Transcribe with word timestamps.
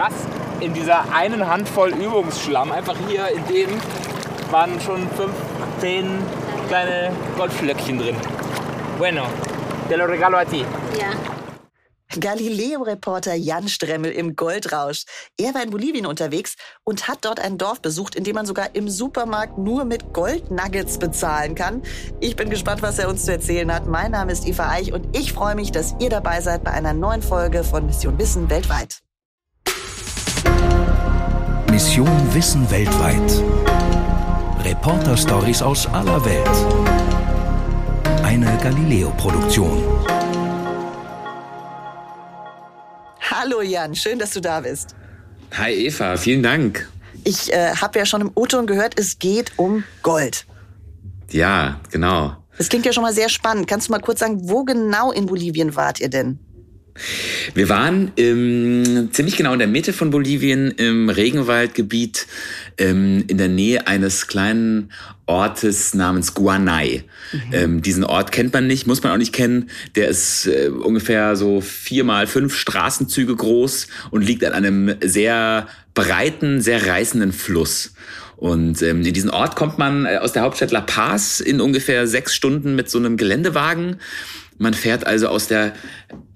krass. 0.00 0.14
In 0.60 0.72
dieser 0.72 1.12
einen 1.12 1.46
Handvoll 1.46 1.90
Übungsschlamm, 1.90 2.72
einfach 2.72 2.96
hier 3.06 3.28
in 3.28 3.46
dem 3.46 3.70
waren 4.50 4.80
schon 4.80 5.08
fünf, 5.10 5.34
zehn 5.78 6.22
kleine 6.68 7.12
Goldflöckchen 7.36 7.98
drin. 7.98 8.16
Bueno, 8.98 9.24
te 9.88 9.96
lo 9.96 10.06
regalo 10.06 10.38
a 10.38 10.44
ti. 10.44 10.64
Ja. 10.98 11.10
Galileo-Reporter 12.18 13.34
Jan 13.34 13.68
Stremmel 13.68 14.10
im 14.10 14.34
Goldrausch. 14.34 15.04
Er 15.38 15.54
war 15.54 15.62
in 15.62 15.70
Bolivien 15.70 16.06
unterwegs 16.06 16.56
und 16.82 17.06
hat 17.06 17.18
dort 17.24 17.38
ein 17.38 17.56
Dorf 17.56 17.80
besucht, 17.80 18.16
in 18.16 18.24
dem 18.24 18.34
man 18.34 18.46
sogar 18.46 18.74
im 18.74 18.88
Supermarkt 18.88 19.58
nur 19.58 19.84
mit 19.84 20.12
Goldnuggets 20.12 20.98
bezahlen 20.98 21.54
kann. 21.54 21.82
Ich 22.18 22.34
bin 22.34 22.50
gespannt, 22.50 22.82
was 22.82 22.98
er 22.98 23.08
uns 23.08 23.26
zu 23.26 23.32
erzählen 23.32 23.72
hat. 23.72 23.86
Mein 23.86 24.10
Name 24.10 24.32
ist 24.32 24.44
Eva 24.44 24.70
Eich 24.70 24.92
und 24.92 25.16
ich 25.16 25.32
freue 25.32 25.54
mich, 25.54 25.70
dass 25.70 25.94
ihr 26.00 26.10
dabei 26.10 26.40
seid 26.40 26.64
bei 26.64 26.72
einer 26.72 26.94
neuen 26.94 27.22
Folge 27.22 27.62
von 27.62 27.86
Mission 27.86 28.18
Wissen 28.18 28.50
weltweit. 28.50 29.02
Mission 31.80 32.34
Wissen 32.34 32.70
weltweit. 32.70 33.42
Reporter-Stories 34.62 35.62
aus 35.62 35.86
aller 35.86 36.22
Welt. 36.26 36.46
Eine 38.22 38.54
Galileo-Produktion. 38.58 39.82
Hallo 43.22 43.62
Jan, 43.62 43.94
schön, 43.94 44.18
dass 44.18 44.32
du 44.32 44.42
da 44.42 44.60
bist. 44.60 44.94
Hi 45.52 45.72
Eva, 45.72 46.18
vielen 46.18 46.42
Dank. 46.42 46.86
Ich 47.24 47.50
äh, 47.50 47.74
habe 47.74 47.98
ja 47.98 48.04
schon 48.04 48.20
im 48.20 48.30
O-Ton 48.34 48.66
gehört, 48.66 49.00
es 49.00 49.18
geht 49.18 49.52
um 49.56 49.82
Gold. 50.02 50.44
Ja, 51.30 51.80
genau. 51.90 52.36
Das 52.58 52.68
klingt 52.68 52.84
ja 52.84 52.92
schon 52.92 53.04
mal 53.04 53.14
sehr 53.14 53.30
spannend. 53.30 53.68
Kannst 53.68 53.88
du 53.88 53.92
mal 53.92 54.00
kurz 54.00 54.20
sagen, 54.20 54.50
wo 54.50 54.64
genau 54.64 55.12
in 55.12 55.24
Bolivien 55.24 55.74
wart 55.76 55.98
ihr 55.98 56.10
denn? 56.10 56.40
Wir 57.54 57.68
waren 57.68 58.12
ähm, 58.16 59.08
ziemlich 59.12 59.36
genau 59.36 59.52
in 59.52 59.58
der 59.58 59.68
Mitte 59.68 59.92
von 59.92 60.10
Bolivien 60.10 60.70
im 60.72 61.08
Regenwaldgebiet 61.08 62.26
ähm, 62.78 63.24
in 63.26 63.38
der 63.38 63.48
Nähe 63.48 63.86
eines 63.86 64.26
kleinen 64.26 64.90
Ortes 65.26 65.94
namens 65.94 66.34
Guanay. 66.34 67.04
Mhm. 67.32 67.40
Ähm, 67.52 67.82
diesen 67.82 68.04
Ort 68.04 68.32
kennt 68.32 68.52
man 68.52 68.66
nicht, 68.66 68.86
muss 68.86 69.02
man 69.02 69.12
auch 69.12 69.18
nicht 69.18 69.32
kennen. 69.32 69.70
Der 69.94 70.08
ist 70.08 70.46
äh, 70.46 70.68
ungefähr 70.68 71.36
so 71.36 71.60
vier 71.60 72.04
mal 72.04 72.26
fünf 72.26 72.56
Straßenzüge 72.56 73.36
groß 73.36 73.86
und 74.10 74.26
liegt 74.26 74.44
an 74.44 74.52
einem 74.52 74.96
sehr 75.02 75.68
breiten, 75.94 76.60
sehr 76.60 76.86
reißenden 76.86 77.32
Fluss. 77.32 77.94
Und 78.36 78.80
ähm, 78.82 79.04
in 79.04 79.12
diesen 79.12 79.30
Ort 79.30 79.54
kommt 79.54 79.78
man 79.78 80.06
äh, 80.06 80.16
aus 80.16 80.32
der 80.32 80.42
Hauptstadt 80.42 80.72
La 80.72 80.80
Paz 80.80 81.40
in 81.40 81.60
ungefähr 81.60 82.06
sechs 82.06 82.34
Stunden 82.34 82.74
mit 82.74 82.88
so 82.90 82.98
einem 82.98 83.16
Geländewagen. 83.16 83.96
Man 84.60 84.74
fährt 84.74 85.06
also 85.06 85.28
aus 85.28 85.48
der 85.48 85.72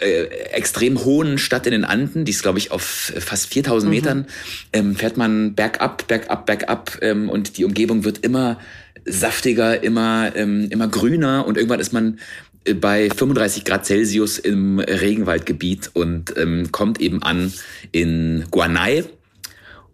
äh, 0.00 0.24
extrem 0.52 1.04
hohen 1.04 1.36
Stadt 1.36 1.66
in 1.66 1.72
den 1.72 1.84
Anden, 1.84 2.24
die 2.24 2.30
ist 2.30 2.42
glaube 2.42 2.58
ich 2.58 2.70
auf 2.70 2.82
fast 2.82 3.52
4000 3.52 3.84
mhm. 3.84 3.94
Metern, 3.94 4.26
ähm, 4.72 4.96
fährt 4.96 5.18
man 5.18 5.54
bergab, 5.54 6.08
bergab, 6.08 6.46
bergab 6.46 6.98
ähm, 7.02 7.28
und 7.28 7.58
die 7.58 7.66
Umgebung 7.66 8.04
wird 8.04 8.24
immer 8.24 8.58
saftiger, 9.04 9.82
immer, 9.82 10.32
ähm, 10.36 10.68
immer 10.70 10.88
grüner 10.88 11.46
und 11.46 11.58
irgendwann 11.58 11.80
ist 11.80 11.92
man 11.92 12.18
äh, 12.64 12.72
bei 12.72 13.10
35 13.10 13.66
Grad 13.66 13.84
Celsius 13.84 14.38
im 14.38 14.78
Regenwaldgebiet 14.78 15.90
und 15.92 16.34
ähm, 16.38 16.72
kommt 16.72 17.02
eben 17.02 17.22
an 17.22 17.52
in 17.92 18.46
Guanay. 18.50 19.04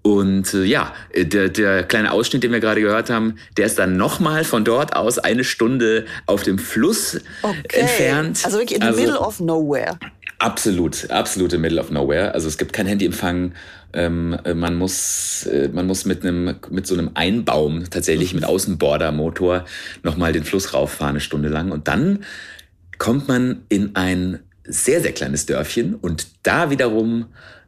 Und 0.03 0.55
äh, 0.55 0.65
ja, 0.65 0.95
äh, 1.13 1.27
der, 1.27 1.51
der 1.51 1.83
kleine 1.83 2.13
Ausschnitt, 2.13 2.43
den 2.43 2.53
wir 2.53 2.61
gerade 2.61 2.81
gehört 2.81 3.11
haben, 3.11 3.37
der 3.57 3.67
ist 3.67 3.79
dann 3.79 3.97
nochmal 3.97 4.45
von 4.45 4.65
dort 4.65 4.97
aus 4.97 5.19
eine 5.19 5.45
Stunde 5.45 6.07
auf 6.27 6.43
dem 6.43 6.59
Fluss 6.59 7.21
okay. 7.43 7.81
entfernt. 7.81 8.41
Also 8.45 8.59
wirklich 8.59 8.77
in 8.77 8.83
the 8.83 8.89
also, 8.89 9.01
middle 9.01 9.19
of 9.19 9.41
nowhere. 9.41 9.99
Absolut, 10.39 11.11
absolute 11.11 11.59
middle 11.59 11.79
of 11.79 11.91
nowhere. 11.91 12.33
Also 12.33 12.49
es 12.49 12.57
gibt 12.57 12.73
kein 12.73 12.87
Handyempfang. 12.87 13.53
Ähm, 13.93 14.39
äh, 14.45 14.55
man 14.55 14.77
muss, 14.77 15.45
äh, 15.47 15.69
man 15.71 15.87
muss 15.87 16.07
mit 16.07 16.25
einem, 16.25 16.55
mit 16.71 16.87
so 16.87 16.95
einem 16.95 17.11
Einbaum 17.13 17.91
tatsächlich 17.91 18.33
mit 18.33 18.45
Außenbordermotor 18.45 19.67
nochmal 20.03 20.33
den 20.33 20.45
Fluss 20.45 20.73
rauffahren 20.73 21.11
eine 21.11 21.21
Stunde 21.21 21.51
lang. 21.51 21.73
Und 21.73 21.89
dann 21.89 22.25
kommt 22.97 23.29
man 23.29 23.65
in 23.69 23.97
ein 23.97 24.39
sehr, 24.65 25.03
sehr 25.03 25.13
kleines 25.13 25.47
Dörfchen 25.47 25.95
und 25.95 26.29
da 26.43 26.71
wiederum 26.71 27.27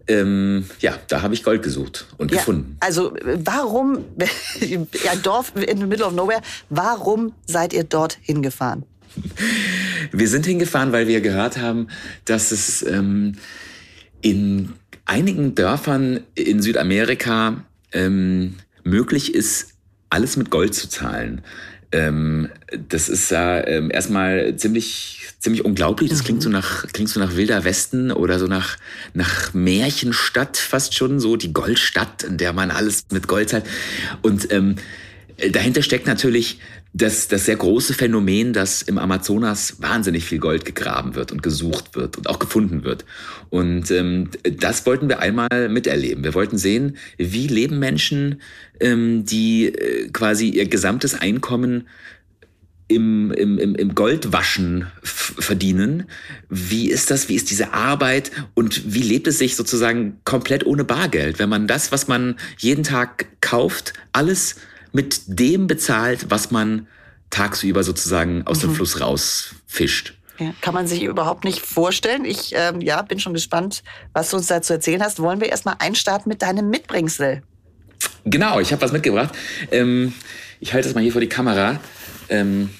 ähm, 0.08 0.64
ja, 0.80 0.98
da 1.08 1.22
habe 1.22 1.34
ich 1.34 1.42
Gold 1.42 1.62
gesucht 1.62 2.06
und 2.18 2.30
ja, 2.30 2.38
gefunden. 2.38 2.76
Also 2.80 3.14
warum, 3.22 4.04
ja, 4.60 5.16
Dorf 5.22 5.52
in 5.56 5.78
the 5.78 5.86
middle 5.86 6.06
of 6.06 6.12
nowhere, 6.12 6.40
warum 6.70 7.32
seid 7.46 7.72
ihr 7.72 7.84
dort 7.84 8.18
hingefahren? 8.20 8.84
Wir 10.10 10.28
sind 10.28 10.46
hingefahren, 10.46 10.92
weil 10.92 11.06
wir 11.06 11.20
gehört 11.20 11.58
haben, 11.58 11.88
dass 12.24 12.50
es 12.50 12.82
ähm, 12.82 13.34
in 14.22 14.72
einigen 15.04 15.54
Dörfern 15.54 16.20
in 16.34 16.62
Südamerika 16.62 17.64
ähm, 17.92 18.54
möglich 18.84 19.34
ist, 19.34 19.74
alles 20.10 20.36
mit 20.36 20.50
Gold 20.50 20.74
zu 20.74 20.88
zahlen. 20.88 21.42
Ähm, 21.92 22.48
das 22.88 23.08
ist 23.08 23.30
ja 23.30 23.66
ähm, 23.66 23.90
erstmal 23.90 24.56
ziemlich 24.56 25.18
ziemlich 25.38 25.64
unglaublich. 25.64 26.08
Das 26.08 26.20
mhm. 26.20 26.24
klingt 26.24 26.42
so 26.42 26.48
nach 26.48 26.86
klingt 26.92 27.10
so 27.10 27.20
nach 27.20 27.36
wilder 27.36 27.64
Westen 27.64 28.12
oder 28.12 28.38
so 28.38 28.46
nach 28.46 28.76
nach 29.12 29.52
Märchenstadt 29.52 30.56
fast 30.56 30.94
schon 30.94 31.20
so 31.20 31.36
die 31.36 31.52
Goldstadt, 31.52 32.22
in 32.22 32.38
der 32.38 32.52
man 32.52 32.70
alles 32.70 33.06
mit 33.10 33.26
Gold 33.28 33.50
zahlt. 33.50 33.64
Und 34.22 34.52
ähm, 34.52 34.76
dahinter 35.50 35.82
steckt 35.82 36.06
natürlich 36.06 36.60
das, 36.94 37.28
das 37.28 37.46
sehr 37.46 37.56
große 37.56 37.94
Phänomen, 37.94 38.52
dass 38.52 38.82
im 38.82 38.98
Amazonas 38.98 39.80
wahnsinnig 39.80 40.24
viel 40.24 40.38
Gold 40.38 40.64
gegraben 40.64 41.14
wird 41.14 41.32
und 41.32 41.42
gesucht 41.42 41.96
wird 41.96 42.18
und 42.18 42.28
auch 42.28 42.38
gefunden 42.38 42.84
wird. 42.84 43.06
Und 43.48 43.90
ähm, 43.90 44.28
das 44.42 44.84
wollten 44.84 45.08
wir 45.08 45.20
einmal 45.20 45.68
miterleben. 45.70 46.22
Wir 46.22 46.34
wollten 46.34 46.58
sehen, 46.58 46.96
wie 47.16 47.46
leben 47.46 47.78
Menschen, 47.78 48.42
ähm, 48.80 49.24
die 49.24 49.68
äh, 49.68 50.08
quasi 50.10 50.50
ihr 50.50 50.66
gesamtes 50.66 51.18
Einkommen 51.18 51.88
im, 52.88 53.30
im, 53.32 53.74
im 53.74 53.94
Goldwaschen 53.94 54.86
verdienen. 55.02 56.04
Wie 56.50 56.90
ist 56.90 57.10
das? 57.10 57.30
Wie 57.30 57.36
ist 57.36 57.50
diese 57.50 57.72
Arbeit? 57.72 58.30
Und 58.52 58.92
wie 58.92 59.02
lebt 59.02 59.26
es 59.26 59.38
sich 59.38 59.56
sozusagen 59.56 60.18
komplett 60.24 60.66
ohne 60.66 60.84
Bargeld, 60.84 61.38
wenn 61.38 61.48
man 61.48 61.66
das, 61.66 61.90
was 61.90 62.06
man 62.06 62.36
jeden 62.58 62.84
Tag 62.84 63.26
kauft, 63.40 63.94
alles 64.12 64.56
mit 64.92 65.22
dem 65.26 65.66
bezahlt, 65.66 66.26
was 66.30 66.50
man 66.50 66.86
tagsüber 67.30 67.82
sozusagen 67.82 68.46
aus 68.46 68.58
mhm. 68.58 68.68
dem 68.68 68.74
Fluss 68.76 69.00
rausfischt. 69.00 70.14
Ja, 70.38 70.54
kann 70.60 70.74
man 70.74 70.86
sich 70.86 71.02
überhaupt 71.02 71.44
nicht 71.44 71.60
vorstellen. 71.60 72.24
Ich 72.24 72.52
ähm, 72.54 72.80
ja, 72.80 73.02
bin 73.02 73.20
schon 73.20 73.34
gespannt, 73.34 73.82
was 74.12 74.30
du 74.30 74.38
uns 74.38 74.46
dazu 74.46 74.72
erzählen 74.72 75.02
hast. 75.02 75.20
Wollen 75.20 75.40
wir 75.40 75.48
erstmal 75.48 75.76
einstarten 75.78 76.28
mit 76.28 76.42
deinem 76.42 76.70
Mitbringsel? 76.70 77.42
Genau, 78.24 78.58
ich 78.60 78.72
habe 78.72 78.82
was 78.82 78.92
mitgebracht. 78.92 79.34
Ähm, 79.70 80.12
ich 80.60 80.72
halte 80.72 80.88
es 80.88 80.94
mal 80.94 81.02
hier 81.02 81.12
vor 81.12 81.20
die 81.20 81.28
Kamera. 81.28 81.80
Ähm, 82.28 82.70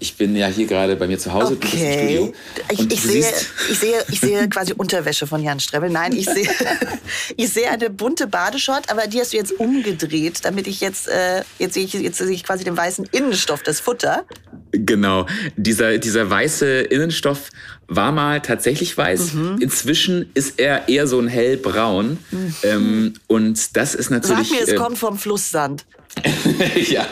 ich 0.00 0.16
bin 0.16 0.34
ja 0.34 0.46
hier 0.46 0.66
gerade 0.66 0.96
bei 0.96 1.06
mir 1.06 1.18
zu 1.18 1.32
Hause. 1.32 1.52
Okay. 1.52 2.32
Ich, 2.70 2.90
ich, 2.90 3.02
sehe, 3.02 3.32
ich, 3.70 3.78
sehe, 3.78 4.04
ich 4.08 4.20
sehe 4.20 4.48
quasi 4.48 4.72
Unterwäsche 4.72 5.26
von 5.26 5.42
Jan 5.42 5.60
Strebel. 5.60 5.90
Nein, 5.90 6.12
ich 6.12 6.24
sehe, 6.24 6.48
ich 7.36 7.50
sehe 7.50 7.70
eine 7.70 7.90
bunte 7.90 8.26
Badeshort, 8.26 8.90
aber 8.90 9.06
die 9.06 9.20
hast 9.20 9.34
du 9.34 9.36
jetzt 9.36 9.52
umgedreht, 9.52 10.40
damit 10.44 10.66
ich 10.66 10.80
jetzt, 10.80 11.06
äh, 11.06 11.44
jetzt, 11.58 11.74
sehe 11.74 11.84
ich, 11.84 11.92
jetzt 11.92 12.16
sehe 12.16 12.30
ich 12.30 12.44
quasi 12.44 12.64
den 12.64 12.76
weißen 12.76 13.08
Innenstoff, 13.12 13.62
das 13.62 13.78
Futter. 13.78 14.24
Genau. 14.72 15.26
Dieser, 15.56 15.98
dieser 15.98 16.30
weiße 16.30 16.80
Innenstoff 16.80 17.50
war 17.88 18.12
mal 18.12 18.40
tatsächlich 18.40 18.96
weiß. 18.96 19.34
Mhm. 19.34 19.58
Inzwischen 19.60 20.30
ist 20.34 20.60
er 20.60 20.88
eher 20.88 21.06
so 21.06 21.18
ein 21.18 21.28
hellbraun. 21.28 22.18
Mhm. 22.30 22.54
Ähm, 22.62 23.14
und 23.26 23.76
das 23.76 23.94
ist 23.94 24.10
natürlich. 24.10 24.48
Sag 24.48 24.58
mir, 24.58 24.62
es 24.62 24.68
äh, 24.70 24.76
kommt 24.76 24.98
vom 24.98 25.18
Flusssand. 25.18 25.84
ja, 26.90 27.06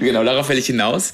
genau, 0.00 0.22
darauf 0.24 0.48
will 0.48 0.58
ich 0.58 0.66
hinaus. 0.66 1.12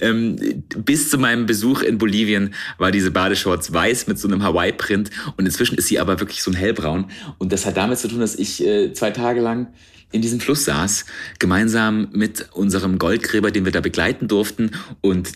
Ähm, 0.00 0.64
bis 0.76 1.10
zu 1.10 1.18
meinem 1.18 1.46
Besuch 1.46 1.82
in 1.82 1.96
Bolivien 1.98 2.54
war 2.78 2.90
diese 2.90 3.10
Badeshorts 3.10 3.72
weiß 3.72 4.08
mit 4.08 4.18
so 4.18 4.26
einem 4.26 4.42
Hawaii-Print 4.42 5.10
und 5.36 5.46
inzwischen 5.46 5.78
ist 5.78 5.86
sie 5.86 6.00
aber 6.00 6.18
wirklich 6.18 6.42
so 6.42 6.50
ein 6.50 6.54
hellbraun. 6.54 7.06
Und 7.38 7.52
das 7.52 7.66
hat 7.66 7.76
damit 7.76 7.98
zu 7.98 8.08
tun, 8.08 8.20
dass 8.20 8.34
ich 8.34 8.64
äh, 8.64 8.92
zwei 8.92 9.12
Tage 9.12 9.40
lang 9.40 9.68
in 10.12 10.22
diesem 10.22 10.40
Fluss 10.40 10.64
saß, 10.64 11.04
gemeinsam 11.38 12.08
mit 12.12 12.52
unserem 12.52 12.98
Goldgräber, 12.98 13.50
den 13.50 13.64
wir 13.64 13.72
da 13.72 13.80
begleiten 13.80 14.28
durften. 14.28 14.72
Und 15.00 15.32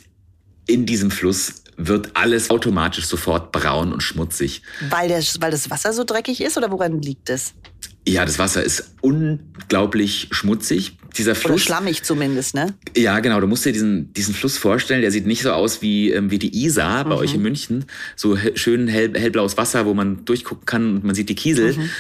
in 0.66 0.86
diesem 0.86 1.10
Fluss 1.10 1.62
wird 1.76 2.10
alles 2.14 2.50
automatisch 2.50 3.06
sofort 3.06 3.52
braun 3.52 3.92
und 3.92 4.02
schmutzig. 4.02 4.62
Weil, 4.90 5.08
der, 5.08 5.22
weil 5.40 5.50
das 5.50 5.70
Wasser 5.70 5.92
so 5.92 6.04
dreckig 6.04 6.40
ist 6.40 6.56
oder 6.56 6.70
woran 6.70 7.02
liegt 7.02 7.28
es? 7.30 7.54
Ja, 8.08 8.24
das 8.24 8.38
Wasser 8.38 8.62
ist 8.62 8.94
unglaublich 9.00 10.28
schmutzig. 10.30 10.98
Dieser 11.16 11.34
Fluss. 11.34 11.52
Oder 11.52 11.60
schlammig 11.60 12.02
zumindest, 12.02 12.54
ne? 12.54 12.74
Ja, 12.96 13.18
genau. 13.20 13.40
Du 13.40 13.46
musst 13.46 13.64
dir 13.64 13.72
diesen, 13.72 14.12
diesen 14.12 14.34
Fluss 14.34 14.58
vorstellen. 14.58 15.00
Der 15.00 15.10
sieht 15.10 15.26
nicht 15.26 15.42
so 15.42 15.50
aus 15.52 15.82
wie, 15.82 16.12
ähm, 16.12 16.30
wie 16.30 16.38
die 16.38 16.64
Isar 16.64 17.04
bei 17.04 17.14
mhm. 17.14 17.20
euch 17.20 17.34
in 17.34 17.42
München. 17.42 17.86
So 18.14 18.36
schön 18.54 18.86
hell, 18.86 19.12
hellblaues 19.18 19.56
Wasser, 19.56 19.86
wo 19.86 19.94
man 19.94 20.24
durchgucken 20.24 20.66
kann 20.66 20.96
und 20.96 21.04
man 21.04 21.14
sieht 21.14 21.28
die 21.28 21.34
Kiesel. 21.34 21.72
Mhm. 21.72 21.90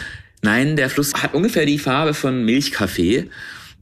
Nein, 0.46 0.76
der 0.76 0.88
Fluss 0.88 1.12
hat 1.14 1.34
ungefähr 1.34 1.66
die 1.66 1.76
Farbe 1.76 2.14
von 2.14 2.44
Milchkaffee. 2.44 3.28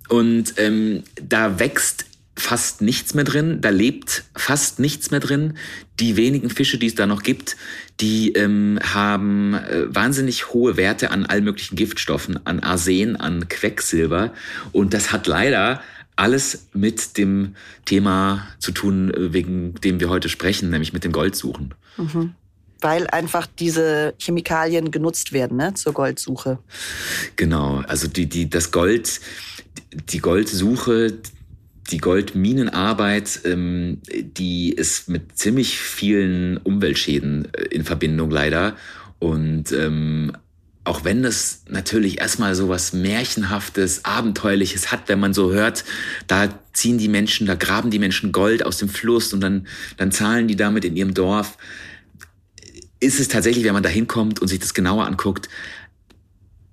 Und 0.08 0.54
ähm, 0.56 1.02
da 1.16 1.58
wächst 1.58 2.06
fast 2.36 2.80
nichts 2.80 3.12
mehr 3.12 3.24
drin, 3.24 3.60
da 3.60 3.68
lebt 3.68 4.24
fast 4.34 4.78
nichts 4.78 5.10
mehr 5.10 5.20
drin. 5.20 5.58
Die 6.00 6.16
wenigen 6.16 6.48
Fische, 6.48 6.78
die 6.78 6.86
es 6.86 6.94
da 6.94 7.06
noch 7.06 7.22
gibt, 7.22 7.58
die 8.00 8.32
ähm, 8.32 8.78
haben 8.82 9.52
äh, 9.52 9.94
wahnsinnig 9.94 10.54
hohe 10.54 10.78
Werte 10.78 11.10
an 11.10 11.26
all 11.26 11.42
möglichen 11.42 11.76
Giftstoffen, 11.76 12.40
an 12.46 12.60
Arsen, 12.60 13.16
an 13.16 13.46
Quecksilber. 13.46 14.32
Und 14.72 14.94
das 14.94 15.12
hat 15.12 15.26
leider 15.26 15.82
alles 16.16 16.68
mit 16.72 17.18
dem 17.18 17.56
Thema 17.84 18.48
zu 18.58 18.72
tun, 18.72 19.12
äh, 19.12 19.34
wegen 19.34 19.74
dem 19.74 20.00
wir 20.00 20.08
heute 20.08 20.30
sprechen, 20.30 20.70
nämlich 20.70 20.94
mit 20.94 21.04
dem 21.04 21.12
Goldsuchen. 21.12 21.74
Mhm. 21.98 22.34
Weil 22.84 23.06
einfach 23.06 23.46
diese 23.46 24.14
Chemikalien 24.18 24.90
genutzt 24.90 25.32
werden 25.32 25.56
ne, 25.56 25.72
zur 25.72 25.94
Goldsuche. 25.94 26.58
Genau, 27.36 27.82
also 27.88 28.08
die, 28.08 28.26
die, 28.26 28.50
das 28.50 28.72
Gold, 28.72 29.20
die 30.10 30.18
Goldsuche, 30.18 31.14
die 31.90 31.98
Goldminenarbeit, 31.98 33.40
ähm, 33.46 34.02
die 34.12 34.70
ist 34.70 35.08
mit 35.08 35.38
ziemlich 35.38 35.78
vielen 35.78 36.58
Umweltschäden 36.58 37.48
äh, 37.54 37.62
in 37.70 37.84
Verbindung 37.84 38.30
leider. 38.30 38.76
Und 39.18 39.72
ähm, 39.72 40.32
auch 40.84 41.04
wenn 41.04 41.22
das 41.22 41.62
natürlich 41.68 42.20
erstmal 42.20 42.54
so 42.54 42.68
was 42.68 42.92
Märchenhaftes, 42.92 44.04
Abenteuerliches 44.04 44.92
hat, 44.92 45.08
wenn 45.08 45.18
man 45.18 45.32
so 45.32 45.52
hört, 45.52 45.84
da 46.26 46.48
ziehen 46.74 46.98
die 46.98 47.08
Menschen, 47.08 47.46
da 47.46 47.54
graben 47.54 47.90
die 47.90 47.98
Menschen 47.98 48.32
Gold 48.32 48.64
aus 48.66 48.76
dem 48.76 48.90
Fluss 48.90 49.32
und 49.32 49.40
dann, 49.40 49.66
dann 49.96 50.12
zahlen 50.12 50.46
die 50.46 50.56
damit 50.56 50.84
in 50.84 50.94
ihrem 50.94 51.14
Dorf, 51.14 51.56
ist 53.00 53.20
es 53.20 53.28
tatsächlich, 53.28 53.64
wenn 53.64 53.74
man 53.74 53.82
da 53.82 53.88
hinkommt 53.88 54.40
und 54.40 54.48
sich 54.48 54.58
das 54.58 54.74
genauer 54.74 55.06
anguckt, 55.06 55.48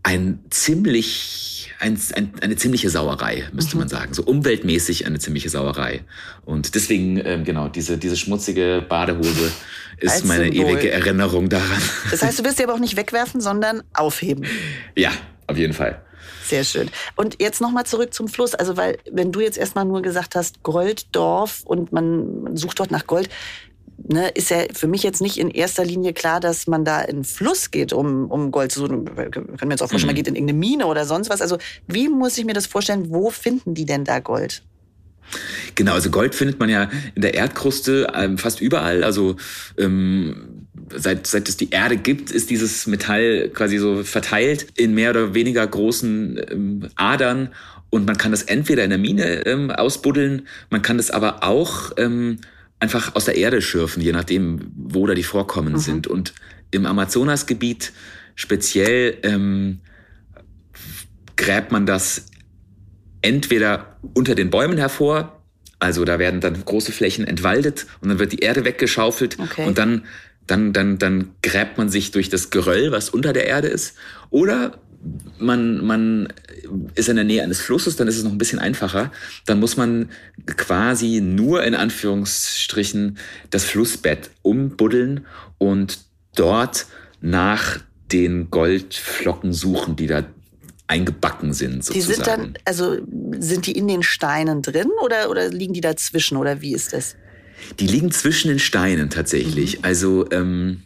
ein 0.04 0.40
ziemlich 0.50 1.52
ein, 1.82 2.00
ein, 2.16 2.34
eine 2.42 2.56
ziemliche 2.56 2.90
Sauerei, 2.90 3.50
müsste 3.54 3.76
mhm. 3.76 3.82
man 3.82 3.90
sagen. 3.90 4.14
So 4.14 4.24
umweltmäßig 4.24 5.08
eine 5.08 5.20
ziemliche 5.20 5.50
Sauerei. 5.50 6.04
Und 6.46 6.76
deswegen, 6.76 7.18
ähm, 7.26 7.44
genau, 7.44 7.68
diese, 7.68 7.98
diese 7.98 8.16
schmutzige 8.16 8.86
Badehose 8.88 9.52
ist 9.98 10.14
Als 10.14 10.24
meine 10.26 10.46
Symbol. 10.46 10.74
ewige 10.74 10.92
Erinnerung 10.92 11.50
daran. 11.50 11.82
Das 12.12 12.22
heißt, 12.22 12.40
du 12.40 12.44
wirst 12.44 12.58
sie 12.58 12.64
aber 12.64 12.76
auch 12.76 12.80
nicht 12.80 12.98
wegwerfen, 12.98 13.42
sondern 13.42 13.82
aufheben. 13.94 14.46
Ja, 14.96 15.12
auf 15.48 15.58
jeden 15.58 15.74
Fall. 15.74 16.02
Sehr 16.46 16.64
schön. 16.64 16.90
Und 17.16 17.42
jetzt 17.42 17.62
nochmal 17.62 17.86
zurück 17.86 18.14
zum 18.14 18.28
Fluss. 18.28 18.54
Also, 18.54 18.78
weil, 18.78 18.98
wenn 19.12 19.32
du 19.32 19.40
jetzt 19.40 19.58
erstmal 19.58 19.86
nur 19.86 20.02
gesagt 20.02 20.36
hast, 20.36 20.64
Golddorf 20.64 21.64
und 21.64 21.92
man 21.92 22.56
sucht 22.56 22.80
dort 22.80 22.92
nach 22.92 23.08
Gold, 23.08 23.30
ne, 24.08 24.30
ist 24.30 24.50
ja 24.50 24.64
für 24.74 24.88
mich 24.88 25.04
jetzt 25.04 25.22
nicht 25.22 25.38
in 25.38 25.50
erster 25.50 25.86
Linie 25.86 26.14
klar, 26.14 26.40
dass 26.40 26.68
man 26.68 26.86
da 26.86 27.02
in 27.02 27.24
Fluss 27.24 27.72
geht, 27.72 27.94
um, 27.94 28.30
um 28.30 28.52
Gold 28.52 28.72
zu 28.72 28.82
suchen. 28.82 29.06
Können 29.06 29.58
wir 29.60 29.72
uns 29.72 29.82
auch 29.82 29.90
vorstellen, 29.90 30.02
mhm. 30.02 30.08
man 30.08 30.16
geht 30.16 30.28
in 30.28 30.36
irgendeine 30.36 30.60
Mine 30.60 30.86
oder 30.88 31.06
sonst 31.06 31.30
was. 31.30 31.42
Also 31.42 31.58
wie 31.88 32.10
muss 32.10 32.38
ich 32.38 32.46
mir 32.46 32.54
das 32.54 32.68
vorstellen? 32.68 33.10
Wo 33.10 33.30
finden 33.30 33.74
die 33.74 33.86
denn 33.86 34.04
da 34.04 34.20
Gold? 34.20 34.64
Genau, 35.76 35.94
also 35.94 36.10
Gold 36.10 36.36
findet 36.36 36.60
man 36.60 36.70
ja 36.70 36.90
in 37.16 37.22
der 37.22 37.34
Erdkruste 37.34 38.12
ähm, 38.14 38.38
fast 38.38 38.62
überall. 38.62 39.04
Also 39.04 39.38
ähm, 39.78 40.68
seit, 40.94 41.28
seit 41.28 41.48
es 41.48 41.58
die 41.58 41.70
Erde 41.70 41.98
gibt, 41.98 42.32
ist 42.32 42.50
dieses 42.50 42.88
Metall 42.88 43.50
quasi 43.54 43.78
so 43.78 44.04
verteilt 44.04 44.68
in 44.76 44.94
mehr 44.94 45.12
oder 45.12 45.34
weniger 45.34 45.66
großen 45.66 46.42
ähm, 46.52 46.90
Adern. 46.96 47.50
Und 47.90 48.06
man 48.06 48.18
kann 48.18 48.32
das 48.32 48.44
entweder 48.44 48.84
in 48.84 48.90
der 48.90 49.00
Mine 49.00 49.46
ähm, 49.46 49.70
ausbuddeln, 49.70 50.48
man 50.70 50.82
kann 50.82 50.98
das 50.98 51.12
aber 51.12 51.44
auch 51.44 51.92
ähm, 51.98 52.40
einfach 52.82 53.16
aus 53.16 53.26
der 53.26 53.36
Erde 53.36 53.62
schürfen, 53.62 54.02
je 54.02 54.12
nachdem, 54.12 54.72
wo 54.76 55.06
da 55.08 55.14
die 55.14 55.24
Vorkommen 55.24 55.74
mhm. 55.74 55.78
sind. 55.78 56.08
Und 56.08 56.34
im 56.72 56.86
Amazonasgebiet 56.86 57.94
speziell 58.36 59.18
ähm, 59.24 59.80
gräbt 61.36 61.72
man 61.72 61.86
das 61.86 62.26
entweder 63.22 63.98
unter 64.14 64.34
den 64.34 64.50
Bäumen 64.50 64.80
hervor, 64.80 65.44
also 65.80 66.06
da 66.06 66.20
werden 66.20 66.42
dann 66.42 66.64
große 66.64 66.92
Flächen 66.92 67.26
entwaldet 67.26 67.86
und 68.02 68.10
dann 68.10 68.20
wird 68.20 68.32
die 68.32 68.40
Erde 68.40 68.66
weggeschaufelt 68.66 69.40
okay. 69.40 69.66
und 69.66 69.78
dann, 69.78 70.06
dann, 70.48 70.74
dann, 70.74 70.98
dann 70.98 71.32
gräbt 71.42 71.78
man 71.78 71.90
sich 71.90 72.12
durch 72.12 72.30
das 72.30 72.50
Geröll, 72.50 72.92
was 72.92 73.10
unter 73.10 73.32
der 73.32 73.46
Erde 73.46 73.68
ist. 73.68 73.96
Oder 74.30 74.80
man, 75.40 75.84
man 75.84 76.34
ist 76.96 77.10
in 77.10 77.16
der 77.16 77.26
Nähe 77.26 77.44
eines 77.44 77.60
Flusses, 77.60 77.96
dann 77.96 78.08
ist 78.08 78.18
es 78.18 78.24
noch 78.24 78.32
ein 78.32 78.38
bisschen 78.38 78.60
einfacher. 78.60 79.12
Dann 79.46 79.60
muss 79.60 79.78
man 79.78 80.10
quasi 80.46 81.22
nur 81.22 81.64
in 81.64 81.76
Anführungsstrichen 81.76 83.18
das 83.50 83.66
Flussbett 83.66 84.30
umbuddeln 84.42 85.26
und 85.58 86.00
dort 86.36 86.86
nach 87.22 87.80
den 88.12 88.50
Goldflocken 88.52 89.54
suchen, 89.54 89.96
die 89.96 90.08
da 90.08 90.24
eingebacken 90.88 91.54
sind. 91.54 91.86
Sozusagen. 91.86 92.08
Die 92.08 92.14
sind 92.14 92.28
dann, 92.28 92.54
also 92.66 92.98
sind 93.40 93.66
die 93.66 93.72
in 93.72 93.88
den 93.88 94.04
Steinen 94.04 94.62
drin 94.62 94.90
oder, 95.04 95.30
oder 95.30 95.50
liegen 95.50 95.74
die 95.74 95.82
dazwischen 95.82 96.38
oder 96.38 96.62
wie 96.62 96.74
ist 96.74 96.94
das? 96.94 97.16
Die 97.80 97.88
liegen 97.88 98.12
zwischen 98.12 98.50
den 98.50 98.60
Steinen 98.60 99.10
tatsächlich. 99.10 99.80
Mhm. 99.80 99.86
Also 99.86 100.30
ähm, 100.32 100.84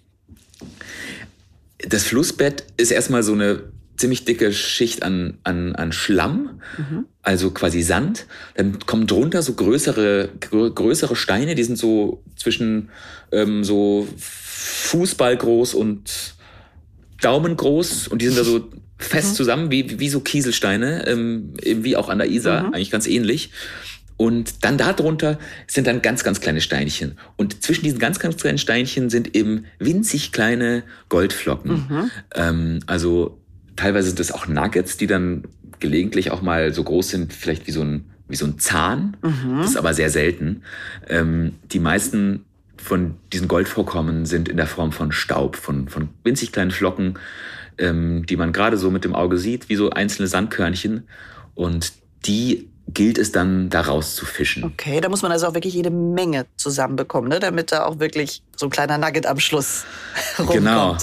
das 1.79 2.03
Flussbett 2.03 2.65
ist 2.77 2.91
erstmal 2.91 3.23
so 3.23 3.33
eine 3.33 3.63
ziemlich 3.97 4.25
dicke 4.25 4.51
Schicht 4.51 5.03
an, 5.03 5.37
an, 5.43 5.75
an 5.75 5.91
Schlamm, 5.91 6.61
mhm. 6.77 7.05
also 7.21 7.51
quasi 7.51 7.81
Sand. 7.81 8.25
Dann 8.55 8.79
kommen 8.79 9.07
drunter 9.07 9.41
so 9.41 9.53
größere, 9.53 10.29
größere 10.39 11.15
Steine, 11.15 11.55
die 11.55 11.63
sind 11.63 11.77
so 11.77 12.23
zwischen 12.35 12.89
ähm, 13.31 13.63
so 13.63 14.07
Fußball 14.17 15.37
groß 15.37 15.73
und 15.73 16.35
Daumen 17.21 17.55
groß 17.55 18.07
und 18.07 18.21
die 18.21 18.27
sind 18.27 18.37
da 18.37 18.43
so 18.43 18.69
fest 18.97 19.31
mhm. 19.31 19.35
zusammen, 19.35 19.71
wie, 19.71 19.99
wie 19.99 20.09
so 20.09 20.19
Kieselsteine, 20.19 21.07
ähm, 21.07 21.53
wie 21.63 21.95
auch 21.95 22.09
an 22.09 22.17
der 22.17 22.29
Isar, 22.29 22.67
mhm. 22.67 22.73
eigentlich 22.73 22.91
ganz 22.91 23.07
ähnlich. 23.07 23.51
Und 24.17 24.63
dann 24.63 24.77
darunter 24.77 25.37
sind 25.67 25.87
dann 25.87 26.01
ganz, 26.01 26.23
ganz 26.23 26.39
kleine 26.39 26.61
Steinchen. 26.61 27.17
Und 27.35 27.63
zwischen 27.63 27.83
diesen 27.83 27.99
ganz, 27.99 28.19
ganz 28.19 28.37
kleinen 28.37 28.57
Steinchen 28.57 29.09
sind 29.09 29.35
eben 29.35 29.65
winzig 29.77 30.31
kleine 30.31 30.83
Goldflocken. 31.09 31.71
Mhm. 31.71 32.11
Ähm, 32.33 32.79
also 32.87 33.41
teilweise 33.75 34.09
sind 34.09 34.19
es 34.19 34.31
auch 34.31 34.47
Nuggets, 34.47 34.97
die 34.97 35.07
dann 35.07 35.43
gelegentlich 35.79 36.31
auch 36.31 36.41
mal 36.41 36.73
so 36.73 36.83
groß 36.83 37.09
sind, 37.09 37.33
vielleicht 37.33 37.67
wie 37.67 37.71
so 37.71 37.81
ein, 37.81 38.05
wie 38.27 38.35
so 38.35 38.45
ein 38.45 38.59
Zahn. 38.59 39.17
Mhm. 39.21 39.59
Das 39.59 39.71
ist 39.71 39.77
aber 39.77 39.93
sehr 39.93 40.09
selten. 40.09 40.63
Ähm, 41.07 41.55
die 41.71 41.79
meisten 41.79 42.45
von 42.77 43.15
diesen 43.33 43.47
Goldvorkommen 43.47 44.25
sind 44.25 44.47
in 44.47 44.57
der 44.57 44.67
Form 44.67 44.91
von 44.91 45.11
Staub, 45.11 45.55
von, 45.55 45.87
von 45.87 46.09
winzig 46.23 46.51
kleinen 46.51 46.71
Flocken, 46.71 47.17
ähm, 47.77 48.25
die 48.25 48.37
man 48.37 48.53
gerade 48.53 48.77
so 48.77 48.91
mit 48.91 49.03
dem 49.03 49.15
Auge 49.15 49.37
sieht, 49.37 49.69
wie 49.69 49.75
so 49.75 49.89
einzelne 49.89 50.27
Sandkörnchen. 50.27 51.07
Und 51.55 51.93
die 52.25 52.69
gilt 52.87 53.17
es 53.17 53.31
dann 53.31 53.69
daraus 53.69 54.15
zu 54.15 54.25
fischen. 54.25 54.63
Okay, 54.63 55.01
da 55.01 55.09
muss 55.09 55.21
man 55.21 55.31
also 55.31 55.47
auch 55.47 55.53
wirklich 55.53 55.73
jede 55.73 55.89
Menge 55.89 56.45
zusammenbekommen, 56.55 57.29
ne? 57.29 57.39
damit 57.39 57.71
da 57.71 57.85
auch 57.85 57.99
wirklich 57.99 58.43
so 58.55 58.67
ein 58.67 58.69
kleiner 58.69 58.97
Nugget 58.97 59.25
am 59.25 59.39
Schluss 59.39 59.85
rumkommt. 60.37 60.59
Genau. 60.59 60.97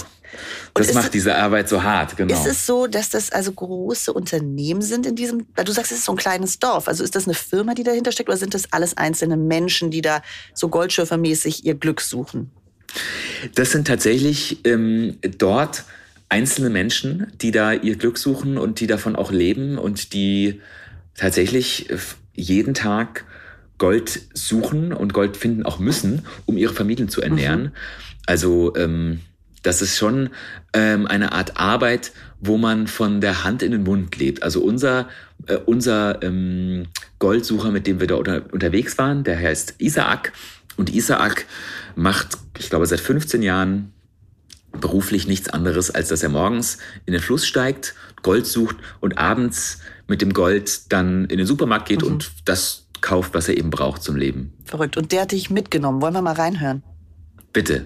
Und 0.75 0.87
das 0.87 0.93
macht 0.95 1.05
es, 1.05 1.11
diese 1.11 1.35
Arbeit 1.35 1.69
so 1.69 1.83
hart, 1.83 2.17
genau. 2.17 2.33
Ist 2.33 2.47
es 2.47 2.65
so, 2.65 2.87
dass 2.87 3.09
das 3.09 3.31
also 3.31 3.51
große 3.51 4.11
Unternehmen 4.11 4.81
sind 4.81 5.05
in 5.05 5.15
diesem, 5.15 5.45
weil 5.55 5.65
du 5.65 5.71
sagst, 5.71 5.91
es 5.91 5.99
ist 5.99 6.05
so 6.05 6.13
ein 6.13 6.17
kleines 6.17 6.57
Dorf. 6.57 6.87
Also 6.87 7.03
ist 7.03 7.15
das 7.15 7.25
eine 7.25 7.35
Firma, 7.35 7.75
die 7.75 7.83
dahinter 7.83 8.11
steckt 8.11 8.29
oder 8.29 8.37
sind 8.37 8.55
das 8.55 8.73
alles 8.73 8.97
einzelne 8.97 9.37
Menschen, 9.37 9.91
die 9.91 10.01
da 10.01 10.23
so 10.55 10.69
Goldschürfermäßig 10.69 11.65
ihr 11.65 11.75
Glück 11.75 12.01
suchen? 12.01 12.49
Das 13.53 13.71
sind 13.71 13.85
tatsächlich 13.85 14.65
ähm, 14.65 15.17
dort 15.37 15.83
einzelne 16.29 16.71
Menschen, 16.71 17.27
die 17.39 17.51
da 17.51 17.73
ihr 17.73 17.95
Glück 17.95 18.17
suchen 18.17 18.57
und 18.57 18.79
die 18.79 18.87
davon 18.87 19.15
auch 19.15 19.31
leben 19.31 19.77
und 19.77 20.13
die 20.13 20.59
tatsächlich 21.15 21.89
jeden 22.33 22.73
Tag 22.73 23.25
Gold 23.77 24.21
suchen 24.33 24.91
und 24.91 25.13
Gold 25.13 25.37
finden 25.37 25.63
auch 25.63 25.77
müssen, 25.77 26.25
um 26.45 26.57
ihre 26.57 26.73
Familien 26.73 27.09
zu 27.09 27.21
ernähren. 27.21 27.63
Mhm. 27.63 27.71
Also 28.25 28.75
ähm, 28.75 29.19
das 29.63 29.81
ist 29.81 29.97
schon 29.97 30.29
ähm, 30.73 31.07
eine 31.07 31.31
Art 31.31 31.57
Arbeit, 31.57 32.11
wo 32.39 32.57
man 32.57 32.87
von 32.87 33.21
der 33.21 33.43
Hand 33.43 33.63
in 33.63 33.71
den 33.71 33.83
Mund 33.83 34.15
lebt. 34.17 34.43
Also 34.43 34.61
unser, 34.61 35.07
äh, 35.47 35.55
unser 35.55 36.21
ähm, 36.21 36.87
Goldsucher, 37.19 37.71
mit 37.71 37.87
dem 37.87 37.99
wir 37.99 38.07
da 38.07 38.15
unter, 38.15 38.43
unterwegs 38.51 38.97
waren, 38.97 39.23
der 39.23 39.39
heißt 39.39 39.75
Isaac. 39.79 40.33
Und 40.75 40.93
Isaac 40.93 41.45
macht, 41.95 42.37
ich 42.59 42.69
glaube, 42.69 42.85
seit 42.85 42.99
15 42.99 43.41
Jahren 43.41 43.93
beruflich 44.71 45.27
nichts 45.27 45.49
anderes, 45.49 45.91
als 45.91 46.09
dass 46.09 46.23
er 46.23 46.29
morgens 46.29 46.79
in 47.05 47.13
den 47.13 47.21
Fluss 47.21 47.45
steigt, 47.45 47.95
Gold 48.21 48.45
sucht 48.47 48.75
und 48.99 49.17
abends 49.17 49.79
mit 50.07 50.21
dem 50.21 50.33
Gold 50.33 50.91
dann 50.91 51.25
in 51.25 51.37
den 51.37 51.47
Supermarkt 51.47 51.87
geht 51.87 52.01
mhm. 52.01 52.07
und 52.07 52.31
das 52.45 52.87
kauft, 53.01 53.33
was 53.33 53.47
er 53.47 53.57
eben 53.57 53.69
braucht 53.69 54.01
zum 54.01 54.15
Leben. 54.15 54.53
Verrückt. 54.65 54.97
Und 54.97 55.11
der 55.11 55.21
hat 55.21 55.31
dich 55.31 55.49
mitgenommen. 55.49 56.01
Wollen 56.01 56.13
wir 56.13 56.21
mal 56.21 56.33
reinhören? 56.33 56.83
Bitte. 57.51 57.85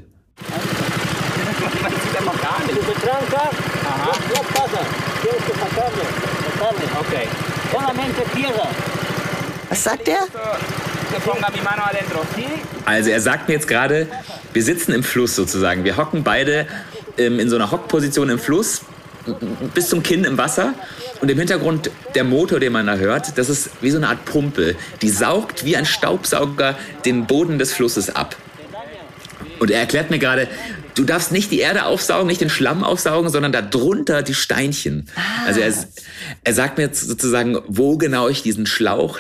Okay. 7.00 7.28
Solamente 7.72 8.22
tierra. 8.36 8.68
Was 9.70 9.84
sagt 9.84 10.08
er? 10.08 10.28
Also 12.86 13.10
er 13.10 13.22
sagt 13.22 13.48
mir 13.48 13.56
jetzt 13.56 13.68
gerade, 13.68 14.08
wir 14.54 14.64
sitzen 14.64 14.94
im 14.94 15.04
Fluss 15.04 15.36
sozusagen. 15.36 15.84
Wir 15.84 15.98
hocken 15.98 16.24
beide 16.24 16.68
ähm, 17.18 17.40
in 17.40 17.50
so 17.50 17.56
einer 17.56 17.70
Hockposition 17.72 18.30
im 18.30 18.40
Fluss 18.40 18.82
bis 19.74 19.90
zum 19.90 20.04
Kinn 20.04 20.24
im 20.24 20.38
Wasser 20.38 20.74
und 21.22 21.30
im 21.30 21.38
Hintergrund 21.38 21.92
der 22.16 22.24
Motor, 22.24 22.60
den 22.60 22.72
man 22.72 22.88
da 22.88 22.96
hört, 22.96 23.38
das 23.38 23.50
ist 23.50 23.70
wie 23.82 23.92
so 23.92 23.98
eine 23.98 24.08
Art 24.08 24.24
Pumpe. 24.26 24.76
Die 25.02 25.10
saugt 25.10 25.66
wie 25.66 25.76
ein 25.76 25.86
Staubsauger 25.86 26.78
den 27.06 27.26
Boden 27.26 27.60
des 27.60 27.74
Flusses 27.74 28.16
ab. 28.16 28.36
Und 29.60 29.72
er 29.72 29.80
erklärt 29.80 30.12
mir 30.12 30.20
gerade, 30.20 30.48
du 30.98 31.04
darfst 31.04 31.32
nicht 31.32 31.52
die 31.52 31.60
Erde 31.60 31.86
aufsaugen, 31.86 32.28
nicht 32.28 32.42
den 32.42 32.50
Schlamm 32.50 32.84
aufsaugen, 32.84 33.30
sondern 33.30 33.52
darunter 33.52 34.24
die 34.24 34.34
Steinchen. 34.34 35.08
Ah. 35.16 35.46
Also 35.46 35.60
er, 35.60 35.74
er 36.44 36.54
sagt 36.54 36.78
mir 36.78 36.86
jetzt 36.86 37.08
sozusagen, 37.08 37.60
wo 37.68 37.98
genau 37.98 38.28
ich 38.28 38.42
diesen 38.42 38.66
Schlauch 38.66 39.20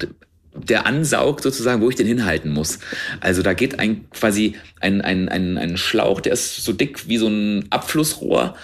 der 0.57 0.87
ansaugt 0.87 1.43
sozusagen, 1.43 1.81
wo 1.81 1.89
ich 1.89 1.95
den 1.95 2.07
hinhalten 2.07 2.51
muss. 2.51 2.79
Also 3.19 3.43
da 3.43 3.53
geht 3.53 3.79
ein 3.79 4.09
quasi 4.09 4.55
ein, 4.79 5.01
ein, 5.01 5.29
ein, 5.29 5.57
ein 5.57 5.77
Schlauch, 5.77 6.21
der 6.21 6.33
ist 6.33 6.63
so 6.63 6.73
dick 6.73 7.07
wie 7.07 7.17
so 7.17 7.27
ein 7.27 7.65
Abflussrohr, 7.69 8.55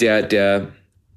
der, 0.00 0.22
der 0.22 0.68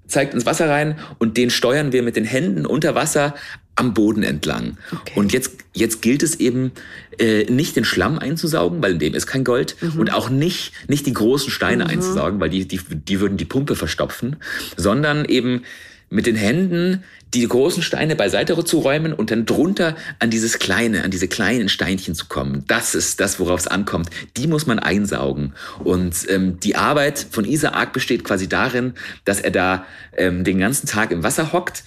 zeigt 0.08 0.34
ins 0.34 0.46
Wasser 0.46 0.70
rein 0.70 0.98
und 1.18 1.36
den 1.38 1.50
steuern 1.50 1.92
wir 1.92 2.04
mit 2.04 2.16
den 2.16 2.24
Händen 2.24 2.66
unter 2.66 2.96
Wasser 2.96 3.36
am 3.78 3.94
Boden 3.94 4.24
entlang. 4.24 4.78
Okay. 4.92 5.14
Und 5.16 5.32
jetzt, 5.32 5.52
jetzt 5.74 6.02
gilt 6.02 6.24
es 6.24 6.40
eben, 6.40 6.72
äh, 7.20 7.46
nicht 7.46 7.76
den 7.76 7.86
Schlamm 7.86 8.20
einzusaugen, 8.20 8.82
weil 8.82 8.94
in 8.94 9.00
dem 9.00 9.14
ist 9.14 9.28
kein 9.28 9.44
Gold, 9.44 9.76
mhm. 9.82 10.00
und 10.00 10.14
auch 10.14 10.30
nicht, 10.30 10.74
nicht 10.88 11.06
die 11.06 11.14
großen 11.14 11.52
Steine 11.52 11.86
mhm. 11.86 11.92
einzusaugen, 11.92 12.40
weil 12.40 12.50
die, 12.50 12.68
die, 12.68 12.80
die 12.90 13.20
würden 13.20 13.38
die 13.38 13.46
Pumpe 13.46 13.76
verstopfen, 13.76 14.38
sondern 14.76 15.26
eben 15.26 15.62
mit 16.10 16.26
den 16.26 16.36
Händen 16.36 17.04
die 17.34 17.46
großen 17.46 17.84
Steine 17.84 18.16
beiseite 18.16 18.64
zu 18.64 18.80
räumen 18.80 19.12
und 19.12 19.32
dann 19.32 19.46
drunter 19.46 19.96
an 20.20 20.30
dieses 20.30 20.60
kleine, 20.60 21.04
an 21.04 21.12
diese 21.12 21.28
kleinen 21.28 21.68
Steinchen 21.68 22.16
zu 22.16 22.28
kommen. 22.28 22.64
Das 22.68 22.96
ist 22.96 23.20
das, 23.20 23.40
worauf 23.40 23.60
es 23.60 23.68
ankommt. 23.68 24.10
Die 24.38 24.48
muss 24.48 24.66
man 24.66 24.80
einsaugen. 24.80 25.54
Und 25.84 26.16
ähm, 26.30 26.60
die 26.62 26.78
Arbeit 26.78 27.28
von 27.30 27.44
Isaak 27.44 27.92
besteht 27.92 28.24
quasi 28.24 28.48
darin, 28.48 28.94
dass 29.26 29.42
er 29.42 29.52
da 29.52 29.86
ähm, 30.16 30.46
den 30.46 30.60
ganzen 30.60 30.88
Tag 30.88 31.12
im 31.12 31.24
Wasser 31.24 31.52
hockt, 31.52 31.84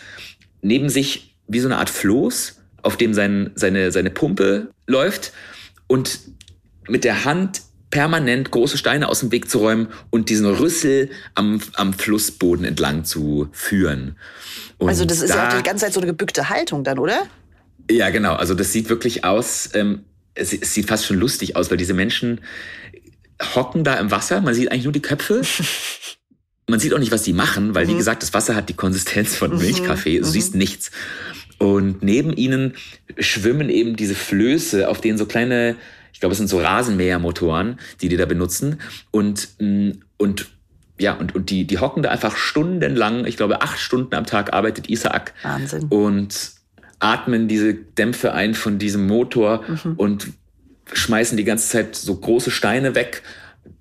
neben 0.61 0.91
sich 0.91 1.30
wie 1.50 1.61
so 1.61 1.69
eine 1.69 1.78
Art 1.78 1.90
Floß, 1.90 2.57
auf 2.83 2.97
dem 2.97 3.12
sein, 3.12 3.50
seine, 3.54 3.92
seine 3.92 4.11
Pumpe 4.11 4.71
läuft 4.87 5.33
und 5.87 6.21
mit 6.88 7.04
der 7.04 7.25
Hand 7.25 7.62
permanent 7.90 8.52
große 8.52 8.78
Steine 8.78 9.09
aus 9.09 9.21
dem 9.21 9.33
Weg 9.33 9.50
zu 9.50 9.59
räumen 9.59 9.88
und 10.11 10.28
diesen 10.28 10.47
Rüssel 10.47 11.11
am, 11.35 11.61
am 11.75 11.92
Flussboden 11.92 12.64
entlang 12.64 13.04
zu 13.04 13.49
führen. 13.52 14.16
Und 14.78 14.88
also 14.88 15.04
das 15.04 15.21
ist 15.21 15.30
da, 15.30 15.37
ja 15.37 15.49
auch 15.49 15.57
die 15.57 15.62
ganze 15.64 15.87
Zeit 15.87 15.92
so 15.92 16.00
eine 16.00 16.07
gebückte 16.07 16.49
Haltung 16.49 16.85
dann, 16.85 16.99
oder? 17.00 17.23
Ja, 17.90 18.11
genau. 18.11 18.35
Also 18.35 18.54
das 18.54 18.73
sieht 18.73 18.88
wirklich 18.88 19.25
aus, 19.25 19.71
ähm, 19.75 20.04
es, 20.35 20.52
es 20.52 20.73
sieht 20.73 20.87
fast 20.87 21.04
schon 21.04 21.19
lustig 21.19 21.57
aus, 21.57 21.71
weil 21.71 21.78
diese 21.78 21.95
Menschen 21.95 22.40
hocken 23.57 23.83
da 23.83 23.95
im 23.95 24.12
Wasser, 24.12 24.40
man 24.40 24.54
sieht 24.54 24.71
eigentlich 24.71 24.85
nur 24.85 24.92
die 24.92 25.02
Köpfe 25.02 25.42
man 26.71 26.80
sieht 26.80 26.95
auch 26.95 26.99
nicht, 26.99 27.12
was 27.12 27.23
die 27.23 27.33
machen, 27.33 27.75
weil, 27.75 27.85
mhm. 27.85 27.90
wie 27.90 27.97
gesagt, 27.97 28.23
das 28.23 28.33
Wasser 28.33 28.54
hat 28.54 28.69
die 28.69 28.75
Konsistenz 28.75 29.37
von 29.37 29.50
mhm. 29.52 29.59
Milchkaffee. 29.59 30.21
Du 30.21 30.26
mhm. 30.26 30.30
siehst 30.30 30.54
nichts. 30.54 30.90
Und 31.61 32.02
neben 32.02 32.33
ihnen 32.33 32.75
schwimmen 33.19 33.69
eben 33.69 33.95
diese 33.95 34.14
Flöße, 34.14 34.88
auf 34.88 35.00
denen 35.00 35.19
so 35.19 35.26
kleine, 35.26 35.76
ich 36.12 36.21
glaube, 36.21 36.33
es 36.33 36.38
sind 36.38 36.49
so 36.49 36.61
Rasenmähermotoren, 36.61 37.79
die 38.00 38.09
die 38.09 38.17
da 38.17 38.26
benutzen. 38.26 38.81
Und, 39.11 39.49
mm, 39.59 39.90
und 40.17 40.49
ja, 40.99 41.14
und, 41.14 41.35
und 41.35 41.50
die, 41.50 41.67
die 41.67 41.79
hocken 41.79 42.02
da 42.02 42.11
einfach 42.11 42.37
stundenlang, 42.37 43.26
ich 43.26 43.37
glaube, 43.37 43.62
acht 43.62 43.79
Stunden 43.79 44.14
am 44.14 44.26
Tag 44.26 44.52
arbeitet 44.52 44.88
Isaac. 44.88 45.35
Wahnsinn. 45.43 45.85
Und 45.85 46.52
atmen 46.99 47.47
diese 47.47 47.75
Dämpfe 47.75 48.33
ein 48.33 48.55
von 48.55 48.79
diesem 48.79 49.07
Motor 49.07 49.64
mhm. 49.67 49.95
und 49.97 50.29
schmeißen 50.93 51.37
die 51.37 51.45
ganze 51.45 51.69
Zeit 51.69 51.95
so 51.95 52.17
große 52.17 52.50
Steine 52.50 52.95
weg 52.95 53.23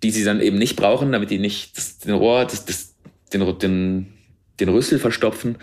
die 0.03 0.11
sie 0.11 0.23
dann 0.23 0.41
eben 0.41 0.57
nicht 0.57 0.75
brauchen, 0.75 1.11
damit 1.11 1.29
die 1.29 1.39
nicht 1.39 1.77
das, 1.77 1.99
den 1.99 2.13
Rohr, 2.13 2.45
das, 2.45 2.65
das, 2.65 2.95
den, 3.33 3.59
den, 3.59 4.07
den 4.59 4.69
Rüssel 4.69 4.99
verstopfen. 4.99 5.57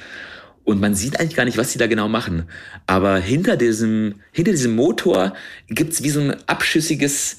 Und 0.67 0.81
man 0.81 0.97
sieht 0.97 1.21
eigentlich 1.21 1.37
gar 1.37 1.45
nicht, 1.45 1.59
was 1.59 1.71
sie 1.71 1.79
da 1.79 1.87
genau 1.87 2.09
machen. 2.09 2.43
Aber 2.87 3.19
hinter 3.19 3.57
diesem, 3.57 4.17
hinter 4.33 4.51
diesem 4.51 4.75
Motor 4.75 5.33
gibt's 5.69 6.03
wie 6.03 6.11
so 6.11 6.21
ein 6.21 6.37
abschüssiges 6.49 7.39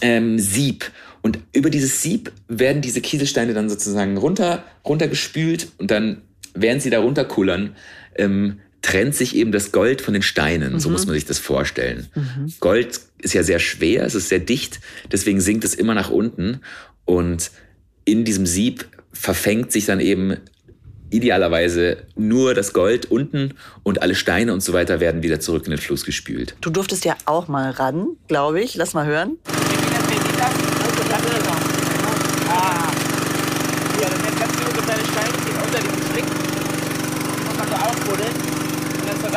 ähm, 0.00 0.40
Sieb. 0.40 0.90
Und 1.22 1.38
über 1.52 1.70
dieses 1.70 2.02
Sieb 2.02 2.32
werden 2.48 2.82
diese 2.82 3.00
Kieselsteine 3.00 3.54
dann 3.54 3.70
sozusagen 3.70 4.16
runter, 4.16 4.64
runtergespült 4.84 5.68
und 5.78 5.92
dann, 5.92 6.22
während 6.52 6.82
sie 6.82 6.90
da 6.90 6.98
runterkullern, 6.98 7.76
ähm, 8.16 8.58
trennt 8.82 9.14
sich 9.14 9.36
eben 9.36 9.52
das 9.52 9.70
Gold 9.70 10.00
von 10.00 10.14
den 10.14 10.22
Steinen. 10.22 10.72
Mhm. 10.72 10.80
So 10.80 10.90
muss 10.90 11.06
man 11.06 11.14
sich 11.14 11.26
das 11.26 11.38
vorstellen. 11.38 12.08
Mhm. 12.16 12.52
Gold 12.58 13.00
ist 13.22 13.34
ja 13.34 13.44
sehr 13.44 13.60
schwer, 13.60 14.04
es 14.04 14.16
ist 14.16 14.30
sehr 14.30 14.40
dicht, 14.40 14.80
deswegen 15.12 15.40
sinkt 15.40 15.64
es 15.64 15.74
immer 15.74 15.94
nach 15.94 16.10
unten. 16.10 16.60
Und 17.04 17.52
in 18.04 18.24
diesem 18.24 18.46
Sieb 18.46 18.88
verfängt 19.12 19.70
sich 19.70 19.86
dann 19.86 20.00
eben 20.00 20.38
idealerweise 21.10 21.98
nur 22.16 22.54
das 22.54 22.72
Gold 22.72 23.10
unten 23.10 23.54
und 23.82 24.02
alle 24.02 24.14
Steine 24.14 24.52
und 24.52 24.62
so 24.62 24.72
weiter 24.72 25.00
werden 25.00 25.22
wieder 25.22 25.40
zurück 25.40 25.64
in 25.64 25.70
den 25.70 25.80
Fluss 25.80 26.04
gespült. 26.04 26.54
Du 26.60 26.70
durftest 26.70 27.04
ja 27.04 27.16
auch 27.24 27.48
mal 27.48 27.70
ran, 27.70 28.08
glaube 28.26 28.60
ich. 28.60 28.74
Lass 28.74 28.94
mal 28.94 29.06
hören. 29.06 29.38
Ah. 32.50 32.88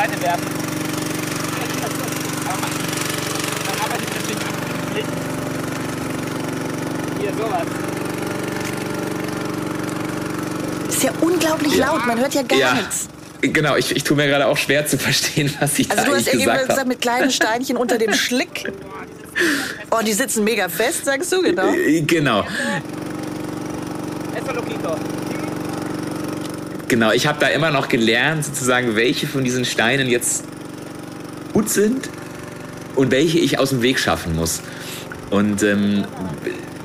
Seite 0.02 0.20
werfen. 0.24 0.48
Dann 3.66 3.80
arbeitet 3.80 4.10
natürlich 4.10 4.42
ab. 4.42 4.54
Hier, 7.20 7.34
sowas. 7.34 8.11
Ist 11.02 11.06
ja 11.06 11.14
unglaublich 11.20 11.76
ja. 11.78 11.88
laut, 11.88 12.06
man 12.06 12.20
hört 12.20 12.36
ja 12.36 12.44
gar 12.44 12.60
ja. 12.60 12.74
nichts. 12.76 13.08
Genau, 13.42 13.76
ich, 13.76 13.96
ich 13.96 14.04
tue 14.04 14.16
mir 14.16 14.28
gerade 14.28 14.46
auch 14.46 14.58
schwer 14.58 14.86
zu 14.86 15.00
verstehen, 15.00 15.52
was 15.60 15.80
ich 15.80 15.90
also 15.90 16.04
da 16.04 16.12
eigentlich 16.12 16.26
gesagt 16.30 16.48
habe. 16.48 16.52
Also 16.52 16.54
du 16.54 16.60
hast 16.60 16.68
gesagt, 16.68 16.88
mit 16.88 17.02
kleinen 17.02 17.32
Steinchen 17.32 17.76
unter 17.76 17.98
dem 17.98 18.14
Schlick. 18.14 18.72
Oh, 19.90 20.02
die 20.06 20.14
sitzen 20.14 20.44
mega 20.44 20.70
fest, 20.70 21.06
sagst 21.06 21.34
du, 21.34 21.42
genau? 21.42 21.74
Äh, 21.74 22.02
genau. 22.02 22.46
Genau, 26.88 27.12
ich 27.14 27.26
habe 27.26 27.40
da 27.40 27.48
immer 27.48 27.72
noch 27.72 27.90
gelernt, 27.90 28.46
sozusagen, 28.46 28.96
welche 28.96 29.26
von 29.26 29.44
diesen 29.44 29.66
Steinen 29.66 30.08
jetzt 30.08 30.44
gut 31.52 31.68
sind 31.68 32.12
und 32.96 33.10
welche 33.10 33.40
ich 33.40 33.58
aus 33.58 33.70
dem 33.70 33.82
Weg 33.82 33.98
schaffen 33.98 34.36
muss. 34.36 34.62
Und 35.32 35.64
ähm, 35.64 36.06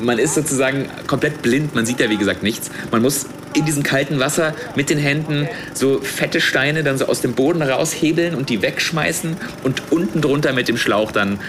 man 0.00 0.18
ist 0.18 0.34
sozusagen 0.34 0.88
komplett 1.06 1.42
blind, 1.42 1.74
man 1.74 1.84
sieht 1.84 2.00
ja 2.00 2.08
wie 2.08 2.16
gesagt 2.16 2.42
nichts. 2.42 2.70
Man 2.90 3.02
muss 3.02 3.26
in 3.56 3.64
diesem 3.64 3.82
kalten 3.82 4.20
Wasser 4.20 4.54
mit 4.74 4.90
den 4.90 4.98
Händen 4.98 5.48
so 5.72 6.00
fette 6.00 6.40
Steine 6.40 6.84
dann 6.84 6.98
so 6.98 7.06
aus 7.06 7.22
dem 7.22 7.34
Boden 7.34 7.62
raushebeln 7.62 8.34
und 8.34 8.50
die 8.50 8.60
wegschmeißen 8.62 9.36
und 9.64 9.82
unten 9.90 10.20
drunter 10.20 10.52
mit 10.52 10.68
dem 10.68 10.76
Schlauch 10.76 11.10
dann 11.10 11.40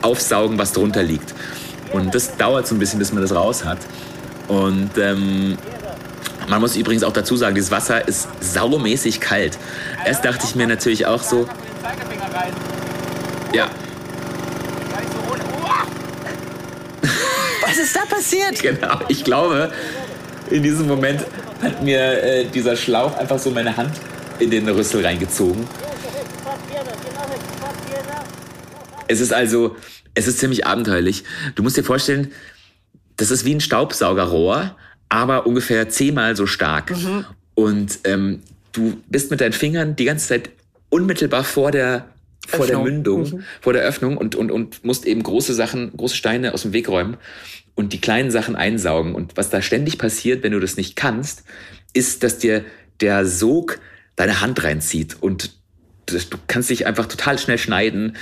aufsaugen, 0.00 0.58
was 0.58 0.72
drunter 0.72 1.02
liegt. 1.02 1.34
Und 1.92 2.14
das 2.14 2.36
dauert 2.36 2.66
so 2.66 2.74
ein 2.74 2.78
bisschen, 2.78 2.98
bis 2.98 3.12
man 3.12 3.22
das 3.22 3.34
raus 3.34 3.64
hat. 3.64 3.78
Und 4.48 4.90
ähm, 4.96 5.58
man 6.48 6.60
muss 6.60 6.76
übrigens 6.76 7.02
auch 7.02 7.12
dazu 7.12 7.36
sagen, 7.36 7.56
dieses 7.56 7.72
Wasser 7.72 8.06
ist 8.06 8.28
saumäßig 8.40 9.20
kalt. 9.20 9.58
Erst 10.04 10.24
dachte 10.24 10.44
ich 10.44 10.54
mir 10.54 10.68
natürlich 10.68 11.06
auch 11.06 11.22
so. 11.22 11.48
Ja. 13.52 13.68
Was 17.66 17.78
ist 17.78 17.96
da 17.96 18.00
passiert? 18.08 18.62
Genau, 18.62 19.00
ich 19.08 19.24
glaube, 19.24 19.72
in 20.50 20.62
diesem 20.62 20.86
Moment 20.86 21.24
hat 21.62 21.82
mir 21.82 22.22
äh, 22.22 22.44
dieser 22.46 22.76
Schlauch 22.76 23.16
einfach 23.16 23.38
so 23.38 23.50
meine 23.50 23.76
Hand 23.76 23.92
in 24.38 24.50
den 24.50 24.68
Rüssel 24.68 25.04
reingezogen. 25.04 25.66
Es 29.08 29.20
ist 29.20 29.32
also, 29.32 29.76
es 30.14 30.26
ist 30.26 30.38
ziemlich 30.38 30.66
abenteuerlich. 30.66 31.24
Du 31.54 31.62
musst 31.62 31.76
dir 31.76 31.84
vorstellen, 31.84 32.32
das 33.16 33.30
ist 33.30 33.44
wie 33.44 33.54
ein 33.54 33.60
Staubsaugerrohr, 33.60 34.76
aber 35.08 35.46
ungefähr 35.46 35.88
zehnmal 35.88 36.36
so 36.36 36.46
stark. 36.46 36.90
Mhm. 36.90 37.24
Und 37.54 38.00
ähm, 38.04 38.42
du 38.72 39.00
bist 39.08 39.30
mit 39.30 39.40
deinen 39.40 39.52
Fingern 39.52 39.96
die 39.96 40.04
ganze 40.04 40.28
Zeit 40.28 40.50
unmittelbar 40.90 41.44
vor 41.44 41.70
der 41.70 42.06
vor 42.46 42.64
Öffnung. 42.64 42.84
der 42.84 42.92
Mündung, 42.92 43.22
mhm. 43.22 43.44
vor 43.60 43.72
der 43.72 43.82
Öffnung 43.82 44.16
und, 44.16 44.34
und, 44.34 44.50
und 44.50 44.84
musst 44.84 45.06
eben 45.06 45.22
große 45.22 45.54
Sachen, 45.54 45.96
große 45.96 46.16
Steine 46.16 46.54
aus 46.54 46.62
dem 46.62 46.72
Weg 46.72 46.88
räumen 46.88 47.16
und 47.76 47.92
die 47.92 48.00
kleinen 48.00 48.32
Sachen 48.32 48.56
einsaugen. 48.56 49.14
Und 49.14 49.36
was 49.36 49.50
da 49.50 49.62
ständig 49.62 49.98
passiert, 49.98 50.42
wenn 50.42 50.52
du 50.52 50.58
das 50.58 50.76
nicht 50.76 50.96
kannst, 50.96 51.44
ist, 51.92 52.24
dass 52.24 52.38
dir 52.38 52.64
der 53.00 53.24
Sog 53.24 53.78
deine 54.16 54.40
Hand 54.40 54.64
reinzieht 54.64 55.16
und 55.20 55.54
du 56.06 56.18
kannst 56.48 56.70
dich 56.70 56.86
einfach 56.86 57.06
total 57.06 57.38
schnell 57.38 57.58
schneiden. 57.58 58.16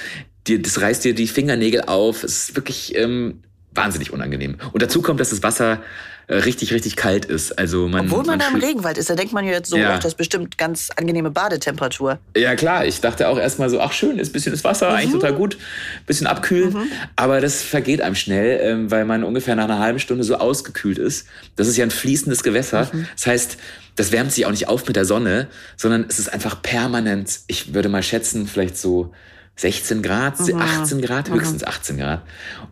das 0.46 0.80
reißt 0.80 1.04
dir 1.04 1.14
die 1.14 1.28
Fingernägel 1.28 1.82
auf. 1.82 2.24
Es 2.24 2.48
ist 2.48 2.56
wirklich 2.56 2.96
ähm, 2.96 3.42
wahnsinnig 3.72 4.12
unangenehm. 4.12 4.56
Und 4.72 4.82
dazu 4.82 5.02
kommt, 5.02 5.20
dass 5.20 5.30
das 5.30 5.42
Wasser 5.42 5.82
richtig, 6.28 6.72
richtig 6.72 6.96
kalt 6.96 7.24
ist. 7.24 7.58
Also 7.58 7.88
man, 7.88 8.02
Obwohl 8.06 8.18
man, 8.18 8.26
man 8.26 8.38
da 8.38 8.48
im 8.48 8.56
Regenwald 8.56 8.98
ist, 8.98 9.10
da 9.10 9.14
denkt 9.14 9.32
man 9.32 9.44
ja 9.44 9.52
jetzt 9.52 9.68
so, 9.70 9.76
Ja. 9.76 9.90
ach, 9.94 9.98
das 9.98 10.12
ist 10.12 10.16
bestimmt 10.16 10.56
ganz 10.58 10.90
angenehme 10.96 11.30
Badetemperatur. 11.30 12.18
Ja, 12.36 12.54
klar. 12.56 12.86
Ich 12.86 13.00
dachte 13.00 13.28
auch 13.28 13.38
erstmal 13.38 13.68
so, 13.70 13.80
ach 13.80 13.92
schön, 13.92 14.18
ist 14.18 14.30
ein 14.30 14.32
bisschen 14.32 14.52
das 14.52 14.64
Wasser, 14.64 14.88
eigentlich 14.90 15.12
total 15.12 15.34
gut, 15.34 15.58
bisschen 16.06 16.26
abkühlen. 16.26 16.76
Aber 17.16 17.40
das 17.40 17.62
vergeht 17.62 18.00
einem 18.00 18.14
schnell, 18.14 18.60
ähm, 18.62 18.90
weil 18.90 19.04
man 19.04 19.24
ungefähr 19.24 19.54
nach 19.56 19.64
einer 19.64 19.78
halben 19.78 19.98
Stunde 19.98 20.24
so 20.24 20.36
ausgekühlt 20.36 20.98
ist. 20.98 21.26
Das 21.56 21.68
ist 21.68 21.76
ja 21.76 21.84
ein 21.84 21.90
fließendes 21.90 22.42
Gewässer. 22.42 22.90
Das 23.16 23.26
heißt, 23.26 23.56
das 23.96 24.10
wärmt 24.10 24.32
sich 24.32 24.46
auch 24.46 24.50
nicht 24.50 24.68
auf 24.68 24.86
mit 24.86 24.96
der 24.96 25.04
Sonne, 25.04 25.48
sondern 25.76 26.06
es 26.08 26.18
ist 26.18 26.32
einfach 26.32 26.62
permanent, 26.62 27.40
ich 27.46 27.74
würde 27.74 27.88
mal 27.88 28.02
schätzen, 28.02 28.46
vielleicht 28.48 28.76
so 28.76 29.12
16 29.56 30.02
Grad, 30.02 30.34
18 30.40 31.00
Grad, 31.00 31.30
höchstens 31.30 31.62
18 31.64 31.98
Grad. 31.98 32.22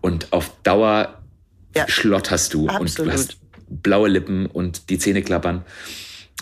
Und 0.01 0.33
auf 0.33 0.51
Dauer 0.65 1.19
Ja. 1.77 1.87
schlotterst 1.89 2.53
du 2.55 2.63
und 2.65 2.71
Absolut. 2.71 3.13
du 3.13 3.17
hast 3.17 3.37
blaue 3.83 4.09
Lippen 4.09 4.47
und 4.47 4.91
die 4.91 4.99
Zähne 4.99 5.23
klappern. 5.23 5.65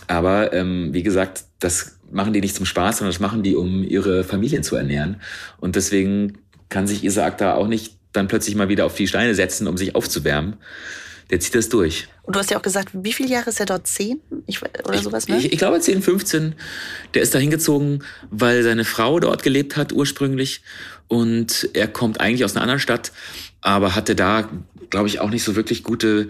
Aber 0.06 0.52
ähm, 0.52 0.88
wie 0.92 1.02
gesagt, 1.02 1.44
das 1.60 1.98
machen 2.10 2.32
die 2.32 2.40
nicht 2.40 2.56
zum 2.56 2.66
Spaß, 2.66 2.98
sondern 2.98 3.12
das 3.12 3.20
machen 3.20 3.42
die, 3.42 3.54
um 3.54 3.84
ihre 3.84 4.24
Familien 4.24 4.62
zu 4.62 4.76
ernähren. 4.76 5.20
Und 5.58 5.76
deswegen 5.76 6.38
kann 6.68 6.86
sich 6.86 7.04
Isaac 7.04 7.38
da 7.38 7.54
auch 7.54 7.68
nicht 7.68 7.96
dann 8.12 8.28
plötzlich 8.28 8.56
mal 8.56 8.68
wieder 8.68 8.86
auf 8.86 8.94
die 8.94 9.06
Steine 9.06 9.34
setzen, 9.34 9.68
um 9.68 9.76
sich 9.76 9.94
aufzuwärmen. 9.94 10.56
Der 11.30 11.38
zieht 11.38 11.54
das 11.54 11.68
durch. 11.68 12.08
Und 12.22 12.34
du 12.34 12.40
hast 12.40 12.50
ja 12.50 12.58
auch 12.58 12.62
gesagt, 12.62 12.90
wie 12.92 13.12
viele 13.12 13.28
Jahre 13.28 13.50
ist 13.50 13.60
er 13.60 13.66
dort? 13.66 13.86
Zehn? 13.86 14.20
Ich, 14.46 14.60
oder 14.62 14.98
sowas, 14.98 15.28
ne? 15.28 15.38
Ich, 15.38 15.52
ich 15.52 15.58
glaube 15.58 15.78
10, 15.78 16.02
15. 16.02 16.56
Der 17.14 17.22
ist 17.22 17.34
da 17.34 17.38
hingezogen, 17.38 18.02
weil 18.30 18.64
seine 18.64 18.84
Frau 18.84 19.20
dort 19.20 19.44
gelebt 19.44 19.76
hat 19.76 19.92
ursprünglich. 19.92 20.62
Und 21.06 21.68
er 21.72 21.86
kommt 21.86 22.20
eigentlich 22.20 22.44
aus 22.44 22.56
einer 22.56 22.62
anderen 22.62 22.80
Stadt, 22.80 23.12
aber 23.60 23.94
hatte 23.94 24.16
da, 24.16 24.48
glaube 24.90 25.06
ich, 25.06 25.20
auch 25.20 25.30
nicht 25.30 25.44
so 25.44 25.54
wirklich 25.54 25.84
gute 25.84 26.28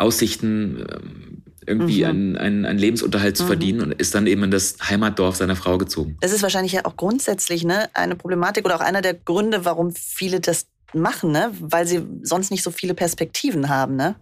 Aussichten, 0.00 0.84
ähm, 0.90 1.42
irgendwie 1.66 2.04
einen, 2.04 2.36
einen, 2.36 2.64
einen 2.64 2.78
Lebensunterhalt 2.78 3.36
zu 3.36 3.46
verdienen 3.46 3.80
und 3.80 3.92
ist 3.92 4.14
dann 4.14 4.26
eben 4.26 4.42
in 4.42 4.50
das 4.50 4.76
Heimatdorf 4.82 5.36
seiner 5.36 5.56
Frau 5.56 5.78
gezogen. 5.78 6.16
Das 6.20 6.32
ist 6.32 6.42
wahrscheinlich 6.42 6.72
ja 6.72 6.84
auch 6.84 6.96
grundsätzlich 6.96 7.64
ne, 7.64 7.88
eine 7.94 8.16
Problematik 8.16 8.64
oder 8.64 8.76
auch 8.76 8.80
einer 8.80 9.02
der 9.02 9.14
Gründe, 9.14 9.64
warum 9.64 9.94
viele 9.94 10.40
das 10.40 10.66
machen, 10.94 11.30
ne? 11.32 11.52
weil 11.60 11.86
sie 11.86 12.02
sonst 12.22 12.50
nicht 12.50 12.62
so 12.62 12.70
viele 12.70 12.94
Perspektiven 12.94 13.68
haben. 13.68 13.94
Ne? 13.94 14.16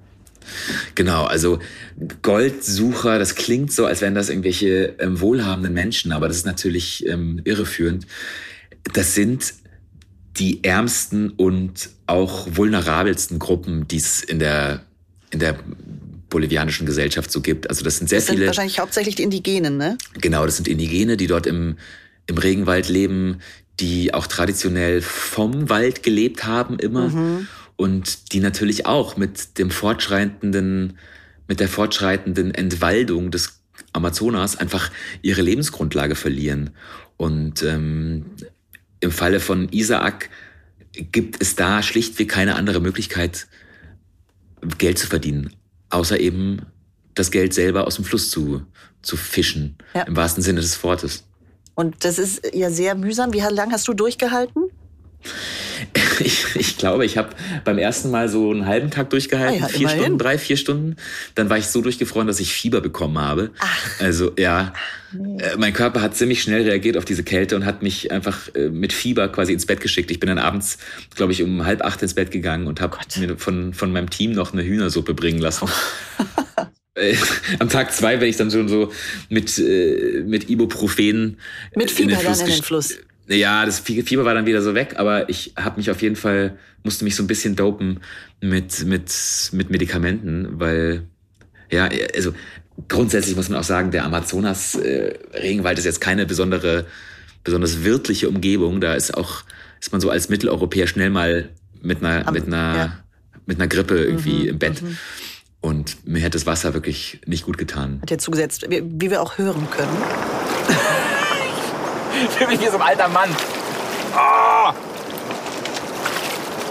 Genau, 0.94 1.25
also 1.25 1.58
Goldsucher, 2.23 3.18
das 3.18 3.35
klingt 3.35 3.73
so, 3.73 3.87
als 3.87 4.00
wären 4.00 4.14
das 4.14 4.28
irgendwelche 4.28 4.97
ähm, 4.99 5.20
wohlhabenden 5.20 5.73
Menschen, 5.73 6.12
aber 6.12 6.28
das 6.28 6.38
ist 6.38 6.47
natürlich 6.47 7.06
ähm, 7.06 7.40
irreführend. 7.44 8.06
Das 8.92 9.14
sind 9.14 9.54
die 10.37 10.62
ärmsten 10.64 11.30
und 11.30 11.90
auch 12.06 12.47
vulnerabelsten 12.50 13.38
Gruppen, 13.38 13.88
die 13.88 13.97
es 13.97 14.23
in 14.23 14.38
der, 14.38 14.85
in 15.30 15.38
der 15.38 15.58
bolivianischen 16.30 16.87
Gesellschaft 16.87 17.30
so 17.30 17.40
gibt. 17.40 17.68
Also 17.70 17.85
das 17.85 17.97
sind 17.99 18.08
sehr 18.08 18.18
Das 18.18 18.26
sind 18.26 18.37
viele. 18.37 18.47
wahrscheinlich 18.47 18.78
hauptsächlich 18.78 19.14
die 19.14 19.23
Indigenen. 19.23 19.76
Ne? 19.76 19.97
Genau, 20.20 20.44
das 20.44 20.56
sind 20.56 20.68
Indigene, 20.68 21.16
die 21.16 21.26
dort 21.26 21.47
im, 21.47 21.76
im 22.26 22.38
Regenwald 22.38 22.88
leben, 22.88 23.38
die 23.80 24.12
auch 24.12 24.26
traditionell 24.26 25.00
vom 25.02 25.68
Wald 25.70 26.02
gelebt 26.02 26.44
haben 26.44 26.78
immer 26.78 27.47
und 27.76 28.32
die 28.32 28.40
natürlich 28.40 28.87
auch 28.87 29.16
mit 29.16 29.58
dem 29.58 29.70
fortschreitenden, 29.70 30.99
mit 31.47 31.61
der 31.61 31.68
fortschreitenden 31.68 32.52
Entwaldung 32.54 33.30
des 33.30 33.61
Amazonas 33.92 34.56
einfach 34.56 34.90
ihre 35.23 35.42
Lebensgrundlage 35.42 36.16
verlieren. 36.16 36.70
Und 37.16 37.62
ähm, 37.62 38.26
im 39.00 39.12
Falle 39.12 39.38
von 39.40 39.68
Isaak 39.70 40.28
gibt 40.92 41.40
es 41.40 41.54
da 41.54 41.82
schlichtweg 41.82 42.28
keine 42.28 42.56
andere 42.56 42.80
Möglichkeit, 42.80 43.47
Geld 44.78 44.98
zu 44.98 45.06
verdienen, 45.06 45.54
außer 45.90 46.18
eben 46.18 46.62
das 47.14 47.30
Geld 47.30 47.52
selber 47.54 47.86
aus 47.86 47.96
dem 47.96 48.04
Fluss 48.04 48.30
zu, 48.30 48.62
zu 49.02 49.16
fischen, 49.16 49.76
Ja. 49.94 50.02
im 50.02 50.16
wahrsten 50.16 50.42
Sinne 50.42 50.60
des 50.60 50.82
Wortes. 50.82 51.24
Und 51.74 52.04
das 52.04 52.18
ist 52.18 52.42
ja 52.54 52.70
sehr 52.70 52.94
mühsam. 52.94 53.32
Wie 53.32 53.40
lange 53.40 53.72
hast 53.72 53.86
du 53.88 53.94
durchgehalten? 53.94 54.64
Ich, 56.20 56.56
ich 56.56 56.76
glaube, 56.78 57.04
ich 57.04 57.16
habe 57.16 57.28
beim 57.64 57.78
ersten 57.78 58.11
Mal 58.11 58.28
so 58.28 58.50
einen 58.50 58.66
halben 58.66 58.90
Tag 58.90 59.11
durchgehalten, 59.11 59.62
Ah 59.62 59.66
ja, 59.66 59.68
vier 59.68 59.80
immerhin. 59.82 60.00
Stunden, 60.00 60.18
drei, 60.18 60.37
vier 60.38 60.56
Stunden. 60.56 60.97
Dann 61.37 61.49
war 61.49 61.58
ich 61.58 61.66
so 61.68 61.80
durchgefroren, 61.80 62.26
dass 62.26 62.40
ich 62.40 62.52
Fieber 62.52 62.80
bekommen 62.80 63.18
habe. 63.18 63.50
Also 64.00 64.32
ja, 64.37 64.73
äh, 65.12 65.56
mein 65.56 65.73
Körper 65.73 66.02
hat 66.02 66.16
ziemlich 66.16 66.42
schnell 66.42 66.62
reagiert 66.62 66.97
auf 66.97 67.04
diese 67.04 67.23
Kälte 67.23 67.54
und 67.54 67.64
hat 67.64 67.82
mich 67.82 68.11
einfach 68.11 68.52
äh, 68.54 68.68
mit 68.68 68.92
Fieber 68.92 69.28
quasi 69.28 69.52
ins 69.52 69.66
Bett 69.66 69.80
geschickt. 69.80 70.11
Ich 70.11 70.18
bin 70.18 70.28
dann 70.28 70.38
abends, 70.38 70.78
glaube 71.14 71.32
ich, 71.32 71.42
um 71.42 71.64
halb 71.64 71.82
acht 71.82 72.02
ins 72.02 72.14
Bett 72.14 72.30
gegangen 72.32 72.66
und 72.66 72.80
habe 72.80 72.99
mir 73.16 73.38
von, 73.38 73.73
von 73.73 73.92
meinem 73.92 74.11
Team 74.11 74.32
noch 74.32 74.52
eine 74.52 74.64
Hühnersuppe 74.64 75.14
bringen 75.14 75.38
lassen. 75.40 75.68
Äh, 76.94 77.14
Am 77.61 77.68
Tag 77.68 77.92
zwei 77.92 78.16
bin 78.16 78.28
ich 78.28 78.37
dann 78.37 78.50
schon 78.50 78.68
so 78.68 78.90
mit, 79.28 79.56
äh, 79.58 80.25
mit 80.26 80.50
Ibuprofen 80.50 81.38
Mit 81.76 81.90
in 81.90 81.96
Fieber 81.96 82.09
den 82.09 82.16
dann 82.16 82.24
Fluss 82.24 82.40
in 82.40 82.46
den 82.46 82.62
Fluss. 82.62 82.98
Ja, 83.28 83.66
das 83.66 83.78
Fie- 83.80 84.02
Fieber 84.02 84.24
war 84.24 84.34
dann 84.34 84.46
wieder 84.46 84.62
so 84.62 84.74
weg, 84.74 84.94
aber 84.96 85.28
ich 85.28 85.52
habe 85.56 85.76
mich 85.76 85.90
auf 85.90 86.00
jeden 86.02 86.16
Fall, 86.16 86.56
musste 86.82 87.04
mich 87.04 87.14
so 87.14 87.22
ein 87.22 87.26
bisschen 87.26 87.56
dopen 87.56 88.00
mit, 88.40 88.84
mit, 88.86 89.12
mit 89.52 89.70
Medikamenten, 89.70 90.58
weil, 90.58 91.02
ja, 91.70 91.88
also 92.14 92.32
grundsätzlich 92.88 93.36
muss 93.36 93.48
man 93.50 93.58
auch 93.58 93.64
sagen, 93.64 93.90
der 93.90 94.04
Amazonas-Regenwald 94.06 95.78
ist 95.78 95.84
jetzt 95.84 96.00
keine 96.00 96.26
besondere, 96.26 96.86
besonders 97.44 97.84
wirtliche 97.84 98.28
Umgebung. 98.28 98.80
Da 98.80 98.94
ist 98.94 99.14
auch, 99.16 99.42
ist 99.80 99.92
man 99.92 100.00
so 100.00 100.10
als 100.10 100.28
Mitteleuropäer 100.28 100.86
schnell 100.86 101.10
mal 101.10 101.48
mit 101.82 101.98
einer, 102.02 102.26
Am- 102.26 102.34
mit 102.34 102.46
einer, 102.46 102.76
ja. 102.76 102.98
mit 103.46 103.58
einer 103.58 103.68
Grippe 103.68 104.02
irgendwie 104.04 104.42
Mhm, 104.44 104.48
im 104.48 104.58
Bett. 104.58 104.82
Und 105.60 106.06
mir 106.06 106.20
hätte 106.20 106.38
das 106.38 106.46
Wasser 106.46 106.72
wirklich 106.72 107.20
nicht 107.26 107.44
gut 107.44 107.58
getan. 107.58 107.98
Hat 108.00 108.10
dir 108.10 108.18
zugesetzt, 108.18 108.64
wie 108.70 109.10
wir 109.10 109.20
auch 109.20 109.38
hören 109.38 109.66
können. 109.70 109.96
Ich 112.28 112.31
fühle 112.31 112.50
mich 112.50 112.61
wie 112.61 112.68
so 112.68 112.76
ein 112.76 112.83
alter 112.83 113.09
Mann. 113.09 113.31
Oh! 114.14 114.72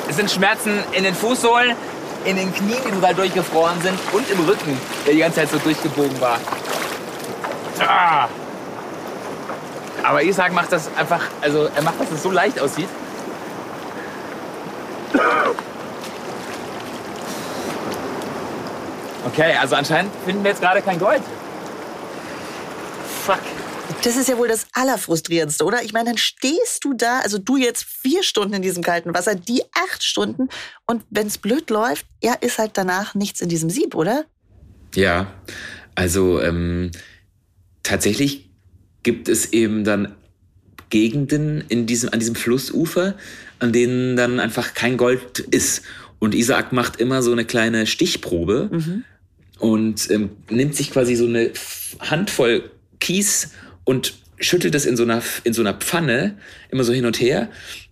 Es 0.09 0.15
sind 0.15 0.31
Schmerzen 0.31 0.83
in 0.91 1.03
den 1.03 1.15
Fußsohlen, 1.15 1.75
in 2.25 2.35
den 2.35 2.53
Knien, 2.53 2.79
die 2.85 2.91
total 2.91 3.13
durchgefroren 3.13 3.81
sind 3.81 3.99
und 4.11 4.29
im 4.29 4.39
Rücken, 4.45 4.79
der 5.05 5.13
die 5.13 5.19
ganze 5.19 5.39
Zeit 5.39 5.49
so 5.49 5.57
durchgebogen 5.57 6.19
war. 6.19 6.39
Ah! 7.79 8.27
Aber 10.03 10.23
Isaac 10.23 10.53
macht 10.53 10.71
das 10.71 10.89
einfach, 10.97 11.21
also 11.41 11.69
er 11.75 11.81
macht, 11.81 11.99
dass 11.99 12.11
es 12.11 12.23
so 12.23 12.31
leicht 12.31 12.59
aussieht. 12.59 12.89
Okay, 19.25 19.55
also 19.59 19.75
anscheinend 19.75 20.11
finden 20.25 20.43
wir 20.43 20.51
jetzt 20.51 20.61
gerade 20.61 20.81
kein 20.81 20.97
Gold. 20.99 21.21
Fuck. 23.25 23.39
Das 24.03 24.15
ist 24.15 24.29
ja 24.29 24.37
wohl 24.37 24.47
das 24.47 24.66
Allerfrustrierendste, 24.77 25.65
oder? 25.65 25.83
Ich 25.83 25.91
meine, 25.91 26.09
dann 26.09 26.17
stehst 26.17 26.83
du 26.83 26.93
da, 26.93 27.19
also 27.19 27.39
du 27.39 27.57
jetzt 27.57 27.83
vier 27.83 28.21
Stunden 28.21 28.53
in 28.53 28.61
diesem 28.61 28.83
kalten 28.83 29.13
Wasser, 29.13 29.33
die 29.33 29.63
acht 29.73 30.03
Stunden. 30.03 30.49
Und 30.85 31.03
wenn 31.09 31.27
es 31.27 31.39
blöd 31.39 31.69
läuft, 31.71 32.05
ja, 32.23 32.33
ist 32.33 32.59
halt 32.59 32.71
danach 32.75 33.15
nichts 33.15 33.41
in 33.41 33.49
diesem 33.49 33.71
Sieb, 33.71 33.95
oder? 33.95 34.25
Ja, 34.93 35.33
also 35.95 36.39
ähm, 36.41 36.91
tatsächlich 37.81 38.51
gibt 39.01 39.29
es 39.29 39.51
eben 39.51 39.83
dann 39.83 40.15
Gegenden 40.89 41.63
in 41.67 41.87
diesem, 41.87 42.13
an 42.13 42.19
diesem 42.19 42.35
Flussufer, 42.35 43.15
an 43.59 43.73
denen 43.73 44.15
dann 44.15 44.39
einfach 44.39 44.75
kein 44.75 44.95
Gold 44.95 45.39
ist. 45.39 45.81
Und 46.19 46.35
Isaac 46.35 46.71
macht 46.71 46.99
immer 46.99 47.23
so 47.23 47.31
eine 47.31 47.45
kleine 47.45 47.87
Stichprobe 47.87 48.69
und 49.59 50.09
ähm, 50.11 50.29
nimmt 50.49 50.75
sich 50.75 50.91
quasi 50.91 51.15
so 51.15 51.25
eine 51.25 51.51
Handvoll 51.99 52.69
Kies 52.99 53.51
und 53.83 54.15
schüttelt 54.39 54.73
das 54.73 54.85
in 54.85 54.97
so 54.97 55.03
einer, 55.03 55.21
in 55.43 55.53
so 55.53 55.61
einer 55.61 55.73
Pfanne 55.73 56.37
immer 56.69 56.83
so 56.83 56.93
hin 56.93 57.05
und 57.05 57.19
her, 57.19 57.49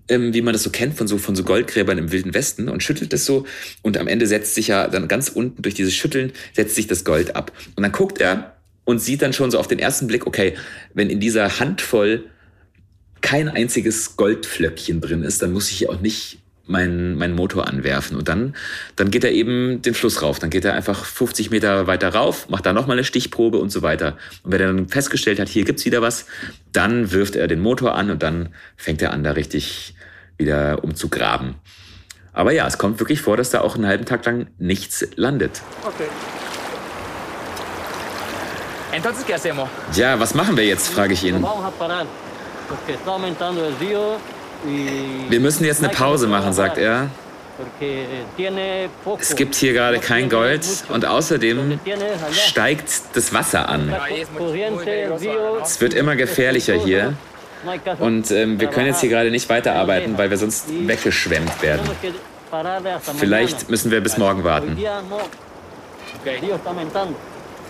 ähm, 0.07 0.33
wie 0.33 0.41
man 0.41 0.53
das 0.53 0.63
so 0.63 0.69
kennt 0.69 0.95
von 0.95 1.07
so, 1.07 1.17
von 1.17 1.35
so 1.35 1.43
Goldgräbern 1.43 1.97
im 1.97 2.11
Wilden 2.11 2.33
Westen 2.33 2.69
und 2.69 2.83
schüttelt 2.83 3.13
das 3.13 3.25
so 3.25 3.45
und 3.81 3.97
am 3.97 4.07
Ende 4.07 4.27
setzt 4.27 4.55
sich 4.55 4.67
ja 4.67 4.87
dann 4.87 5.07
ganz 5.07 5.29
unten 5.29 5.61
durch 5.61 5.75
dieses 5.75 5.95
Schütteln 5.95 6.31
setzt 6.53 6.75
sich 6.75 6.87
das 6.87 7.03
Gold 7.03 7.35
ab. 7.35 7.51
Und 7.75 7.83
dann 7.83 7.91
guckt 7.91 8.21
er 8.21 8.57
und 8.83 8.99
sieht 8.99 9.21
dann 9.21 9.33
schon 9.33 9.51
so 9.51 9.59
auf 9.59 9.67
den 9.67 9.79
ersten 9.79 10.07
Blick, 10.07 10.27
okay, 10.27 10.53
wenn 10.93 11.09
in 11.09 11.19
dieser 11.19 11.59
Handvoll 11.59 12.25
kein 13.21 13.49
einziges 13.49 14.17
Goldflöckchen 14.17 15.01
drin 15.01 15.23
ist, 15.23 15.41
dann 15.41 15.51
muss 15.51 15.71
ich 15.71 15.89
auch 15.89 15.99
nicht 15.99 16.37
meinen 16.67 17.17
meinen 17.17 17.35
Motor 17.35 17.67
anwerfen. 17.67 18.17
Und 18.17 18.27
dann, 18.27 18.55
dann 18.95 19.11
geht 19.11 19.23
er 19.23 19.31
eben 19.31 19.81
den 19.81 19.93
Fluss 19.93 20.21
rauf. 20.21 20.39
Dann 20.39 20.49
geht 20.49 20.65
er 20.65 20.73
einfach 20.73 21.05
50 21.05 21.51
Meter 21.51 21.87
weiter 21.87 22.09
rauf, 22.09 22.49
macht 22.49 22.65
da 22.65 22.73
nochmal 22.73 22.97
eine 22.97 23.03
Stichprobe 23.03 23.57
und 23.57 23.69
so 23.69 23.81
weiter. 23.81 24.17
Und 24.43 24.51
wenn 24.51 24.61
er 24.61 24.67
dann 24.67 24.87
festgestellt 24.87 25.39
hat, 25.39 25.47
hier 25.47 25.63
gibt's 25.63 25.85
wieder 25.85 26.01
was, 26.01 26.25
dann 26.71 27.11
wirft 27.11 27.35
er 27.35 27.47
den 27.47 27.59
Motor 27.59 27.95
an 27.95 28.09
und 28.09 28.23
dann 28.23 28.49
fängt 28.77 29.01
er 29.01 29.11
an, 29.11 29.23
da 29.23 29.31
richtig 29.31 29.95
wieder 30.37 30.83
umzugraben. 30.83 31.55
Aber 32.33 32.51
ja, 32.51 32.67
es 32.67 32.77
kommt 32.77 32.99
wirklich 32.99 33.21
vor, 33.21 33.37
dass 33.37 33.49
da 33.51 33.61
auch 33.61 33.75
einen 33.75 33.87
halben 33.87 34.05
Tag 34.05 34.25
lang 34.25 34.47
nichts 34.57 35.07
landet. 35.15 35.61
Okay. 35.83 36.09
Ja, 39.93 40.19
was 40.19 40.35
machen 40.35 40.57
wir 40.57 40.65
jetzt, 40.65 40.87
frage 40.87 41.13
ich 41.13 41.23
ihn. 41.23 41.35
Wir 45.29 45.39
müssen 45.39 45.65
jetzt 45.65 45.83
eine 45.83 45.93
Pause 45.93 46.27
machen, 46.27 46.53
sagt 46.53 46.77
er. 46.77 47.09
Es 49.19 49.35
gibt 49.35 49.55
hier 49.55 49.73
gerade 49.73 49.99
kein 49.99 50.29
Gold 50.29 50.65
und 50.89 51.05
außerdem 51.05 51.79
steigt 52.31 52.89
das 53.13 53.33
Wasser 53.33 53.69
an. 53.69 53.95
Es 55.63 55.79
wird 55.79 55.93
immer 55.93 56.15
gefährlicher 56.15 56.73
hier. 56.73 57.13
und 57.99 58.29
ähm, 58.31 58.59
wir 58.59 58.67
können 58.67 58.87
jetzt 58.87 59.01
hier 59.01 59.09
gerade 59.09 59.31
nicht 59.31 59.49
weiterarbeiten, 59.49 60.17
weil 60.17 60.29
wir 60.29 60.37
sonst 60.37 60.65
weggeschwemmt 60.87 61.61
werden. 61.61 61.89
Vielleicht 63.17 63.69
müssen 63.69 63.89
wir 63.89 64.01
bis 64.01 64.17
morgen 64.17 64.43
warten. 64.43 64.77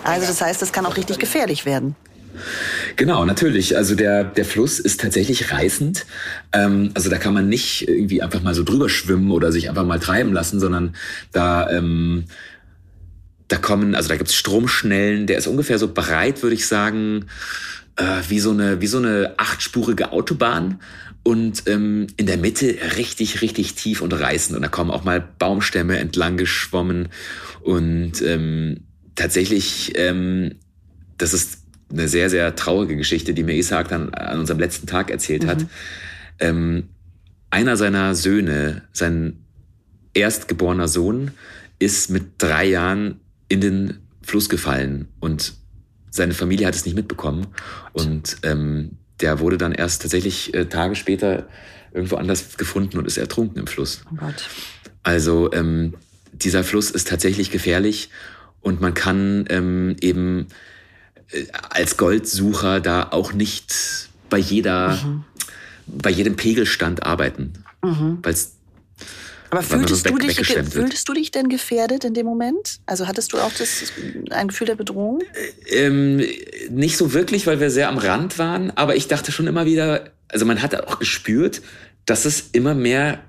Also 0.04 0.26
das 0.26 0.40
heißt, 0.40 0.62
es 0.62 0.72
kann 0.72 0.86
auch 0.86 0.96
richtig 0.96 1.18
gefährlich 1.18 1.64
werden. 1.64 1.96
Genau, 2.96 3.24
natürlich. 3.24 3.76
Also 3.76 3.94
der, 3.94 4.24
der 4.24 4.44
Fluss 4.44 4.78
ist 4.78 5.00
tatsächlich 5.00 5.52
reißend. 5.52 6.06
Ähm, 6.52 6.90
also 6.94 7.10
da 7.10 7.18
kann 7.18 7.34
man 7.34 7.48
nicht 7.48 7.88
irgendwie 7.88 8.22
einfach 8.22 8.42
mal 8.42 8.54
so 8.54 8.62
drüber 8.62 8.88
schwimmen 8.88 9.30
oder 9.30 9.52
sich 9.52 9.68
einfach 9.68 9.84
mal 9.84 10.00
treiben 10.00 10.32
lassen, 10.32 10.60
sondern 10.60 10.94
da, 11.32 11.70
ähm, 11.70 12.24
da 13.48 13.56
kommen, 13.56 13.94
also 13.94 14.08
da 14.08 14.16
gibt's 14.16 14.34
Stromschnellen, 14.34 15.26
der 15.26 15.38
ist 15.38 15.46
ungefähr 15.46 15.78
so 15.78 15.92
breit, 15.92 16.42
würde 16.42 16.54
ich 16.54 16.66
sagen, 16.66 17.26
äh, 17.96 18.04
wie, 18.28 18.40
so 18.40 18.50
eine, 18.50 18.80
wie 18.80 18.86
so 18.86 18.98
eine 18.98 19.34
achtspurige 19.36 20.12
Autobahn 20.12 20.80
und 21.26 21.64
ähm, 21.66 22.06
in 22.16 22.26
der 22.26 22.36
Mitte 22.36 22.76
richtig, 22.96 23.42
richtig 23.42 23.74
tief 23.74 24.00
und 24.00 24.12
reißend. 24.12 24.54
Und 24.54 24.62
da 24.62 24.68
kommen 24.68 24.92
auch 24.92 25.02
mal 25.02 25.20
Baumstämme 25.20 25.98
entlang 25.98 26.36
geschwommen. 26.36 27.08
Und 27.62 28.22
ähm, 28.22 28.84
tatsächlich, 29.16 29.94
ähm, 29.96 30.54
das 31.18 31.34
ist 31.34 31.62
eine 31.90 32.08
sehr, 32.08 32.30
sehr 32.30 32.54
traurige 32.56 32.96
Geschichte, 32.96 33.34
die 33.34 33.42
mir 33.42 33.54
Isaac 33.54 33.88
dann 33.88 34.12
an 34.14 34.40
unserem 34.40 34.60
letzten 34.60 34.86
Tag 34.86 35.10
erzählt 35.10 35.44
mhm. 35.44 35.48
hat. 35.48 35.66
Ähm, 36.38 36.88
einer 37.50 37.76
seiner 37.76 38.14
Söhne, 38.14 38.82
sein 38.92 39.44
erstgeborener 40.14 40.88
Sohn, 40.88 41.30
ist 41.78 42.10
mit 42.10 42.24
drei 42.38 42.66
Jahren 42.66 43.20
in 43.48 43.60
den 43.60 43.98
Fluss 44.22 44.48
gefallen 44.48 45.08
und 45.20 45.54
seine 46.10 46.34
Familie 46.34 46.66
hat 46.66 46.74
es 46.74 46.84
nicht 46.84 46.96
mitbekommen. 46.96 47.46
Und 47.92 48.38
ähm, 48.42 48.98
der 49.20 49.38
wurde 49.38 49.58
dann 49.58 49.72
erst 49.72 50.02
tatsächlich 50.02 50.54
äh, 50.54 50.66
Tage 50.66 50.96
später 50.96 51.48
irgendwo 51.92 52.16
anders 52.16 52.56
gefunden 52.56 52.98
und 52.98 53.06
ist 53.06 53.18
ertrunken 53.18 53.58
im 53.58 53.66
Fluss. 53.66 54.02
Oh 54.10 54.16
Gott. 54.16 54.48
Also 55.02 55.52
ähm, 55.52 55.94
dieser 56.32 56.64
Fluss 56.64 56.90
ist 56.90 57.08
tatsächlich 57.08 57.50
gefährlich 57.50 58.10
und 58.60 58.80
man 58.80 58.94
kann 58.94 59.44
ähm, 59.48 59.96
eben 60.00 60.48
als 61.70 61.96
Goldsucher 61.96 62.80
da 62.80 63.08
auch 63.10 63.32
nicht 63.32 64.08
bei 64.30 64.38
jeder, 64.38 64.96
mhm. 64.96 65.24
bei 65.86 66.10
jedem 66.10 66.36
Pegelstand 66.36 67.02
arbeiten. 67.02 67.52
Mhm. 67.82 68.18
Weil's, 68.22 68.52
aber 69.50 69.62
fühltest, 69.62 70.04
weg, 70.04 70.12
du 70.12 70.18
dich, 70.18 70.36
fühltest 70.36 71.08
du 71.08 71.14
dich 71.14 71.30
denn 71.30 71.48
gefährdet 71.48 72.04
in 72.04 72.14
dem 72.14 72.26
Moment? 72.26 72.80
Also 72.86 73.06
hattest 73.06 73.32
du 73.32 73.38
auch 73.38 73.52
das, 73.56 73.92
ein 74.30 74.48
Gefühl 74.48 74.66
der 74.66 74.74
Bedrohung? 74.74 75.22
Äh, 75.70 75.86
ähm, 75.86 76.22
nicht 76.70 76.96
so 76.96 77.12
wirklich, 77.12 77.46
weil 77.46 77.60
wir 77.60 77.70
sehr 77.70 77.88
am 77.88 77.98
Rand 77.98 78.38
waren. 78.38 78.70
Aber 78.72 78.96
ich 78.96 79.08
dachte 79.08 79.30
schon 79.30 79.46
immer 79.46 79.64
wieder, 79.64 80.10
also 80.28 80.44
man 80.46 80.62
hat 80.62 80.74
auch 80.74 80.98
gespürt, 80.98 81.62
dass 82.06 82.24
es 82.24 82.50
immer 82.52 82.74
mehr 82.74 83.20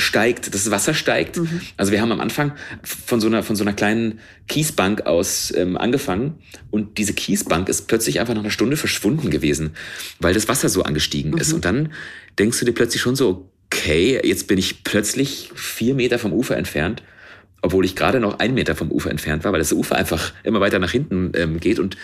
steigt, 0.00 0.54
das 0.54 0.70
Wasser 0.70 0.94
steigt. 0.94 1.36
Mhm. 1.36 1.60
Also 1.76 1.92
wir 1.92 2.00
haben 2.00 2.12
am 2.12 2.20
Anfang 2.20 2.52
von 2.82 3.20
so 3.20 3.26
einer, 3.26 3.42
von 3.42 3.56
so 3.56 3.64
einer 3.64 3.72
kleinen 3.72 4.18
Kiesbank 4.48 5.06
aus 5.06 5.52
ähm, 5.56 5.76
angefangen 5.76 6.38
und 6.70 6.98
diese 6.98 7.12
Kiesbank 7.12 7.68
ist 7.68 7.86
plötzlich 7.86 8.20
einfach 8.20 8.34
nach 8.34 8.42
einer 8.42 8.50
Stunde 8.50 8.76
verschwunden 8.76 9.30
gewesen, 9.30 9.70
weil 10.18 10.34
das 10.34 10.48
Wasser 10.48 10.68
so 10.68 10.82
angestiegen 10.82 11.32
mhm. 11.32 11.38
ist. 11.38 11.52
Und 11.52 11.64
dann 11.64 11.92
denkst 12.38 12.58
du 12.58 12.64
dir 12.64 12.72
plötzlich 12.72 13.02
schon 13.02 13.16
so, 13.16 13.50
okay, 13.66 14.20
jetzt 14.24 14.48
bin 14.48 14.58
ich 14.58 14.82
plötzlich 14.82 15.52
vier 15.54 15.94
Meter 15.94 16.18
vom 16.18 16.32
Ufer 16.32 16.56
entfernt, 16.56 17.02
obwohl 17.62 17.84
ich 17.84 17.94
gerade 17.94 18.20
noch 18.20 18.38
einen 18.38 18.54
Meter 18.54 18.74
vom 18.74 18.90
Ufer 18.90 19.10
entfernt 19.10 19.44
war, 19.44 19.52
weil 19.52 19.60
das 19.60 19.72
Ufer 19.72 19.96
einfach 19.96 20.32
immer 20.42 20.60
weiter 20.60 20.78
nach 20.78 20.90
hinten 20.90 21.32
ähm, 21.34 21.60
geht 21.60 21.78
und 21.78 21.96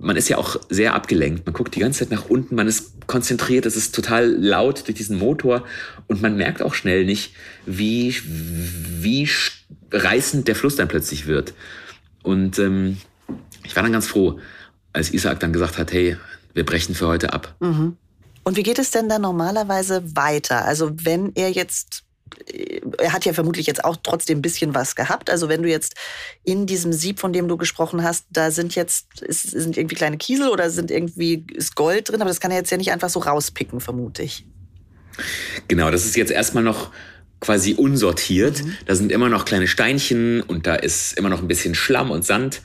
man 0.00 0.16
ist 0.16 0.28
ja 0.28 0.38
auch 0.38 0.56
sehr 0.68 0.94
abgelenkt. 0.94 1.46
Man 1.46 1.52
guckt 1.52 1.74
die 1.74 1.80
ganze 1.80 2.00
Zeit 2.00 2.10
nach 2.10 2.28
unten, 2.28 2.54
man 2.54 2.68
ist 2.68 3.06
konzentriert, 3.06 3.66
es 3.66 3.76
ist 3.76 3.94
total 3.94 4.26
laut 4.26 4.86
durch 4.86 4.96
diesen 4.96 5.18
Motor 5.18 5.64
und 6.08 6.22
man 6.22 6.36
merkt 6.36 6.62
auch 6.62 6.74
schnell 6.74 7.04
nicht, 7.04 7.34
wie, 7.66 8.16
wie 8.24 9.28
reißend 9.90 10.48
der 10.48 10.56
Fluss 10.56 10.76
dann 10.76 10.88
plötzlich 10.88 11.26
wird. 11.26 11.54
Und 12.22 12.58
ähm, 12.58 12.98
ich 13.64 13.76
war 13.76 13.82
dann 13.82 13.92
ganz 13.92 14.06
froh, 14.06 14.38
als 14.92 15.12
Isaac 15.12 15.40
dann 15.40 15.52
gesagt 15.52 15.78
hat, 15.78 15.92
hey, 15.92 16.16
wir 16.54 16.64
brechen 16.64 16.94
für 16.94 17.06
heute 17.06 17.32
ab. 17.32 17.54
Mhm. 17.60 17.96
Und 18.44 18.56
wie 18.56 18.62
geht 18.62 18.78
es 18.78 18.90
denn 18.90 19.08
dann 19.08 19.22
normalerweise 19.22 20.16
weiter? 20.16 20.64
Also 20.64 20.92
wenn 21.02 21.32
er 21.34 21.50
jetzt 21.50 22.04
er 22.98 23.12
hat 23.12 23.24
ja 23.24 23.32
vermutlich 23.32 23.66
jetzt 23.66 23.84
auch 23.84 23.96
trotzdem 24.02 24.38
ein 24.38 24.42
bisschen 24.42 24.74
was 24.74 24.96
gehabt. 24.96 25.30
Also 25.30 25.48
wenn 25.48 25.62
du 25.62 25.68
jetzt 25.68 25.94
in 26.44 26.66
diesem 26.66 26.92
Sieb, 26.92 27.20
von 27.20 27.32
dem 27.32 27.48
du 27.48 27.56
gesprochen 27.56 28.02
hast, 28.02 28.26
da 28.30 28.50
sind 28.50 28.74
jetzt 28.74 29.22
ist, 29.22 29.50
sind 29.50 29.76
irgendwie 29.76 29.96
kleine 29.96 30.18
Kiesel 30.18 30.48
oder 30.48 30.70
sind 30.70 30.90
irgendwie 30.90 31.44
ist 31.54 31.76
Gold 31.76 32.08
drin, 32.08 32.20
aber 32.20 32.30
das 32.30 32.40
kann 32.40 32.50
er 32.50 32.58
jetzt 32.58 32.70
ja 32.70 32.76
nicht 32.76 32.92
einfach 32.92 33.10
so 33.10 33.20
rauspicken, 33.20 33.80
vermute 33.80 34.22
ich. 34.22 34.44
Genau, 35.68 35.90
das 35.90 36.04
ist 36.04 36.16
jetzt 36.16 36.32
erstmal 36.32 36.64
noch 36.64 36.90
quasi 37.40 37.74
unsortiert. 37.74 38.64
Mhm. 38.64 38.76
Da 38.86 38.94
sind 38.94 39.12
immer 39.12 39.28
noch 39.28 39.44
kleine 39.44 39.66
Steinchen 39.66 40.40
und 40.42 40.66
da 40.66 40.76
ist 40.76 41.18
immer 41.18 41.28
noch 41.28 41.40
ein 41.40 41.48
bisschen 41.48 41.74
Schlamm 41.74 42.10
und 42.10 42.24
Sand, 42.24 42.62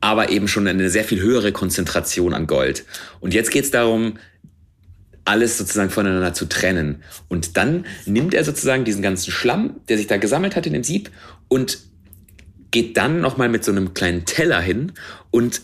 aber 0.00 0.30
eben 0.30 0.48
schon 0.48 0.66
eine 0.66 0.90
sehr 0.90 1.04
viel 1.04 1.20
höhere 1.20 1.52
Konzentration 1.52 2.34
an 2.34 2.46
Gold. 2.46 2.84
Und 3.20 3.34
jetzt 3.34 3.50
geht 3.50 3.64
es 3.64 3.70
darum, 3.70 4.18
alles 5.28 5.58
sozusagen 5.58 5.90
voneinander 5.90 6.34
zu 6.34 6.46
trennen. 6.46 7.02
Und 7.28 7.56
dann 7.56 7.86
nimmt 8.06 8.34
er 8.34 8.44
sozusagen 8.44 8.84
diesen 8.84 9.02
ganzen 9.02 9.30
Schlamm, 9.30 9.76
der 9.88 9.98
sich 9.98 10.06
da 10.06 10.16
gesammelt 10.16 10.56
hat 10.56 10.66
in 10.66 10.72
dem 10.72 10.84
Sieb 10.84 11.10
und 11.48 11.78
geht 12.70 12.96
dann 12.96 13.20
nochmal 13.20 13.48
mit 13.48 13.64
so 13.64 13.72
einem 13.72 13.94
kleinen 13.94 14.24
Teller 14.24 14.60
hin 14.60 14.92
und 15.30 15.62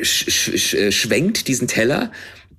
sch 0.00 0.30
sch 0.30 0.74
äh, 0.74 0.92
schwenkt 0.92 1.48
diesen 1.48 1.68
Teller 1.68 2.12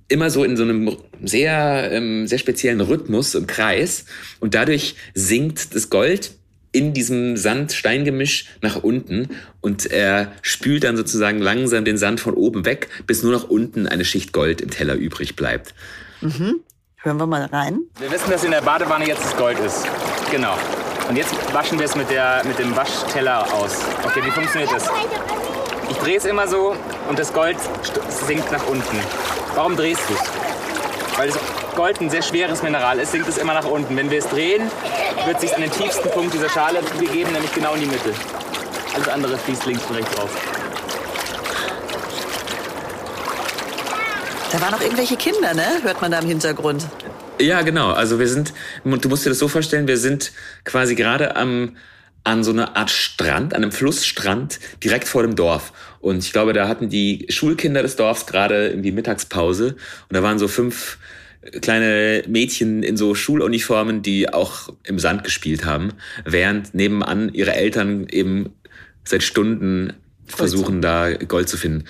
immer 0.08 0.30
so 0.30 0.44
in 0.44 0.58
so 0.58 0.64
einem 0.64 0.98
sehr, 1.24 1.90
ähm, 1.92 2.28
sehr 2.28 2.40
speziellen 2.40 2.82
Rhythmus 2.82 3.36
und 3.36 3.48
Kreis. 3.48 4.06
Und 4.40 4.56
dadurch 4.56 4.96
sinkt 5.14 5.76
das 5.76 5.90
Gold 5.90 6.32
in 6.72 6.94
diesem 6.94 7.38
Sand-Stein-Gemisch 7.38 8.46
nach 8.62 8.84
unten 8.84 9.30
und 9.62 9.88
er 9.88 10.34
spült 10.42 10.84
dann 10.84 10.98
sozusagen 10.98 11.40
langsam 11.40 11.86
den 11.86 11.98
Sand 11.98 12.20
von 12.20 12.36
oben 12.36 12.66
weg, 12.66 12.90
bis 13.08 13.24
nur 13.24 13.32
noch 13.32 13.50
unten 13.50 13.88
eine 13.88 14.06
Schicht 14.06 14.34
Gold 14.34 14.62
im 14.62 14.70
Teller 14.70 14.96
übrig 14.96 15.36
bleibt. 15.36 15.74
Mhm. 16.22 16.62
Hören 17.02 17.18
wir 17.18 17.28
mal 17.28 17.46
rein. 17.46 17.80
Wir 17.98 18.12
wissen, 18.12 18.30
dass 18.30 18.44
in 18.44 18.52
der 18.52 18.62
Badewanne 18.62 19.08
jetzt 19.08 19.24
das 19.24 19.38
Gold 19.38 19.58
ist. 19.60 19.88
Genau. 20.32 20.54
Und 21.08 21.16
jetzt 21.16 21.34
waschen 21.54 21.80
wir 21.80 21.86
es 21.86 21.96
mit, 21.96 22.10
der, 22.10 22.42
mit 22.46 22.60
dem 22.60 22.76
Waschteller 22.76 23.46
aus. 23.54 23.78
Okay, 24.04 24.22
wie 24.24 24.32
funktioniert 24.32 24.72
das? 24.72 24.90
Ich 25.90 25.98
drehe 25.98 26.18
es 26.18 26.26
immer 26.26 26.48
so 26.48 26.76
und 27.10 27.18
das 27.18 27.34
Gold 27.34 27.58
sinkt 28.28 28.52
nach 28.52 28.68
unten. 28.68 28.98
Warum 29.56 29.76
drehst 29.76 30.02
du 30.08 30.14
es? 30.14 31.18
Weil 31.18 31.28
das 31.30 31.40
Gold 31.76 32.00
ein 32.02 32.10
sehr 32.10 32.22
schweres 32.22 32.62
Mineral 32.62 33.00
ist, 33.00 33.12
sinkt 33.12 33.28
es 33.28 33.38
immer 33.38 33.54
nach 33.54 33.66
unten. 33.66 33.96
Wenn 33.96 34.12
wir 34.12 34.20
es 34.20 34.28
drehen, 34.28 34.70
wird 35.26 35.38
es 35.38 35.42
sich 35.42 35.56
an 35.56 35.62
den 35.62 35.72
tiefsten 35.72 36.10
Punkt 36.12 36.34
dieser 36.34 36.50
Schale 36.50 36.82
begeben, 37.00 37.32
nämlich 37.32 37.54
genau 37.54 37.74
in 37.74 37.82
die 37.82 37.88
Mitte. 37.88 38.14
Alles 38.94 39.08
andere 39.08 39.38
fließt 39.38 39.66
links 39.66 39.84
und 39.90 39.96
rechts 39.96 40.18
raus. 40.20 40.30
Da 44.52 44.62
waren 44.62 44.72
noch 44.72 44.82
irgendwelche 44.82 45.16
Kinder, 45.16 45.54
ne? 45.54 45.66
Hört 45.84 46.02
man 46.02 46.12
da 46.12 46.20
im 46.20 46.28
Hintergrund. 46.28 46.88
Ja, 47.40 47.62
genau. 47.62 47.92
Also 47.92 48.20
wir 48.20 48.28
sind, 48.28 48.54
du 48.84 49.10
musst 49.10 49.26
dir 49.26 49.30
das 49.30 49.40
so 49.40 49.48
vorstellen, 49.48 49.88
wir 49.88 49.98
sind 49.98 50.32
quasi 50.66 50.96
gerade 50.96 51.36
am 51.36 51.76
an 52.26 52.44
so 52.44 52.52
einer 52.52 52.76
Art 52.76 52.92
Strand, 52.92 53.54
an 53.54 53.64
einem 53.64 53.72
Flussstrand 53.72 54.60
direkt 54.84 55.08
vor 55.08 55.22
dem 55.22 55.36
Dorf. 55.36 55.72
Und 56.00 56.20
ich 56.20 56.34
glaube, 56.34 56.54
da 56.54 56.68
hatten 56.68 56.90
die 56.90 57.26
Schulkinder 57.30 57.82
des 57.82 57.96
Dorfs 57.96 58.26
gerade 58.26 58.68
irgendwie 58.70 58.92
Mittagspause 58.92 59.78
und 60.10 60.16
da 60.16 60.22
waren 60.22 60.38
so 60.38 60.48
fünf 60.48 60.98
kleine 61.62 62.24
Mädchen 62.28 62.84
in 62.84 62.98
so 62.98 63.16
Schuluniformen, 63.16 64.02
die 64.02 64.32
auch 64.32 64.70
im 64.84 65.00
Sand 65.00 65.24
gespielt 65.24 65.66
haben, 65.66 65.94
während 66.26 66.74
nebenan 66.74 67.34
ihre 67.34 67.54
Eltern 67.54 68.08
eben 68.10 68.54
seit 69.06 69.24
Stunden 69.24 69.94
versuchen, 70.28 70.82
da 70.82 71.14
Gold 71.14 71.48
zu 71.48 71.58
finden. 71.58 71.86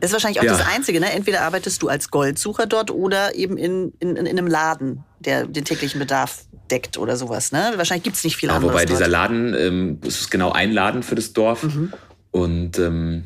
Das 0.00 0.10
ist 0.10 0.12
wahrscheinlich 0.14 0.40
auch 0.40 0.44
ja. 0.44 0.56
das 0.56 0.66
Einzige, 0.66 0.98
ne? 0.98 1.12
Entweder 1.12 1.42
arbeitest 1.42 1.82
du 1.82 1.88
als 1.88 2.10
Goldsucher 2.10 2.66
dort 2.66 2.90
oder 2.90 3.34
eben 3.34 3.56
in, 3.56 3.92
in, 4.00 4.16
in 4.16 4.26
einem 4.26 4.46
Laden, 4.46 5.04
der 5.20 5.46
den 5.46 5.64
täglichen 5.64 5.98
Bedarf 5.98 6.44
deckt 6.70 6.96
oder 6.96 7.16
sowas. 7.16 7.52
Ne? 7.52 7.72
Wahrscheinlich 7.76 8.04
gibt 8.04 8.16
es 8.16 8.24
nicht 8.24 8.36
viel 8.36 8.48
ja, 8.48 8.56
anderes. 8.56 8.72
Wobei 8.72 8.84
dort. 8.84 8.98
dieser 8.98 9.08
Laden, 9.08 9.54
ähm, 9.54 9.98
es 10.06 10.20
ist 10.20 10.30
genau 10.30 10.52
ein 10.52 10.72
Laden 10.72 11.02
für 11.02 11.14
das 11.14 11.32
Dorf. 11.32 11.64
Mhm. 11.64 11.92
Und 12.30 12.78
ähm, 12.78 13.24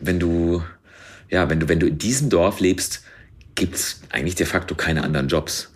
wenn 0.00 0.18
du, 0.18 0.62
ja, 1.30 1.48
wenn 1.48 1.60
du, 1.60 1.68
wenn 1.68 1.78
du 1.78 1.86
in 1.86 1.98
diesem 1.98 2.30
Dorf 2.30 2.60
lebst, 2.60 3.02
gibt 3.54 3.76
es 3.76 4.00
eigentlich 4.10 4.34
de 4.34 4.46
facto 4.46 4.74
keine 4.74 5.04
anderen 5.04 5.28
Jobs. 5.28 5.72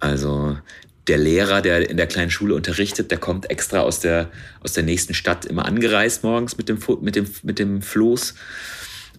Also 0.00 0.58
der 1.06 1.18
Lehrer, 1.18 1.62
der 1.62 1.88
in 1.88 1.96
der 1.96 2.06
kleinen 2.06 2.30
Schule 2.30 2.54
unterrichtet, 2.54 3.10
der 3.10 3.18
kommt 3.18 3.50
extra 3.50 3.80
aus 3.80 4.00
der, 4.00 4.30
aus 4.60 4.72
der 4.72 4.82
nächsten 4.82 5.14
Stadt 5.14 5.44
immer 5.44 5.64
angereist 5.64 6.24
morgens 6.24 6.56
mit 6.56 6.68
dem, 6.68 6.78
mit 7.00 7.16
dem, 7.16 7.26
mit 7.42 7.58
dem 7.58 7.82
Floß. 7.82 8.34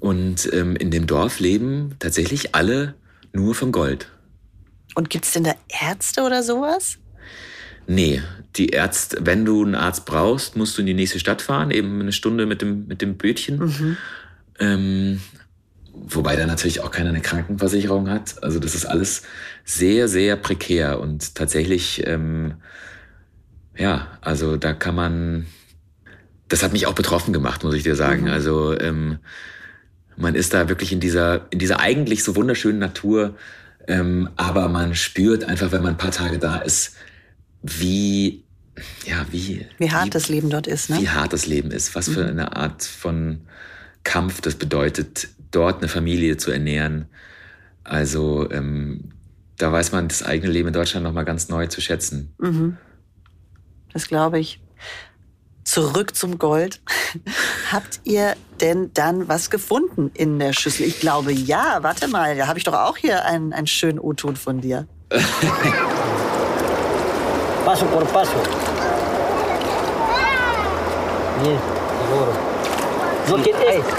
Und 0.04 0.52
ähm, 0.52 0.76
in 0.76 0.92
dem 0.92 1.08
Dorf 1.08 1.40
leben 1.40 1.96
tatsächlich 2.00 2.54
alle 2.56 2.96
nur 3.32 3.56
vom 3.56 3.72
Gold. 3.72 4.10
Und 4.96 5.10
gibt 5.10 5.24
es 5.24 5.32
denn 5.32 5.46
da 5.46 5.56
Ärzte 5.70 6.24
oder 6.24 6.44
sowas? 6.44 6.98
Nee, 7.88 8.22
die 8.58 8.68
Ärzte, 8.68 9.20
wenn 9.22 9.46
du 9.46 9.64
einen 9.64 9.76
Arzt 9.76 10.06
brauchst, 10.06 10.58
musst 10.58 10.78
du 10.78 10.82
in 10.82 10.88
die 10.88 10.94
nächste 10.94 11.20
Stadt 11.20 11.42
fahren, 11.42 11.72
eben 11.72 12.02
eine 12.02 12.12
Stunde 12.12 12.46
mit 12.46 12.62
dem, 12.62 12.86
mit 12.86 13.02
dem 13.02 13.16
Bötchen. 13.16 13.60
Mhm. 13.60 13.98
Ähm, 14.60 15.22
wobei 15.94 16.36
da 16.36 16.48
natürlich 16.48 16.82
auch 16.82 16.92
keiner 16.92 17.12
eine 17.12 17.22
Krankenversicherung 17.22 18.10
hat. 18.10 18.44
Also 18.44 18.60
das 18.60 18.76
ist 18.76 18.84
alles 18.84 19.22
sehr, 19.64 20.10
sehr 20.10 20.36
prekär 20.36 21.00
und 21.00 21.34
tatsächlich, 21.34 22.06
ähm, 22.06 22.56
ja, 23.78 24.18
also 24.20 24.58
da 24.58 24.74
kann 24.74 24.96
man, 24.96 25.46
das 26.50 26.62
hat 26.62 26.74
mich 26.74 26.88
auch 26.88 26.94
betroffen 26.94 27.32
gemacht, 27.32 27.64
muss 27.64 27.76
ich 27.76 27.84
dir 27.84 27.96
sagen. 27.96 28.24
Mhm. 28.24 28.32
Also 28.32 28.78
ähm, 28.78 29.20
man 30.18 30.36
ist 30.36 30.54
da 30.54 30.70
wirklich 30.70 30.92
in 30.92 31.00
dieser, 31.00 31.48
in 31.52 31.60
dieser 31.60 31.80
eigentlich 31.80 32.24
so 32.24 32.36
wunderschönen 32.36 32.80
Natur, 32.80 33.36
ähm, 33.88 34.30
aber 34.36 34.70
man 34.70 34.96
spürt 34.96 35.44
einfach, 35.44 35.72
wenn 35.72 35.84
man 35.84 35.94
ein 35.94 35.98
paar 35.98 36.12
Tage 36.12 36.40
da 36.40 36.58
ist, 36.58 36.96
wie, 37.62 38.44
ja, 39.06 39.26
wie, 39.32 39.66
Wie 39.78 39.92
hart 39.92 40.16
das 40.16 40.30
Leben 40.30 40.50
dort 40.50 40.68
ist, 40.68 40.90
ne? 40.90 41.00
wie 41.00 41.10
hart 41.10 41.34
das 41.34 41.46
Leben 41.46 41.72
ist, 41.72 41.96
was 41.96 42.10
für 42.10 42.26
eine 42.26 42.56
Art 42.56 42.84
von 42.84 43.42
Kampf 44.04 44.42
das 44.42 44.56
bedeutet, 44.56 45.30
dort 45.52 45.80
eine 45.80 45.88
Familie 45.88 46.38
zu 46.38 46.52
ernähren. 46.52 47.08
Also 47.84 48.50
ähm, 48.52 49.12
da 49.58 49.72
weiß 49.72 49.92
man 49.92 50.08
das 50.08 50.24
eigene 50.24 50.52
Leben 50.52 50.70
in 50.70 50.74
Deutschland 50.74 51.04
noch 51.04 51.14
mal 51.14 51.24
ganz 51.24 51.50
neu 51.50 51.68
zu 51.68 51.82
schätzen. 51.82 52.34
Mhm. 52.40 52.78
Das 53.94 54.08
glaube 54.08 54.40
ich. 54.40 54.60
Zurück 55.64 56.16
zum 56.16 56.38
Gold. 56.40 56.82
Habt 57.72 58.00
ihr 58.04 58.36
denn 58.62 58.92
dann 58.94 59.28
was 59.28 59.50
gefunden 59.50 60.12
in 60.14 60.40
der 60.40 60.54
Schüssel? 60.54 60.86
Ich 60.86 61.00
glaube 61.00 61.32
ja. 61.32 61.80
Warte 61.82 62.08
mal, 62.08 62.36
da 62.36 62.48
habe 62.48 62.58
ich 62.60 62.66
doch 62.66 62.74
auch 62.74 62.98
hier 62.98 63.26
einen, 63.26 63.54
einen 63.54 63.68
schönen 63.68 64.00
O-Ton 64.00 64.36
von 64.36 64.62
dir. 64.62 64.88
Paso 67.66 67.86
por 67.86 68.04
paso. 68.06 68.32
Bien, 71.42 71.58
seguro. 72.02 72.34
No 73.30 73.38
es- 73.38 73.46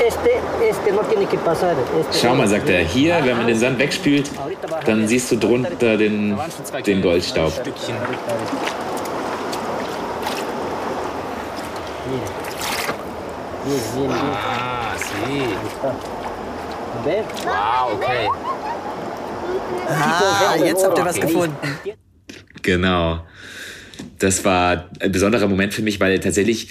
este, 0.06 0.30
este 0.68 0.92
no 0.92 1.02
tiene 1.04 1.24
que 1.26 1.38
pasar. 1.38 1.74
Schau 2.12 2.34
mal, 2.34 2.46
sagt 2.46 2.68
er, 2.68 2.80
hier, 2.84 3.18
wenn 3.24 3.38
man 3.38 3.46
den 3.46 3.58
Sand 3.58 3.78
wegspült, 3.78 4.30
dann 4.84 5.08
siehst 5.08 5.32
du 5.32 5.36
drunter 5.36 5.96
den, 5.96 6.36
den 6.86 7.00
Goldstaub. 7.00 7.52
Bien, 12.06 12.20
bien, 13.64 14.08
bien. 14.08 14.10
Ah, 14.12 14.94
sí. 14.98 15.44
¿Ves? 17.04 17.24
Wow, 17.44 17.94
okay. 17.96 18.28
Ah, 19.88 20.56
jetzt 20.56 20.84
habt 20.84 20.98
ihr 20.98 21.04
was 21.04 21.16
Okay. 21.16 21.26
gefunden. 21.26 21.56
Genau. 22.62 23.24
Das 24.18 24.44
war 24.44 24.90
ein 25.00 25.12
besonderer 25.12 25.46
Moment 25.48 25.74
für 25.74 25.82
mich, 25.82 26.00
weil 26.00 26.18
tatsächlich 26.20 26.68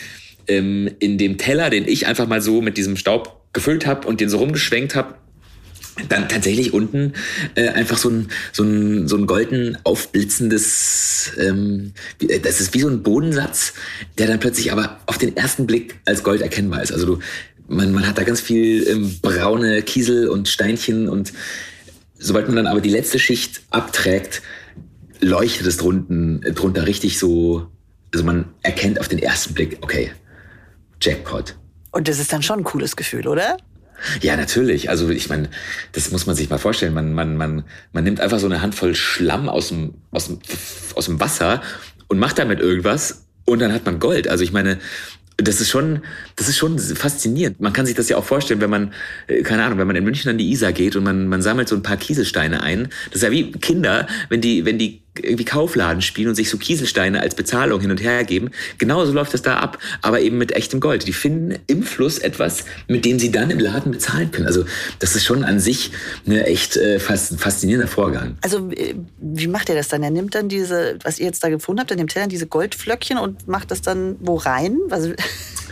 ähm, 0.48 0.90
in 1.00 1.18
dem 1.18 1.38
Teller, 1.38 1.70
den 1.70 1.88
ich 1.88 2.08
einfach 2.08 2.28
mal 2.28 2.42
so 2.42 2.62
mit 2.62 2.78
diesem 2.78 2.96
Staub 2.98 3.42
gefüllt 3.54 3.86
habe 3.86 4.08
und 4.08 4.20
den 4.20 4.30
so 4.30 4.38
rumgeschwenkt 4.40 4.96
habe, 4.96 5.16
dann 6.10 6.28
tatsächlich 6.28 6.74
unten 6.74 7.14
äh, 7.56 7.70
einfach 7.70 7.98
so 7.98 8.10
ein, 8.10 8.30
so 8.52 8.64
ein, 8.64 9.08
so 9.08 9.16
ein 9.16 9.28
golden 9.28 9.78
aufblitzendes, 9.84 11.32
ähm, 11.40 11.94
äh, 12.20 12.40
das 12.40 12.62
ist 12.62 12.74
wie 12.74 12.82
so 12.82 12.90
ein 12.90 13.04
Bodensatz, 13.04 13.74
der 14.18 14.28
dann 14.28 14.40
plötzlich 14.40 14.72
aber 14.72 15.00
auf 15.06 15.18
den 15.18 15.36
ersten 15.38 15.68
Blick 15.68 16.00
als 16.06 16.24
Gold 16.24 16.42
erkennbar 16.42 16.82
ist. 16.82 16.92
Also 16.92 17.06
du, 17.06 17.20
man, 17.68 17.92
man 17.92 18.08
hat 18.08 18.18
da 18.18 18.24
ganz 18.24 18.42
viel 18.42 18.88
ähm, 18.88 19.20
braune 19.22 19.82
Kiesel 19.84 20.30
und 20.30 20.48
Steinchen 20.50 21.08
und 21.08 21.34
sobald 22.18 22.48
man 22.48 22.56
dann 22.56 22.68
aber 22.68 22.82
die 22.82 22.90
letzte 22.90 23.20
Schicht 23.20 23.62
abträgt, 23.70 24.42
leuchtet 25.20 25.68
es 25.68 25.78
drunten, 25.78 26.44
äh, 26.44 26.54
drunter 26.54 26.88
richtig 26.88 27.20
so, 27.20 27.68
also 28.14 28.26
man 28.26 28.46
erkennt 28.62 29.00
auf 29.00 29.08
den 29.08 29.20
ersten 29.20 29.54
Blick, 29.54 29.78
okay, 29.82 30.12
Jackpot. 31.02 31.56
Und 31.92 32.08
das 32.08 32.20
ist 32.20 32.34
dann 32.34 32.42
schon 32.42 32.60
ein 32.60 32.64
cooles 32.64 32.96
Gefühl, 32.96 33.28
oder? 33.28 33.58
Ja, 34.22 34.36
natürlich. 34.36 34.90
Also 34.90 35.10
ich 35.10 35.30
meine, 35.30 35.50
das 35.92 36.12
muss 36.12 36.26
man 36.26 36.36
sich 36.36 36.50
mal 36.50 36.58
vorstellen. 36.58 36.94
Man, 36.94 37.14
man, 37.14 37.38
man, 37.38 37.64
man 37.92 38.04
nimmt 38.04 38.20
einfach 38.20 38.40
so 38.40 38.48
eine 38.48 38.62
Handvoll 38.62 38.96
Schlamm 38.96 39.50
aus 39.50 39.70
dem, 39.70 39.96
aus 40.12 40.28
dem, 40.28 40.40
aus 40.96 41.06
dem 41.06 41.20
Wasser 41.20 41.62
und 42.08 42.20
macht 42.20 42.40
damit 42.40 42.60
irgendwas 42.60 43.26
und 43.46 43.60
dann 43.60 43.74
hat 43.74 43.86
man 43.86 44.00
Gold. 44.00 44.28
Also 44.28 44.44
ich 44.44 44.52
meine, 44.52 44.80
das 45.38 45.62
ist 45.62 45.70
schon, 45.70 46.02
das 46.36 46.48
ist 46.48 46.58
schon 46.58 46.78
faszinierend. 46.78 47.60
Man 47.60 47.74
kann 47.74 47.86
sich 47.86 47.96
das 47.96 48.10
ja 48.10 48.18
auch 48.18 48.24
vorstellen, 48.24 48.62
wenn 48.62 48.70
man, 48.70 48.94
äh, 49.28 49.42
keine 49.42 49.64
Ahnung, 49.64 49.80
wenn 49.80 49.88
man 49.88 49.96
in 49.96 50.04
München 50.04 50.30
an 50.30 50.38
die 50.38 50.52
Isar 50.52 50.74
geht 50.74 50.96
und 50.96 51.04
man, 51.04 51.28
man 51.28 51.42
sammelt 51.42 51.68
so 51.68 51.76
ein 51.76 51.84
paar 51.84 51.98
Kieselsteine 51.98 52.62
ein. 52.62 52.90
Das 53.08 53.18
ist 53.18 53.24
ja 53.24 53.32
wie 53.32 53.52
Kinder, 53.52 54.08
wenn 54.30 54.42
die, 54.42 54.66
wenn 54.66 54.78
die 54.78 55.03
irgendwie 55.22 55.46
Kaufladen 55.46 56.02
spielen 56.02 56.30
und 56.30 56.36
sich 56.36 56.50
so 56.50 56.58
Kieselsteine 56.58 57.22
als 57.22 57.36
Bezahlung 57.36 57.82
hin 57.82 57.92
und 57.92 58.02
her 58.02 58.24
geben. 58.24 58.50
Genauso 58.78 59.12
läuft 59.12 59.34
das 59.34 59.42
da 59.42 59.58
ab, 59.58 59.78
aber 60.02 60.22
eben 60.22 60.38
mit 60.38 60.54
echtem 60.54 60.80
Gold. 60.80 61.08
Die 61.08 61.14
finden 61.14 61.60
im 61.68 61.84
Fluss 61.84 62.18
etwas, 62.18 62.66
mit 62.88 63.06
dem 63.06 63.20
sie 63.20 63.32
dann 63.32 63.52
im 63.52 63.60
Laden 63.60 63.92
bezahlen 63.92 64.32
können. 64.32 64.48
Also 64.48 64.66
das 65.00 65.16
ist 65.16 65.26
schon 65.26 65.44
an 65.44 65.60
sich 65.60 65.92
eine 66.26 66.46
echt 66.46 66.78
äh, 66.78 67.00
faszinierender 67.00 67.88
Vorgang. 67.88 68.38
Also, 68.42 68.72
äh, 68.72 68.96
wie 69.20 69.48
macht 69.48 69.70
er 69.70 69.76
das 69.76 69.88
dann? 69.88 70.04
Er 70.04 70.12
nimmt 70.12 70.36
dann 70.36 70.50
diese, 70.50 70.98
was 71.04 71.20
ihr 71.20 71.26
jetzt 71.28 71.44
da 71.44 71.50
gefunden 71.50 71.82
habt, 71.82 71.92
er 71.92 71.98
nimmt 71.98 72.16
dann 72.16 72.30
diese 72.30 72.48
Goldflöckchen 72.48 73.18
und 73.18 73.48
macht 73.48 73.72
das 73.72 73.82
dann 73.82 74.16
wo 74.20 74.36
rein? 74.36 74.78
Was, 74.88 75.10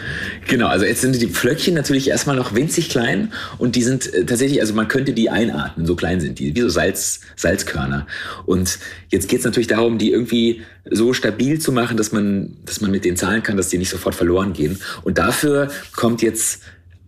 Genau, 0.47 0.67
also 0.67 0.85
jetzt 0.85 1.01
sind 1.01 1.19
die 1.21 1.27
Pflöckchen 1.27 1.73
natürlich 1.73 2.09
erstmal 2.09 2.35
noch 2.35 2.55
winzig 2.55 2.89
klein 2.89 3.31
und 3.57 3.75
die 3.75 3.83
sind 3.83 4.13
äh, 4.13 4.25
tatsächlich, 4.25 4.61
also 4.61 4.73
man 4.73 4.87
könnte 4.87 5.13
die 5.13 5.29
einatmen, 5.29 5.85
so 5.85 5.95
klein 5.95 6.19
sind 6.19 6.39
die, 6.39 6.55
wie 6.55 6.61
so 6.61 6.69
Salz, 6.69 7.21
Salzkörner. 7.35 8.07
Und 8.45 8.79
jetzt 9.09 9.29
geht 9.29 9.39
es 9.39 9.45
natürlich 9.45 9.67
darum, 9.67 9.97
die 9.97 10.11
irgendwie 10.11 10.61
so 10.89 11.13
stabil 11.13 11.59
zu 11.59 11.71
machen, 11.71 11.97
dass 11.97 12.11
man, 12.11 12.57
dass 12.65 12.81
man 12.81 12.91
mit 12.91 13.05
denen 13.05 13.17
zahlen 13.17 13.43
kann, 13.43 13.57
dass 13.57 13.69
die 13.69 13.77
nicht 13.77 13.89
sofort 13.89 14.15
verloren 14.15 14.53
gehen. 14.53 14.79
Und 15.03 15.17
dafür 15.17 15.69
kommt 15.95 16.21
jetzt 16.21 16.61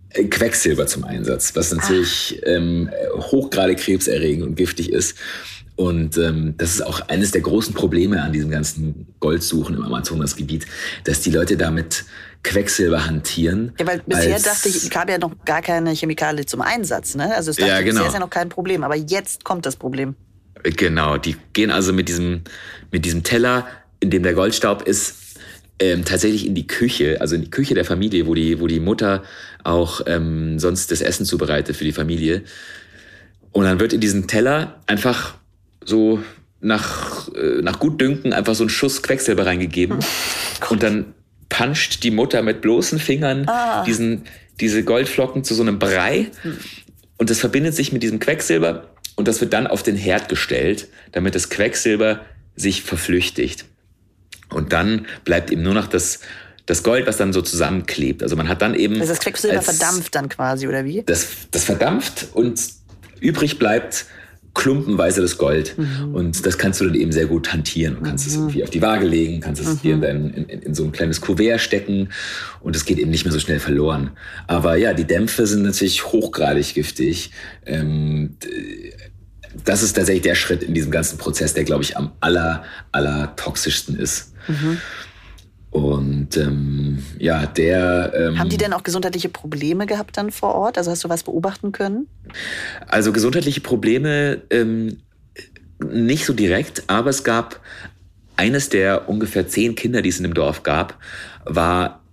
äh, 0.10 0.25
Quecksilber 0.25 0.86
zum 0.86 1.03
Einsatz, 1.03 1.56
was 1.56 1.73
natürlich 1.73 2.39
ähm, 2.45 2.89
hochgradig 3.15 3.79
krebserregend 3.79 4.45
und 4.45 4.56
giftig 4.56 4.91
ist. 4.91 5.17
Und 5.75 6.17
ähm, 6.17 6.53
das 6.58 6.75
ist 6.75 6.86
auch 6.86 7.08
eines 7.08 7.32
der 7.32 7.41
großen 7.41 7.73
Probleme 7.73 8.21
an 8.21 8.32
diesem 8.32 8.51
ganzen 8.51 9.08
Goldsuchen 9.19 9.75
im 9.75 9.84
Amazonasgebiet, 9.84 10.65
dass 11.03 11.21
die 11.21 11.32
Leute 11.32 11.58
damit 11.58 12.06
Quecksilber 12.43 13.06
hantieren. 13.06 13.73
ja, 13.79 13.88
weil 13.88 14.01
bisher 14.06 14.39
dachte 14.39 14.69
ich, 14.69 14.89
gab 14.89 15.10
ja 15.10 15.17
noch 15.17 15.32
gar 15.45 15.62
keine 15.62 15.91
Chemikalie 15.91 16.45
zum 16.45 16.62
Einsatz. 16.62 17.15
Ne? 17.15 17.34
Also, 17.34 17.51
es 17.51 17.58
dachte, 17.58 17.69
Ja, 17.71 17.79
genau. 17.79 17.93
bisher 17.93 18.08
ist 18.08 18.13
ja 18.13 18.19
noch 18.19 18.29
kein 18.29 18.49
Problem. 18.49 18.84
Aber 18.84 18.95
jetzt 18.95 19.43
kommt 19.43 19.65
das 19.65 19.75
Problem. 19.75 20.15
Genau, 20.63 21.17
die 21.17 21.36
gehen 21.53 21.71
also 21.71 21.93
mit 21.93 22.08
diesem, 22.10 22.41
mit 22.91 23.06
diesem 23.06 23.23
Teller, 23.23 23.67
in 23.99 24.10
dem 24.10 24.23
der 24.23 24.34
Goldstaub 24.34 24.84
ist, 24.84 25.15
ähm, 25.79 26.06
tatsächlich 26.06 26.45
in 26.45 26.56
die 26.56 26.67
Küche, 26.67 27.17
also 27.19 27.36
in 27.36 27.41
die 27.41 27.49
Küche 27.49 27.73
der 27.73 27.86
Familie, 27.86 28.27
wo 28.27 28.34
die, 28.34 28.60
wo 28.60 28.67
die 28.67 28.79
Mutter 28.79 29.23
auch 29.63 30.01
ähm, 30.06 30.60
sonst 30.60 30.91
das 30.91 31.01
Essen 31.01 31.25
zubereitet 31.25 31.75
für 31.75 31.84
die 31.84 31.91
Familie. 31.91 32.43
Und 33.51 33.65
dann 33.65 33.79
wird 33.79 33.93
in 33.93 33.99
diesen 33.99 34.27
Teller 34.27 34.82
einfach 34.88 35.36
so 35.84 36.19
nach, 36.62 37.27
äh, 37.36 37.62
nach 37.62 37.79
Gutdünken 37.79 38.34
einfach 38.34 38.56
so 38.56 38.63
ein 38.63 38.69
Schuss 38.69 39.01
Quecksilber 39.01 39.45
reingegeben. 39.45 39.99
Und 40.69 40.84
dann 40.84 41.13
puncht 41.54 42.04
die 42.04 42.12
Mutter 42.12 42.42
mit 42.42 42.62
bloßen 42.62 42.98
Fingern 43.00 43.50
diesen, 43.86 44.24
diese 44.60 44.84
Goldflocken 44.84 45.44
zu 45.44 45.54
so 45.54 45.62
einem 45.62 45.78
Brei. 45.78 46.32
Und 47.18 47.30
das 47.30 47.39
verbindet 47.39 47.76
sich 47.76 47.94
mit 47.94 48.02
diesem 48.02 48.20
Quecksilber 48.20 48.89
und 49.16 49.28
das 49.28 49.39
wird 49.39 49.54
dann 49.54 49.68
auf 49.68 49.84
den 49.84 49.96
Herd 49.96 50.30
gestellt, 50.30 50.88
damit 51.12 51.36
das 51.36 51.50
Quecksilber 51.50 52.22
sich 52.56 52.82
verflüchtigt. 52.82 53.66
Und 54.50 54.74
dann 54.74 55.06
bleibt 55.26 55.52
eben 55.52 55.62
nur 55.62 55.76
noch 55.76 55.88
das, 55.88 56.22
das 56.66 56.82
Gold, 56.82 57.06
was 57.06 57.18
dann 57.18 57.34
so 57.34 57.44
zusammenklebt. 57.44 58.24
Also 58.24 58.36
man 58.36 58.48
hat 58.48 58.63
dann 58.63 58.74
eben. 58.74 58.96
Also 58.96 59.13
das 59.13 59.20
Quecksilber 59.20 59.62
verdampft 59.62 60.16
dann 60.16 60.30
quasi, 60.30 60.68
oder 60.68 60.86
wie? 60.86 61.04
Das, 61.06 61.28
das 61.52 61.63
verdampft 61.63 62.28
und 62.34 62.60
übrig 63.20 63.60
bleibt 63.60 64.06
klumpenweise 64.54 65.22
das 65.22 65.38
Gold. 65.38 65.76
Und 66.13 66.46
das 66.46 66.58
kannst 66.58 66.80
du 66.80 66.86
dann 66.86 66.96
eben 66.96 67.12
sehr 67.12 67.26
gut 67.26 67.52
hantieren. 67.52 67.96
Du 67.96 68.02
kannst 68.02 68.28
es 68.28 68.36
irgendwie 68.36 68.63
auf 68.63 68.70
die 68.70 68.82
Waage 68.82 69.06
legen, 69.06 69.39
kannst 69.39 69.62
es 69.62 69.82
dir 69.82 69.96
in, 69.96 70.02
dein, 70.02 70.30
in, 70.34 70.46
in, 70.46 70.76
so 70.76 70.84
ein 70.84 70.92
kleines 70.92 71.22
Kuvert 71.22 71.60
stecken 71.60 72.10
und 72.62 72.76
es 72.76 72.86
geht 72.86 73.00
eben 73.00 73.10
nicht 73.10 73.26
mehr 73.26 73.32
so 73.32 73.39
schnell 73.39 73.60
verloren. 73.60 74.12
Aber 74.48 74.76
ja, 74.76 74.94
die 74.94 75.06
Dämpfe 75.06 75.48
sind 75.48 75.63
natürlich 75.63 76.06
hochgradig 76.06 76.74
giftig. 76.74 77.32
Ähm, 77.66 78.38
das 79.66 79.84
ist 79.84 79.94
tatsächlich 79.94 80.24
der 80.24 80.36
Schritt 80.36 80.63
in 80.63 80.74
diesem 80.74 80.92
ganzen 80.92 81.18
Prozess, 81.18 81.54
der, 81.54 81.63
glaube 81.63 81.84
ich, 81.84 81.98
am 81.98 82.12
aller, 82.20 82.63
aller 82.92 83.36
toxischsten 83.36 83.98
ist. 83.98 84.34
Und 85.74 86.38
ähm, 86.38 87.04
ja, 87.18 87.48
der. 87.48 88.14
Ähm, 88.16 88.38
Haben 88.38 88.50
die 88.50 88.58
denn 88.58 88.74
auch 88.74 88.84
gesundheitliche 88.84 89.28
Probleme 89.28 89.88
gehabt 89.88 90.16
dann 90.18 90.30
vor 90.30 90.54
Ort? 90.54 90.78
Also 90.78 90.92
hast 90.92 91.04
du 91.04 91.10
was 91.10 91.24
beobachten 91.24 91.72
können? 91.72 92.08
Also 92.88 93.12
gesundheitliche 93.12 93.60
Probleme 93.60 94.44
ähm, 94.52 95.00
nicht 95.92 96.26
so 96.26 96.34
direkt, 96.34 96.84
aber 96.86 97.10
es 97.10 97.24
gab 97.24 97.60
eines 98.36 98.70
der 98.70 99.10
ungefähr 99.10 99.48
zehn 99.48 99.74
Kinder, 99.74 100.04
die 100.04 100.10
es 100.10 100.18
in 100.18 100.24
dem 100.24 100.36
Dorf 100.36 100.62
gab, 100.62 101.00
war 101.44 102.04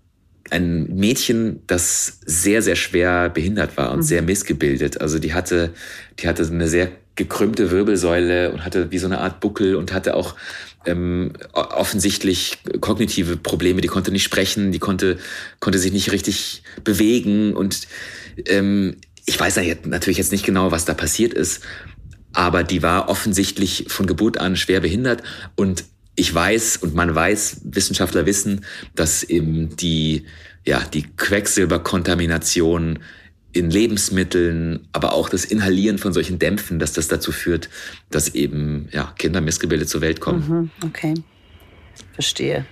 ein 0.50 0.96
Mädchen, 0.96 1.60
das 1.66 2.18
sehr, 2.24 2.62
sehr 2.62 2.76
schwer 2.76 3.28
behindert 3.28 3.76
war 3.76 3.92
und 3.92 4.02
sehr 4.02 4.22
missgebildet. 4.22 5.02
Also 5.02 5.18
die 5.18 5.34
hatte, 5.34 5.74
die 6.18 6.26
hatte 6.26 6.46
eine 6.46 6.66
sehr 6.66 6.88
gekrümmte 7.20 7.70
Wirbelsäule 7.70 8.50
und 8.50 8.64
hatte 8.64 8.90
wie 8.90 8.98
so 8.98 9.06
eine 9.06 9.20
Art 9.20 9.40
Buckel 9.40 9.76
und 9.76 9.92
hatte 9.92 10.14
auch 10.14 10.34
ähm, 10.86 11.34
offensichtlich 11.52 12.58
kognitive 12.80 13.36
Probleme. 13.36 13.82
Die 13.82 13.88
konnte 13.88 14.10
nicht 14.10 14.24
sprechen, 14.24 14.72
die 14.72 14.78
konnte, 14.78 15.18
konnte 15.60 15.78
sich 15.78 15.92
nicht 15.92 16.12
richtig 16.12 16.62
bewegen. 16.82 17.54
Und 17.54 17.86
ähm, 18.46 18.96
ich 19.26 19.38
weiß 19.38 19.60
natürlich 19.84 20.16
jetzt 20.16 20.32
nicht 20.32 20.46
genau, 20.46 20.72
was 20.72 20.86
da 20.86 20.94
passiert 20.94 21.34
ist, 21.34 21.62
aber 22.32 22.64
die 22.64 22.82
war 22.82 23.10
offensichtlich 23.10 23.84
von 23.88 24.06
Geburt 24.06 24.38
an 24.38 24.56
schwer 24.56 24.80
behindert. 24.80 25.22
Und 25.56 25.84
ich 26.16 26.34
weiß 26.34 26.78
und 26.78 26.94
man 26.94 27.14
weiß, 27.14 27.60
Wissenschaftler 27.64 28.24
wissen, 28.24 28.64
dass 28.94 29.22
eben 29.22 29.76
die, 29.76 30.24
ja, 30.66 30.80
die 30.80 31.02
Quecksilberkontamination 31.02 33.00
in 33.52 33.70
Lebensmitteln, 33.70 34.88
aber 34.92 35.12
auch 35.12 35.28
das 35.28 35.44
Inhalieren 35.44 35.98
von 35.98 36.12
solchen 36.12 36.38
Dämpfen, 36.38 36.78
dass 36.78 36.92
das 36.92 37.08
dazu 37.08 37.32
führt, 37.32 37.68
dass 38.10 38.34
eben 38.34 38.88
ja, 38.92 39.12
Kinder 39.18 39.40
missgebildet 39.40 39.88
zur 39.88 40.00
Welt 40.00 40.20
kommen. 40.20 40.48
Mhm, 40.48 40.86
okay, 40.86 41.14
verstehe. 42.14 42.64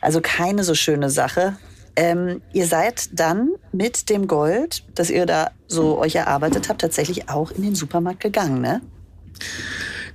Also 0.00 0.20
keine 0.22 0.64
so 0.64 0.74
schöne 0.74 1.10
Sache. 1.10 1.56
Ähm, 1.96 2.40
ihr 2.52 2.66
seid 2.66 3.10
dann 3.12 3.50
mit 3.72 4.08
dem 4.08 4.26
Gold, 4.26 4.84
das 4.94 5.10
ihr 5.10 5.26
da 5.26 5.50
so 5.66 5.98
euch 5.98 6.14
erarbeitet 6.14 6.68
habt, 6.68 6.80
tatsächlich 6.80 7.28
auch 7.28 7.50
in 7.50 7.62
den 7.62 7.74
Supermarkt 7.74 8.20
gegangen, 8.20 8.60
ne? 8.60 8.80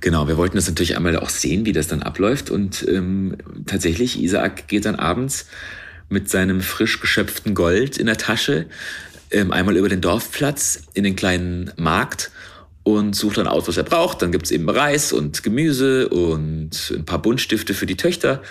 Genau, 0.00 0.28
wir 0.28 0.36
wollten 0.36 0.56
das 0.56 0.68
natürlich 0.68 0.96
einmal 0.96 1.16
auch 1.18 1.30
sehen, 1.30 1.64
wie 1.64 1.72
das 1.72 1.88
dann 1.88 2.02
abläuft. 2.02 2.50
Und 2.50 2.86
ähm, 2.88 3.36
tatsächlich, 3.66 4.20
Isaac 4.20 4.68
geht 4.68 4.84
dann 4.84 4.96
abends 4.96 5.46
mit 6.08 6.28
seinem 6.28 6.60
frisch 6.60 7.00
geschöpften 7.00 7.54
Gold 7.54 7.98
in 7.98 8.06
der 8.06 8.16
Tasche 8.16 8.66
einmal 9.32 9.76
über 9.76 9.88
den 9.88 10.00
Dorfplatz 10.00 10.82
in 10.94 11.04
den 11.04 11.16
kleinen 11.16 11.72
Markt 11.76 12.30
und 12.82 13.16
sucht 13.16 13.38
dann 13.38 13.48
aus, 13.48 13.66
was 13.66 13.76
er 13.76 13.82
braucht. 13.82 14.22
Dann 14.22 14.30
gibt's 14.30 14.52
eben 14.52 14.68
Reis 14.70 15.12
und 15.12 15.42
Gemüse 15.42 16.08
und 16.08 16.92
ein 16.94 17.04
paar 17.04 17.20
Buntstifte 17.20 17.74
für 17.74 17.86
die 17.86 17.96
Töchter. 17.96 18.42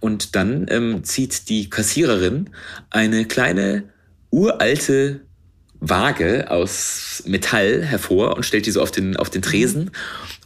Und 0.00 0.34
dann 0.34 0.66
ähm, 0.68 1.04
zieht 1.04 1.48
die 1.48 1.70
Kassiererin 1.70 2.50
eine 2.90 3.26
kleine 3.26 3.84
uralte 4.30 5.20
Waage 5.78 6.50
aus 6.50 7.22
Metall 7.26 7.82
hervor 7.82 8.36
und 8.36 8.44
stellt 8.44 8.66
die 8.66 8.70
so 8.70 8.82
auf 8.82 8.90
den, 8.90 9.16
auf 9.16 9.30
den 9.30 9.42
Tresen. 9.42 9.92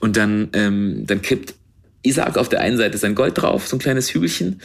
Und 0.00 0.16
dann, 0.16 0.50
ähm, 0.52 1.06
dann 1.06 1.22
kippt 1.22 1.54
Isaac 2.02 2.38
auf 2.38 2.48
der 2.48 2.60
einen 2.60 2.76
Seite 2.76 2.96
sein 2.98 3.14
Gold 3.14 3.40
drauf, 3.40 3.68
so 3.68 3.76
ein 3.76 3.78
kleines 3.78 4.12
Hügelchen, 4.12 4.60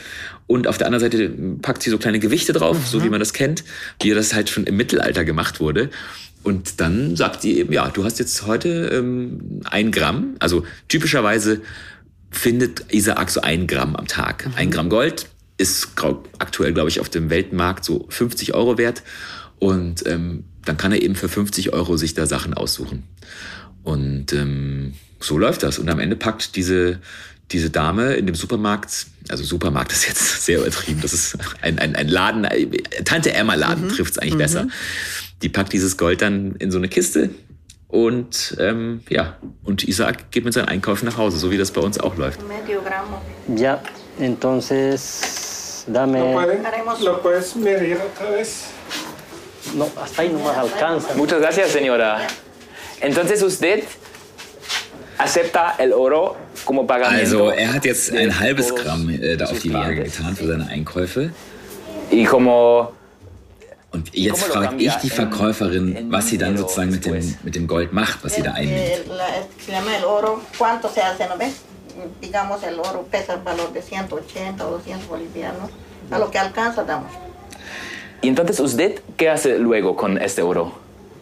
und 0.48 0.68
auf 0.68 0.78
der 0.78 0.88
anderen 0.88 1.02
Seite 1.02 1.30
packt 1.62 1.84
sie 1.84 1.90
so 1.90 1.98
kleine 1.98 2.20
Gewichte 2.20 2.54
drauf, 2.54 2.78
mhm. 2.78 2.86
so 2.86 3.04
wie 3.04 3.10
man 3.10 3.20
das 3.20 3.34
kennt, 3.34 3.64
wie 4.02 4.12
das 4.12 4.34
halt 4.34 4.50
schon 4.50 4.66
im 4.66 4.78
Mittelalter 4.78 5.26
gemacht 5.26 5.60
wurde. 5.60 5.90
Und 6.44 6.80
dann 6.80 7.16
sagt 7.16 7.44
die 7.44 7.58
eben, 7.58 7.74
ja, 7.74 7.90
du 7.90 8.04
hast 8.04 8.20
jetzt 8.20 8.46
heute 8.46 8.90
ähm, 8.94 9.62
ein 9.66 9.92
Gramm. 9.92 10.36
Also 10.40 10.64
typischerweise 10.88 11.62
findet 12.30 12.94
Isaac 12.94 13.32
so 13.32 13.42
ein 13.42 13.66
Gramm 13.66 13.96
am 13.96 14.08
Tag. 14.08 14.46
Mhm. 14.46 14.54
Ein 14.56 14.72
Gramm 14.72 14.90
Gold 14.90 15.28
ist 15.58 15.94
aktuell, 16.38 16.74
glaube 16.74 16.90
ich, 16.90 17.00
auf 17.00 17.10
dem 17.10 17.30
Weltmarkt 17.30 17.84
so 17.84 18.06
50 18.10 18.54
Euro 18.54 18.78
wert. 18.78 19.02
Und 19.58 20.06
ähm, 20.06 20.44
dann 20.66 20.78
kann 20.78 20.92
er 20.92 21.02
eben 21.02 21.16
für 21.16 21.30
50 21.30 21.74
Euro 21.74 21.98
sich 21.98 22.14
da 22.14 22.28
Sachen 22.28 22.54
aussuchen. 22.54 23.04
Und 23.84 24.34
ähm, 24.34 24.94
so 25.26 25.38
läuft 25.38 25.64
das. 25.64 25.80
Und 25.80 25.90
am 25.90 26.00
Ende 26.00 26.16
packt 26.16 26.56
diese, 26.56 27.00
diese 27.52 27.70
Dame 27.70 28.14
in 28.16 28.26
dem 28.26 28.36
Supermarkt, 28.36 29.08
also 29.30 29.44
Supermarkt 29.44 29.92
ist 29.92 30.08
jetzt 30.08 30.42
sehr 30.46 30.60
übertrieben, 30.60 31.02
das 31.02 31.14
ist 31.14 31.38
ein, 31.62 31.80
ein, 31.80 31.96
ein 31.96 32.08
Laden, 32.08 32.48
Tante 33.04 33.34
Emma 33.34 33.56
Laden 33.56 33.86
mhm. 33.86 33.90
trifft 33.90 34.14
es 34.14 34.18
eigentlich 34.18 34.36
mhm. 34.36 34.40
besser. 34.40 34.68
Die 35.42 35.50
packt 35.50 35.74
dieses 35.74 35.98
Gold 35.98 36.22
dann 36.22 36.56
in 36.56 36.72
so 36.72 36.78
eine 36.78 36.88
Kiste 36.88 37.30
und 37.88 38.58
ähm, 38.60 39.02
ja, 39.10 39.38
und 39.64 39.88
Isaac 39.88 40.32
geht 40.32 40.44
mit 40.44 40.54
seinen 40.54 40.68
Einkäufen 40.68 41.08
nach 41.08 41.18
Hause, 41.18 41.38
so 41.38 41.52
wie 41.52 41.58
das 41.58 41.72
bei 41.72 41.82
uns 41.82 42.00
auch 42.00 42.18
läuft. 42.18 42.40
Ja, 43.56 43.82
entonces 44.20 45.86
dame. 45.88 46.20
Lo 47.02 47.22
puedes 47.22 47.56
medir 47.56 47.98
otra 47.98 48.32
vez. 48.32 48.66
No, 49.76 49.90
hasta 49.96 50.22
ahí 50.22 50.30
no 50.30 50.40
más 50.40 50.58
alcanza. 50.58 51.14
Muchas 51.16 51.40
gracias, 51.40 51.72
señora. 51.72 52.20
Entonces 53.02 53.42
usted 53.42 53.84
acepta 55.18 55.76
el 55.78 55.94
oro 55.94 56.36
como 56.64 56.86
pagamento. 56.86 57.20
Also 57.20 57.50
er 57.50 57.74
hat 57.74 57.86
jetzt 57.86 58.14
ein 58.14 58.40
halbes 58.40 58.74
Gramm 58.74 59.10
äh, 59.10 59.38
da 59.38 59.46
auf 59.46 59.60
die 59.60 59.74
Waage 59.74 60.04
getan 60.04 60.36
für 60.36 60.48
seine 60.48 60.68
Einkäufe. 60.68 61.32
Y 62.12 62.26
como 62.26 62.92
und 63.92 64.14
jetzt 64.14 64.44
frage 64.44 64.76
ich 64.78 64.94
die 64.96 65.10
Verkäuferin, 65.10 66.12
was 66.12 66.28
sie 66.28 66.38
dann 66.38 66.58
sozusagen 66.58 66.92
mit 66.92 67.06
dem, 67.06 67.38
mit 67.44 67.56
dem 67.56 67.66
Gold 67.66 67.94
macht, 67.94 68.24
was 68.24 68.36
sie 68.36 68.42
da 68.42 68.52
einnimmt. 68.52 69.06
digamos 72.22 72.64
el 72.64 72.80
oro 72.80 73.04
pesa 73.10 73.34
el 73.36 73.42
valor 73.42 73.72
de 73.72 73.82
180 73.82 74.66
o 74.66 74.70
200 74.72 75.08
bolivianos, 75.08 75.70
a 76.12 76.20
lo 76.20 76.30
que 76.30 76.38
alcanza 76.38 76.84
damos. 76.84 77.12
Y 78.22 78.28
entonces 78.28 78.60
usted 78.60 79.02
qué 79.18 79.30
hace 79.30 79.60
luego 79.60 79.96
con 79.96 80.18
este 80.18 80.42
oro? 80.42 80.74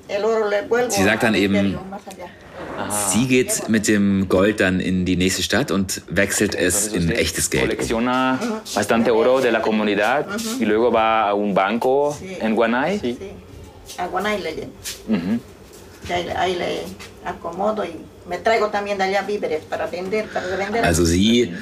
El 0.07 0.23
oro 0.25 0.49
le 0.49 0.61
vuelvo 0.63 0.91
Sie 0.91 1.03
sagt 1.03 1.23
dann 1.23 1.35
eben, 1.35 1.77
Sie 3.11 3.27
geht 3.27 3.69
mit 3.69 3.87
dem 3.87 4.27
Gold 4.29 4.59
dann 4.59 4.79
in 4.79 5.05
die 5.05 5.15
nächste 5.15 5.43
Stadt 5.43 5.71
und 5.71 6.01
wechselt 6.09 6.55
es 6.55 6.87
in 6.87 7.11
echtes 7.11 7.49
Geld. 7.49 7.69
Colecciona 7.69 8.39
bastante 8.75 9.13
oro 9.13 9.41
de 9.41 9.51
la 9.51 9.61
comunidad 9.61 10.27
y 10.59 10.65
luego 10.65 10.91
va 10.91 11.29
a 11.29 11.33
un 11.33 11.53
banco 11.53 12.17
en 12.39 12.55
Guanay. 12.55 12.99
Sí. 12.99 13.17
A 13.97 14.07
Guanay 14.07 14.41
le 14.41 14.51
llevo. 14.55 14.71
Ahí, 16.09 16.27
ahí 16.35 16.55
le 16.55 16.81
acomodo 17.25 17.85
y 17.85 17.95
me 18.27 18.37
traigo 18.37 18.67
también 18.67 18.97
de 18.97 19.05
allá 19.05 19.21
víveres 19.21 19.63
para 19.69 19.87
vender, 19.87 20.25
para 20.27 20.55
vender. 20.57 20.83
Also 20.83 21.05
sie 21.05 21.53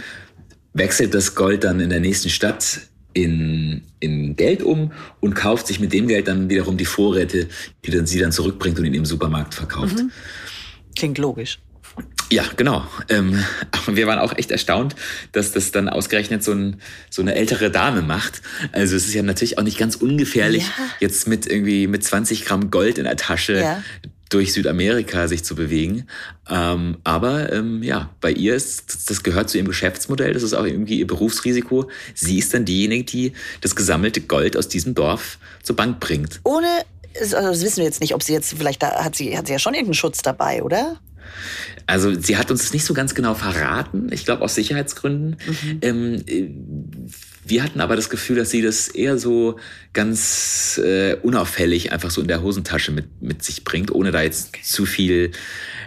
wechselt 0.73 1.13
das 1.13 1.35
Gold 1.35 1.63
dann 1.63 1.79
in 1.79 1.89
der 1.89 1.99
nächsten 1.99 2.29
Stadt 2.29 2.81
in, 3.13 3.83
in 3.99 4.35
Geld 4.35 4.63
um 4.63 4.91
und 5.19 5.33
kauft 5.33 5.67
sich 5.67 5.79
mit 5.79 5.93
dem 5.93 6.07
Geld 6.07 6.27
dann 6.27 6.49
wiederum 6.49 6.77
die 6.77 6.85
Vorräte, 6.85 7.47
die 7.85 7.91
dann 7.91 8.05
sie 8.05 8.19
dann 8.19 8.31
zurückbringt 8.31 8.79
und 8.79 8.85
in 8.85 8.93
ihrem 8.93 9.05
Supermarkt 9.05 9.53
verkauft. 9.53 9.97
Mhm. 9.97 10.11
Klingt 10.95 11.17
logisch. 11.17 11.59
Ja, 12.31 12.45
genau. 12.55 12.85
Ähm, 13.09 13.43
wir 13.87 14.07
waren 14.07 14.19
auch 14.19 14.35
echt 14.37 14.51
erstaunt, 14.51 14.95
dass 15.33 15.51
das 15.51 15.71
dann 15.71 15.89
ausgerechnet 15.89 16.43
so, 16.43 16.53
ein, 16.53 16.81
so 17.09 17.21
eine 17.21 17.35
ältere 17.35 17.69
Dame 17.69 18.01
macht. 18.01 18.41
Also 18.71 18.95
es 18.95 19.05
ist 19.05 19.13
ja 19.13 19.21
natürlich 19.21 19.57
auch 19.57 19.63
nicht 19.63 19.77
ganz 19.77 19.95
ungefährlich, 19.95 20.63
ja. 20.63 20.85
jetzt 21.01 21.27
mit 21.27 21.45
irgendwie 21.45 21.87
mit 21.87 22.03
20 22.03 22.45
Gramm 22.45 22.71
Gold 22.71 22.97
in 22.97 23.03
der 23.03 23.17
Tasche 23.17 23.59
ja. 23.59 23.83
durch 24.29 24.53
Südamerika 24.53 25.27
sich 25.27 25.43
zu 25.43 25.55
bewegen. 25.55 26.07
Ähm, 26.49 26.97
aber 27.03 27.51
ähm, 27.51 27.83
ja, 27.83 28.09
bei 28.21 28.31
ihr 28.31 28.55
ist 28.55 29.09
das 29.09 29.23
gehört 29.23 29.49
zu 29.49 29.57
ihrem 29.57 29.67
Geschäftsmodell. 29.67 30.31
Das 30.31 30.43
ist 30.43 30.53
auch 30.53 30.65
irgendwie 30.65 30.99
ihr 30.99 31.07
Berufsrisiko. 31.07 31.89
Sie 32.15 32.39
ist 32.39 32.53
dann 32.53 32.63
diejenige, 32.63 33.03
die 33.03 33.33
das 33.59 33.75
gesammelte 33.75 34.21
Gold 34.21 34.55
aus 34.55 34.69
diesem 34.69 34.95
Dorf 34.95 35.37
zur 35.63 35.75
Bank 35.75 35.99
bringt. 35.99 36.39
Ohne 36.45 36.67
also 37.19 37.35
das 37.35 37.61
wissen 37.61 37.77
wir 37.77 37.85
jetzt 37.85 38.01
nicht, 38.01 38.13
ob 38.13 38.23
sie 38.23 38.33
jetzt, 38.33 38.53
vielleicht 38.53 38.81
da, 38.81 39.03
hat 39.03 39.15
sie, 39.15 39.37
hat 39.37 39.47
sie 39.47 39.53
ja 39.53 39.59
schon 39.59 39.73
irgendeinen 39.73 39.95
Schutz 39.95 40.21
dabei, 40.21 40.63
oder? 40.63 40.99
Also 41.87 42.13
sie 42.19 42.37
hat 42.37 42.51
uns 42.51 42.61
das 42.63 42.73
nicht 42.73 42.85
so 42.85 42.93
ganz 42.93 43.15
genau 43.15 43.33
verraten, 43.33 44.09
ich 44.11 44.25
glaube 44.25 44.43
aus 44.43 44.55
Sicherheitsgründen. 44.55 45.37
Mhm. 45.45 45.79
Ähm, 45.81 46.23
wir 47.43 47.63
hatten 47.63 47.81
aber 47.81 47.95
das 47.95 48.09
Gefühl, 48.09 48.37
dass 48.37 48.51
sie 48.51 48.61
das 48.61 48.87
eher 48.87 49.17
so 49.17 49.57
ganz 49.93 50.79
äh, 50.83 51.15
unauffällig 51.15 51.91
einfach 51.91 52.11
so 52.11 52.21
in 52.21 52.27
der 52.27 52.41
Hosentasche 52.41 52.91
mit, 52.91 53.21
mit 53.21 53.43
sich 53.43 53.63
bringt, 53.63 53.91
ohne 53.91 54.11
da 54.11 54.21
jetzt 54.21 54.49
okay. 54.49 54.61
zu 54.63 54.85
viel 54.85 55.31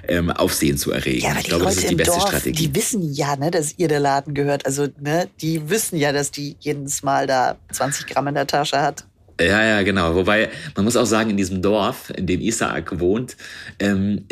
ähm, 0.09 0.31
Aufsehen 0.31 0.77
zu 0.77 0.91
erregen. 0.91 1.23
Ja, 1.23 1.31
aber 1.31 1.41
ich 1.41 1.47
glaube, 1.47 1.65
Leute 1.65 1.77
das 1.77 1.85
ist 1.85 1.91
die 1.91 1.97
beste 1.97 2.19
Dorf, 2.19 2.29
Strategie. 2.29 2.69
Die 2.69 2.75
wissen 2.75 3.13
ja, 3.13 3.37
ne, 3.37 3.51
dass 3.51 3.75
ihr 3.79 3.89
der 3.89 4.01
Laden 4.01 4.35
gehört. 4.35 4.67
Also, 4.67 4.89
ne, 5.01 5.29
die 5.41 5.71
wissen 5.71 5.97
ja, 5.97 6.13
dass 6.13 6.31
die 6.31 6.57
jedes 6.59 7.03
Mal 7.03 7.27
da 7.27 7.57
20 7.73 8.07
Gramm 8.07 8.27
in 8.29 8.35
der 8.35 8.47
Tasche 8.47 8.81
hat. 8.81 9.07
Ja, 9.41 9.65
ja, 9.65 9.83
genau. 9.83 10.15
Wobei, 10.15 10.51
man 10.77 10.85
muss 10.85 10.97
auch 10.97 11.07
sagen, 11.07 11.31
in 11.31 11.37
diesem 11.37 11.61
Dorf, 11.61 12.13
in 12.17 12.27
dem 12.27 12.41
Isaac 12.41 13.01
wohnt, 13.01 13.37
ähm, 13.81 14.25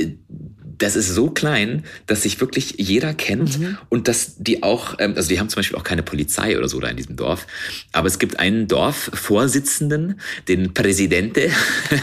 das 0.79 0.97
ist 0.97 1.09
so 1.09 1.31
klein, 1.31 1.85
dass 2.07 2.23
sich 2.23 2.41
wirklich 2.41 2.75
jeder 2.79 3.15
kennt 3.15 3.59
mhm. 3.59 3.79
und 3.89 4.09
dass 4.09 4.37
die 4.39 4.63
auch, 4.63 4.97
ähm, 4.99 5.15
also 5.17 5.29
die 5.29 5.39
haben 5.39 5.49
zum 5.49 5.61
Beispiel 5.61 5.77
auch 5.79 5.85
keine 5.85 6.03
Polizei 6.03 6.57
oder 6.59 6.69
so 6.69 6.81
da 6.81 6.89
in 6.89 6.97
diesem 6.97 7.17
Dorf, 7.17 7.47
aber 7.93 8.09
es 8.09 8.19
gibt 8.19 8.39
einen 8.39 8.69
Dorfvorsitzenden, 8.69 10.21
den 10.49 10.75
Präsidente 10.75 11.51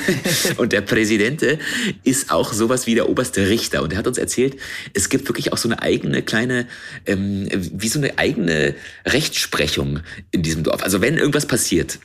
und 0.57 0.71
der 0.71 0.81
Präsidente 0.81 1.59
ist 2.03 2.31
auch 2.31 2.53
sowas 2.53 2.87
wie 2.87 2.95
der 2.95 3.09
oberste 3.09 3.49
Richter 3.49 3.81
und 3.83 3.91
er 3.91 3.99
hat 3.99 4.07
uns 4.07 4.17
erzählt, 4.17 4.55
es 4.93 5.09
gibt 5.09 5.27
wirklich 5.27 5.51
auch 5.51 5.57
so 5.57 5.67
eine 5.67 5.81
eigene 5.81 6.21
kleine, 6.21 6.67
ähm, 7.05 7.47
wie 7.51 7.87
so 7.87 7.99
eine 7.99 8.17
eigene 8.17 8.75
Rechtsprechung 9.05 10.01
in 10.31 10.41
diesem 10.41 10.63
Dorf. 10.63 10.83
Also 10.83 11.01
wenn 11.01 11.17
irgendwas 11.17 11.45
passiert, 11.45 11.99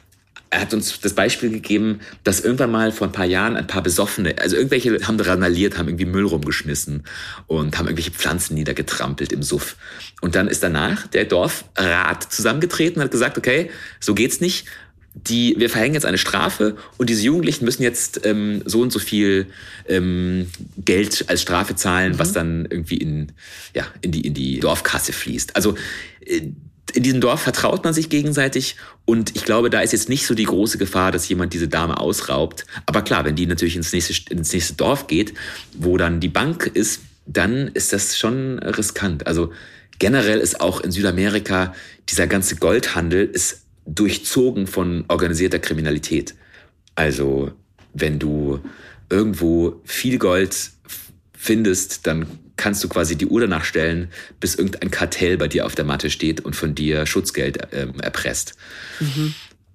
er 0.51 0.61
hat 0.61 0.73
uns 0.73 1.01
das 1.01 1.15
Beispiel 1.15 1.51
gegeben, 1.51 2.01
dass 2.23 2.41
irgendwann 2.41 2.71
mal 2.71 2.93
vor 2.93 3.09
ein 3.09 3.13
paar 3.13 3.25
Jahren 3.25 3.57
ein 3.57 3.67
paar 3.67 3.83
Besoffene, 3.83 4.37
also 4.39 4.57
irgendwelche 4.57 5.01
haben 5.07 5.19
randaliert, 5.19 5.79
haben 5.79 5.89
irgendwie 5.89 6.05
Müll 6.05 6.25
rumgeschmissen 6.27 7.03
und 7.49 7.77
haben 7.77 7.87
irgendwelche 7.87 8.13
Pflanzen 8.13 8.55
niedergetrampelt 8.55 9.33
im 9.33 9.43
Suff. 9.43 9.77
Und 10.21 10.37
dann 10.37 10.47
ist 10.47 10.63
danach 10.63 11.09
der 11.09 11.25
Dorfrat 11.25 12.33
zusammengetreten 12.33 13.01
und 13.01 13.05
hat 13.05 13.11
gesagt, 13.11 13.37
okay, 13.37 13.71
so 14.01 14.15
geht's 14.15 14.41
nicht. 14.41 14.67
die, 15.15 15.55
wir 15.59 15.71
verhängen 15.71 15.95
jetzt 15.95 16.07
eine 16.07 16.19
Strafe 16.19 16.77
und 16.99 17.09
diese 17.09 17.23
Jugendlichen 17.23 17.65
müssen 17.65 17.85
jetzt 17.85 18.27
ähm, 18.27 18.63
so 18.65 18.81
und 18.81 18.93
so 18.93 18.99
viel 18.99 19.47
ähm, 19.89 20.49
Geld 20.77 21.25
als 21.29 21.43
Strafe 21.43 21.77
zahlen, 21.77 22.19
was 22.19 22.33
dann 22.33 22.67
irgendwie 22.69 22.97
in, 22.97 23.33
ja, 23.75 23.87
in, 24.01 24.11
die, 24.11 24.23
in 24.27 24.35
die 24.35 24.59
Dorfkasse 24.59 25.13
fließt. 25.13 25.55
Also 25.55 25.77
äh, 26.27 26.49
in 26.93 27.03
diesem 27.03 27.21
Dorf 27.21 27.41
vertraut 27.41 27.83
man 27.85 27.95
sich 27.95 28.09
gegenseitig 28.09 28.77
und 29.05 29.35
ich 29.35 29.45
glaube, 29.45 29.71
da 29.71 29.81
ist 29.81 29.93
jetzt 29.93 30.09
nicht 30.09 30.27
so 30.27 30.35
die 30.35 30.45
große 30.45 30.79
Gefahr, 30.79 31.13
dass 31.13 31.29
jemand 31.29 31.55
diese 31.55 31.69
Dame 31.69 31.99
ausraubt. 31.99 32.67
Aber 32.87 33.03
klar, 33.03 33.25
wenn 33.25 33.37
die 33.37 33.47
natürlich 33.47 33.77
ins 33.77 33.93
nächste, 33.93 34.15
ins 34.31 34.53
nächste 34.53 34.75
Dorf 34.75 35.07
geht, 35.07 35.35
wo 35.77 35.97
dann 35.97 36.21
die 36.21 36.29
Bank 36.29 36.67
ist, 36.67 37.01
dann 37.27 37.69
ist 37.69 37.93
das 37.93 38.19
schon 38.19 38.59
riskant. 38.59 39.27
Also 39.27 39.53
generell 39.99 40.41
ist 40.41 40.61
auch 40.61 40.81
in 40.81 40.91
Südamerika 40.91 41.75
dieser 42.09 42.27
ganze 42.27 42.57
Goldhandel 42.57 43.25
ist 43.25 43.63
durchzogen 43.87 44.67
von 44.67 45.05
organisierter 45.09 45.59
Kriminalität. 45.59 46.35
Also 46.95 47.53
wenn 47.93 48.19
du 48.19 48.61
irgendwo 49.11 49.81
viel 49.85 50.19
Gold 50.19 50.71
findest, 51.37 52.07
dann 52.07 52.27
kannst 52.57 52.83
du 52.85 52.89
quasi 52.89 53.17
die 53.17 53.27
Uhr 53.27 53.41
danach 53.41 53.65
stellen, 53.65 54.09
bis 54.41 54.55
irgendein 54.55 54.91
Kartell 54.91 55.37
bei 55.37 55.49
dir 55.49 55.67
auf 55.67 55.75
der 55.75 55.85
Matte 55.85 56.11
steht 56.11 56.41
und 56.41 56.55
von 56.55 56.75
dir 56.75 57.07
Schutzgeld 57.07 57.69
ähm, 57.73 58.01
erpresst. 58.01 58.55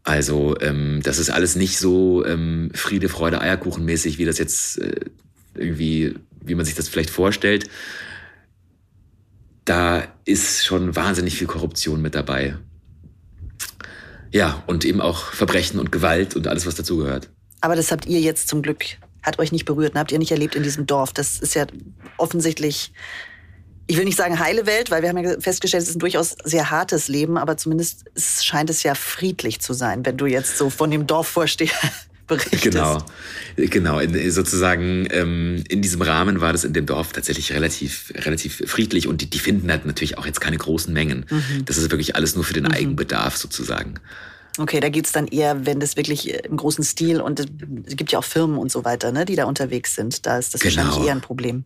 Also 0.04 0.56
ähm, 0.62 1.02
das 1.04 1.20
ist 1.20 1.30
alles 1.30 1.56
nicht 1.56 1.78
so 1.78 2.26
ähm, 2.26 2.72
Friede, 2.74 3.10
Freude, 3.10 3.42
Eierkuchen 3.42 3.86
mäßig, 3.86 4.18
wie 4.18 4.26
das 4.26 4.38
jetzt 4.38 4.80
äh, 4.80 5.02
irgendwie, 5.56 6.16
wie 6.42 6.56
man 6.56 6.66
sich 6.66 6.76
das 6.76 6.90
vielleicht 6.90 7.10
vorstellt. 7.10 7.70
Da 9.66 10.08
ist 10.26 10.66
schon 10.66 10.96
wahnsinnig 10.96 11.36
viel 11.36 11.48
Korruption 11.48 12.02
mit 12.02 12.16
dabei. 12.16 12.58
Ja, 14.32 14.64
und 14.68 14.86
eben 14.86 15.02
auch 15.02 15.34
Verbrechen 15.34 15.80
und 15.80 15.92
Gewalt 15.92 16.36
und 16.36 16.48
alles, 16.48 16.66
was 16.66 16.76
dazugehört. 16.76 17.30
Aber 17.62 17.76
das 17.76 17.92
habt 17.92 18.06
ihr 18.06 18.20
jetzt 18.20 18.48
zum 18.48 18.62
Glück, 18.62 18.86
hat 19.24 19.40
euch 19.40 19.52
nicht 19.52 19.66
berührt, 19.66 19.94
ne? 19.94 20.00
habt 20.00 20.12
ihr 20.12 20.20
nicht 20.20 20.32
erlebt 20.32 20.56
in 20.56 20.64
diesem 20.64 20.86
Dorf. 20.86 21.14
Das 21.14 21.40
ist 21.40 21.56
ja 21.56 21.66
offensichtlich, 22.18 22.92
ich 23.88 23.98
will 23.98 24.06
nicht 24.06 24.18
sagen 24.18 24.40
heile 24.40 24.66
Welt, 24.66 24.92
weil 24.92 25.02
wir 25.02 25.10
haben 25.10 25.18
ja 25.18 25.40
festgestellt, 25.40 25.84
es 25.84 25.90
ist 25.90 25.96
ein 25.96 26.00
durchaus 26.00 26.36
sehr 26.44 26.70
hartes 26.72 27.08
Leben, 27.08 27.38
aber 27.38 27.58
zumindest 27.58 28.06
es 28.16 28.46
scheint 28.46 28.70
es 28.70 28.84
ja 28.84 28.96
friedlich 28.96 29.60
zu 29.60 29.74
sein, 29.74 30.06
wenn 30.06 30.18
du 30.18 30.26
jetzt 30.26 30.58
so 30.58 30.70
von 30.70 30.92
dem 30.92 31.08
Dorfvorsteher 31.08 31.70
berichtest. 32.28 32.64
Genau, 32.64 33.04
genau. 33.56 34.00
In, 34.00 34.32
sozusagen 34.32 35.08
ähm, 35.12 35.64
in 35.68 35.82
diesem 35.82 36.02
Rahmen 36.02 36.40
war 36.42 36.54
das 36.54 36.64
in 36.64 36.74
dem 36.74 36.86
Dorf 36.86 37.12
tatsächlich 37.12 37.52
relativ, 37.52 38.14
relativ 38.16 38.64
friedlich 38.68 39.08
und 39.08 39.22
die, 39.22 39.30
die 39.30 39.40
finden 39.40 39.70
halt 39.70 39.86
natürlich 39.86 40.18
auch 40.18 40.26
jetzt 40.26 40.40
keine 40.40 40.58
großen 40.58 40.94
Mengen. 40.94 41.26
Das 41.66 41.78
ist 41.78 41.92
wirklich 41.92 42.16
alles 42.16 42.36
nur 42.36 42.44
für 42.44 42.54
den 42.54 42.68
Eigenbedarf 42.68 43.36
sozusagen. 43.36 43.96
Okay, 44.60 44.82
da 44.82 44.90
geht's 44.90 45.14
dann 45.14 45.28
eher, 45.28 45.66
wenn 45.66 45.80
das 45.80 45.96
wirklich 45.96 46.34
im 46.44 46.58
großen 46.58 46.84
Stil 46.84 47.22
und 47.22 47.40
es 47.40 47.96
gibt 47.96 48.12
ja 48.12 48.20
auch 48.20 48.24
Firmen 48.26 48.58
und 48.58 48.70
so 48.70 48.84
weiter, 48.84 49.14
ne, 49.14 49.24
die 49.24 49.38
da 49.38 49.46
unterwegs 49.46 49.96
sind. 49.96 50.26
Da 50.26 50.38
ist 50.38 50.54
das 50.54 50.60
Genau. 50.60 50.84
wahrscheinlich 50.84 51.08
eher 51.08 51.14
ein 51.16 51.22
Problem. 51.22 51.64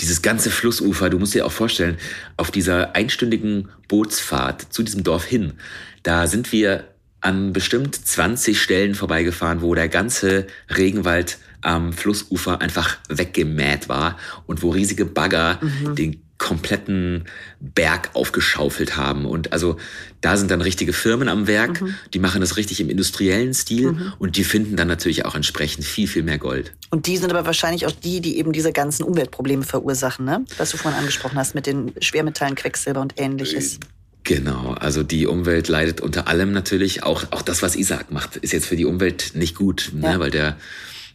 Dieses 0.00 0.22
ganze 0.22 0.50
Flussufer, 0.50 1.10
du 1.10 1.18
musst 1.18 1.34
dir 1.34 1.44
auch 1.44 1.52
vorstellen, 1.52 1.98
auf 2.38 2.50
dieser 2.50 2.94
einstündigen 2.96 3.68
Bootsfahrt 3.88 4.72
zu 4.72 4.82
diesem 4.82 5.02
Dorf 5.02 5.24
hin, 5.24 5.54
da 6.02 6.26
sind 6.26 6.50
wir 6.52 6.84
an 7.20 7.52
bestimmt 7.52 7.94
20 7.94 8.60
Stellen 8.60 8.94
vorbeigefahren, 8.94 9.60
wo 9.60 9.74
der 9.74 9.88
ganze 9.88 10.46
Regenwald 10.74 11.38
am 11.60 11.92
Flussufer 11.92 12.60
einfach 12.60 12.98
weggemäht 13.08 13.88
war 13.88 14.18
und 14.46 14.62
wo 14.62 14.70
riesige 14.70 15.06
Bagger 15.06 15.58
den 15.98 16.22
kompletten 16.38 17.24
Berg 17.60 18.10
aufgeschaufelt 18.14 18.96
haben. 18.96 19.24
Und 19.24 19.52
also 19.52 19.76
da 20.20 20.36
sind 20.36 20.50
dann 20.50 20.60
richtige 20.60 20.92
Firmen 20.92 21.28
am 21.28 21.46
Werk, 21.46 21.82
die 22.12 22.18
machen 22.18 22.40
das 22.40 22.56
richtig 22.56 22.80
im 22.80 22.90
industriellen 22.90 23.54
Stil 23.54 24.12
und 24.18 24.36
die 24.36 24.44
finden 24.44 24.76
dann 24.76 24.88
natürlich 24.88 25.24
auch 25.24 25.34
entsprechend 25.34 25.84
viel, 25.84 26.08
viel 26.08 26.22
mehr 26.22 26.38
Gold. 26.38 26.72
Und 26.90 27.06
die 27.06 27.16
sind 27.16 27.30
aber 27.30 27.46
wahrscheinlich 27.46 27.86
auch 27.86 27.92
die, 27.92 28.20
die 28.20 28.38
eben 28.38 28.52
diese 28.52 28.72
ganzen 28.72 29.04
Umweltprobleme 29.04 29.62
verursachen, 29.62 30.24
ne? 30.24 30.44
Was 30.58 30.70
du 30.70 30.76
vorhin 30.76 30.98
angesprochen 30.98 31.38
hast 31.38 31.54
mit 31.54 31.66
den 31.66 31.92
Schwermetallen, 32.00 32.56
Quecksilber 32.56 33.00
und 33.00 33.14
ähnliches. 33.16 33.78
Genau, 34.24 34.72
also 34.72 35.02
die 35.02 35.26
Umwelt 35.26 35.68
leidet 35.68 36.00
unter 36.00 36.28
allem 36.28 36.52
natürlich. 36.52 37.02
Auch, 37.02 37.24
auch 37.30 37.42
das, 37.42 37.62
was 37.62 37.76
Isaac 37.76 38.10
macht, 38.10 38.36
ist 38.36 38.52
jetzt 38.52 38.66
für 38.66 38.76
die 38.76 38.86
Umwelt 38.86 39.32
nicht 39.34 39.54
gut, 39.54 39.92
ne? 39.94 40.12
Ja. 40.12 40.18
weil 40.18 40.30
der, 40.30 40.56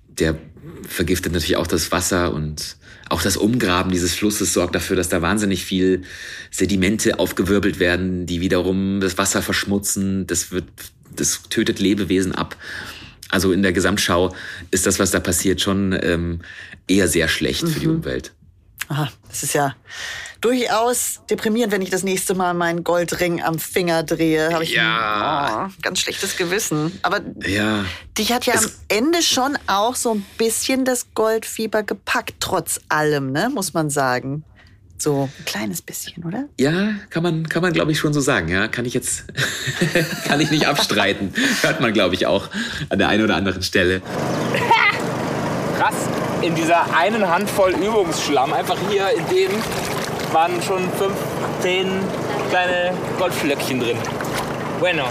der 0.08 0.38
vergiftet 0.88 1.34
natürlich 1.34 1.58
auch 1.58 1.68
das 1.68 1.92
Wasser 1.92 2.34
und 2.34 2.78
auch 3.10 3.22
das 3.22 3.38
Umgraben 3.38 3.92
dieses 3.92 4.14
Flusses 4.14 4.54
sorgt 4.54 4.76
dafür, 4.76 4.96
dass 4.96 5.10
da 5.10 5.22
wahnsinnig 5.22 5.66
viel 5.66 6.04
Sedimente 6.52 7.20
aufgewirbelt 7.20 7.80
werden, 7.80 8.26
die 8.26 8.42
wiederum 8.42 9.00
das 9.02 9.18
Wasser 9.18 9.42
verschmutzen. 9.42 10.28
Das 10.28 10.52
wird, 10.52 10.66
das 11.16 11.44
tötet 11.50 11.80
Lebewesen 11.80 12.34
ab. 12.34 12.56
Also 13.30 13.52
in 13.52 13.62
der 13.62 13.74
Gesamtschau 13.74 14.34
ist 14.72 14.86
das, 14.86 15.00
was 15.00 15.12
da 15.12 15.20
passiert, 15.20 15.62
schon 15.62 15.98
ähm, 16.02 16.40
eher 16.88 17.08
sehr 17.08 17.28
schlecht 17.28 17.68
für 17.68 17.80
die 17.80 17.88
Umwelt. 17.88 18.32
Aha, 18.88 19.12
das 19.28 19.44
ist 19.44 19.54
ja 19.54 19.76
durchaus 20.42 21.22
deprimierend, 21.30 21.72
wenn 21.74 21.82
ich 21.82 21.90
das 21.90 22.04
nächste 22.04 22.34
Mal 22.36 22.54
meinen 22.54 22.84
Goldring 22.84 23.42
am 23.42 23.60
Finger 23.60 24.04
drehe. 24.04 24.54
Habe 24.54 24.64
ich 24.64 24.72
Ja. 24.74 25.66
ein 25.66 25.72
oh, 25.72 25.74
ganz 25.82 26.00
schlechtes 26.00 26.38
Gewissen. 26.38 26.98
Aber 27.02 27.20
Ja, 27.46 27.86
dich 28.18 28.32
hat 28.32 28.46
ja 28.46 28.54
am 28.56 28.64
Es- 28.64 28.80
Ende 28.88 29.22
schon 29.22 29.58
auch 29.68 29.96
so 29.96 30.14
ein 30.16 30.26
bisschen 30.38 30.86
das 30.86 31.08
Goldfieber 31.14 31.84
gepackt, 31.84 32.36
trotz 32.40 32.80
allem, 32.90 33.32
ne, 33.32 33.50
muss 33.54 33.74
man 33.74 33.90
sagen. 33.90 34.44
So 35.02 35.30
ein 35.40 35.46
kleines 35.46 35.82
bisschen, 35.82 36.26
oder? 36.26 36.46
Ja, 36.60 36.90
kann 37.10 37.24
man, 37.24 37.48
kann 37.48 37.62
man 37.62 37.72
glaube 37.72 37.92
ich 37.94 38.00
schon 38.00 38.12
so 38.14 38.20
sagen. 38.20 38.50
Ja, 38.50 38.68
kann 38.68 38.84
ich 38.86 38.94
jetzt, 38.94 39.24
kann 40.28 40.42
ich 40.42 40.52
nicht 40.52 40.68
abstreiten. 40.68 41.34
Hört 41.62 41.80
man 41.80 41.94
glaube 41.94 42.16
ich 42.16 42.26
auch 42.28 42.50
an 42.90 43.00
der 43.00 43.08
einen 43.08 43.24
oder 43.24 43.36
anderen 43.38 43.64
Stelle. 43.64 44.02
Krass, 45.78 45.96
in 46.42 46.54
dieser 46.56 46.94
einen 46.94 47.26
Handvoll 47.30 47.72
Übungsschlamm, 47.72 48.52
einfach 48.52 48.78
hier 48.90 49.10
in 49.12 49.26
dem, 49.28 49.52
waren 50.34 50.62
schon 50.62 50.82
fünf, 50.94 51.16
zehn 51.62 51.88
kleine 52.50 52.94
Goldflöckchen 53.18 53.80
drin. 53.80 53.98
Bueno. 54.80 55.06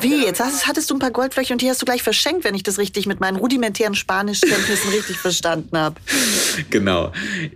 Wie? 0.00 0.24
Jetzt 0.24 0.38
hast, 0.38 0.68
hattest 0.68 0.90
du 0.90 0.94
ein 0.94 1.00
paar 1.00 1.10
Goldflöche 1.10 1.52
und 1.52 1.60
die 1.60 1.68
hast 1.68 1.82
du 1.82 1.84
gleich 1.84 2.04
verschenkt, 2.04 2.44
wenn 2.44 2.54
ich 2.54 2.62
das 2.62 2.78
richtig 2.78 3.06
mit 3.06 3.18
meinen 3.18 3.36
rudimentären 3.36 3.96
Spanischkenntnissen 3.96 4.90
richtig 4.90 5.16
verstanden 5.16 5.76
habe. 5.76 5.96
Genau. 6.70 7.12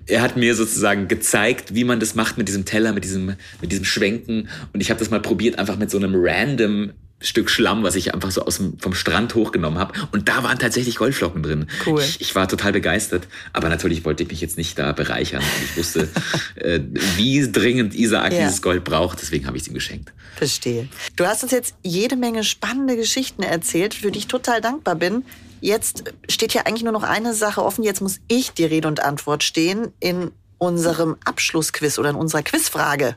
Er 0.06 0.22
hat 0.22 0.36
mir 0.36 0.54
sozusagen 0.54 1.08
gezeigt, 1.08 1.74
wie 1.74 1.82
man 1.82 1.98
das 1.98 2.14
macht 2.14 2.38
mit 2.38 2.46
diesem 2.46 2.64
Teller, 2.64 2.92
mit 2.92 3.02
diesem, 3.02 3.34
mit 3.60 3.72
diesem 3.72 3.84
Schwenken. 3.84 4.48
Und 4.72 4.80
ich 4.80 4.90
habe 4.90 5.00
das 5.00 5.10
mal 5.10 5.20
probiert, 5.20 5.58
einfach 5.58 5.76
mit 5.76 5.90
so 5.90 5.98
einem 5.98 6.14
random 6.14 6.92
Stück 7.22 7.48
Schlamm, 7.50 7.82
was 7.82 7.94
ich 7.94 8.14
einfach 8.14 8.30
so 8.30 8.44
aus 8.44 8.56
dem, 8.58 8.78
vom 8.78 8.94
Strand 8.94 9.34
hochgenommen 9.34 9.78
habe. 9.78 9.94
Und 10.12 10.28
da 10.28 10.42
waren 10.42 10.58
tatsächlich 10.58 10.96
Goldflocken 10.96 11.42
drin. 11.42 11.66
Cool. 11.86 12.00
Ich, 12.02 12.20
ich 12.20 12.34
war 12.34 12.48
total 12.48 12.72
begeistert. 12.72 13.26
Aber 13.52 13.68
natürlich 13.68 14.04
wollte 14.04 14.22
ich 14.22 14.28
mich 14.28 14.40
jetzt 14.40 14.58
nicht 14.58 14.78
da 14.78 14.92
bereichern. 14.92 15.42
Ich 15.64 15.76
wusste, 15.76 16.08
äh, 16.56 16.80
wie 17.16 17.50
dringend 17.50 17.94
Isaac 17.94 18.32
Ja. 18.32 18.44
dieses 18.46 18.62
Gold 18.62 18.84
braucht. 18.84 19.20
Deswegen 19.22 19.46
habe 19.46 19.56
ich 19.56 19.62
es 19.62 19.68
ihm 19.68 19.74
geschenkt. 19.74 20.12
Verstehe. 20.36 20.88
Du 21.16 21.26
hast 21.26 21.42
uns 21.42 21.52
jetzt 21.52 21.74
jede 21.82 22.16
Menge 22.16 22.44
spannende 22.44 22.96
Geschichten 22.96 23.42
erzählt, 23.42 23.94
für 23.94 24.10
die 24.10 24.18
ich 24.20 24.26
total 24.26 24.60
dankbar 24.60 24.94
bin. 24.96 25.24
Jetzt 25.60 26.04
steht 26.28 26.54
ja 26.54 26.62
eigentlich 26.62 26.82
nur 26.82 26.92
noch 26.92 27.04
eine 27.04 27.34
Sache 27.34 27.62
offen. 27.64 27.84
Jetzt 27.84 28.00
muss 28.00 28.18
ich 28.28 28.50
die 28.50 28.64
Rede 28.64 28.88
und 28.88 29.00
Antwort 29.00 29.44
stehen 29.44 29.92
in 30.00 30.32
unserem 30.58 31.16
Abschlussquiz 31.24 31.98
oder 31.98 32.10
in 32.10 32.16
unserer 32.16 32.42
Quizfrage. 32.42 33.16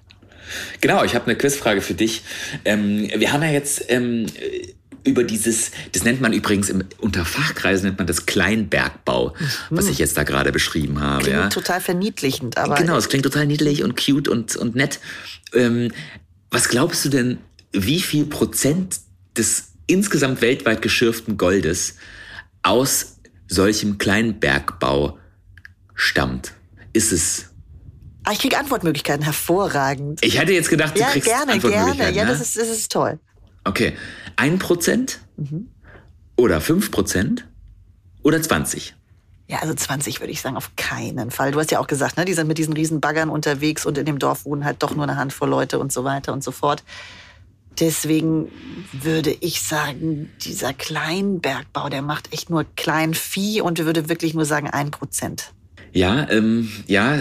Genau, 0.82 1.04
ich 1.04 1.16
habe 1.16 1.26
eine 1.26 1.36
Quizfrage 1.36 1.82
für 1.82 1.94
dich. 1.94 2.24
Ähm, 2.64 3.10
wir 3.16 3.32
haben 3.32 3.44
ja 3.44 3.50
jetzt 3.50 3.86
ähm, 3.90 4.28
über 5.06 5.24
dieses, 5.24 5.72
das 5.92 6.04
nennt 6.04 6.20
man 6.20 6.34
übrigens 6.34 6.70
im, 6.70 6.84
unter 6.98 7.24
Fachkreisen 7.26 7.86
nennt 7.86 7.98
man 8.00 8.08
das 8.08 8.26
Kleinbergbau, 8.26 9.36
was 9.70 9.88
ich 9.88 10.00
jetzt 10.00 10.18
da 10.18 10.24
gerade 10.24 10.52
beschrieben 10.52 11.00
habe. 11.00 11.24
Klingt 11.24 11.38
ja. 11.38 11.50
total 11.50 11.80
verniedlichend, 11.80 12.58
aber 12.58 12.76
Genau, 12.76 12.98
es 12.98 13.08
klingt 13.08 13.24
total 13.24 13.46
niedlich 13.46 13.84
und 13.84 13.96
cute 13.96 14.28
und, 14.28 14.56
und 14.56 14.76
nett. 14.76 15.00
Ähm, 15.54 15.92
was 16.50 16.70
glaubst 16.70 17.06
du 17.06 17.10
denn, 17.10 17.38
wie 17.72 18.02
viel 18.02 18.26
Prozent 18.26 19.00
des 19.38 19.74
insgesamt 19.88 20.42
weltweit 20.42 20.82
geschürften 20.82 21.38
Goldes 21.38 21.96
aus 22.64 23.18
solchem 23.48 23.98
Kleinbergbau 23.98 25.20
stammt? 25.94 26.54
Ist 26.94 27.12
es? 27.12 27.52
Ah, 28.26 28.32
ich 28.32 28.40
kriege 28.40 28.58
Antwortmöglichkeiten. 28.58 29.24
Hervorragend. 29.24 30.24
Ich 30.26 30.40
hätte 30.40 30.52
jetzt 30.52 30.70
gedacht, 30.70 30.96
du 30.96 31.00
ja, 31.00 31.10
kriegst 31.10 31.28
gerne, 31.28 31.46
gerne. 31.46 31.54
Antwortmöglichkeiten. 31.54 32.16
Ja, 32.16 32.26
ne? 32.26 32.32
das 32.32 32.42
ist, 32.42 32.58
das 32.58 32.70
ist 32.70 32.92
toll. 32.92 33.20
Okay, 33.64 33.96
ein 34.36 34.60
Prozent 34.60 35.20
oder 36.36 36.62
fünf 36.62 36.92
Prozent 36.92 37.48
oder 38.24 38.42
20? 38.42 38.96
Ja, 39.48 39.60
also 39.60 39.74
20 39.76 40.20
würde 40.22 40.32
ich 40.32 40.42
sagen, 40.42 40.58
auf 40.58 40.76
keinen 40.76 41.30
Fall. 41.30 41.52
Du 41.52 41.60
hast 41.60 41.72
ja 41.72 41.80
auch 41.80 41.88
gesagt, 41.88 42.18
ne, 42.18 42.26
die 42.26 42.34
sind 42.34 42.48
mit 42.48 42.58
diesen 42.58 42.74
riesen 42.74 43.00
Baggern 43.00 43.30
unterwegs 43.30 43.86
und 43.86 43.98
in 43.98 44.06
dem 44.06 44.18
Dorf 44.18 44.46
wohnen 44.46 44.66
halt 44.66 44.82
doch 44.82 44.96
nur 44.96 45.04
eine 45.04 45.18
Handvoll 45.18 45.50
Leute 45.50 45.78
und 45.78 45.92
so 45.92 46.04
weiter 46.04 46.34
und 46.34 46.44
so 46.44 46.52
fort. 46.52 46.84
Deswegen 47.80 48.52
würde 48.94 49.36
ich 49.42 49.62
sagen, 49.62 50.32
dieser 50.42 50.74
Kleinbergbau, 50.74 51.90
der 51.90 52.02
macht 52.02 52.34
echt 52.34 52.50
nur 52.50 52.66
Kleinvieh 52.76 53.62
und 53.62 53.78
würde 53.80 54.10
wirklich 54.10 54.34
nur 54.34 54.46
sagen, 54.46 54.70
ein 54.70 54.92
Prozent. 54.92 55.52
Ja, 55.96 56.30
ähm, 56.30 56.70
ja, 56.88 57.20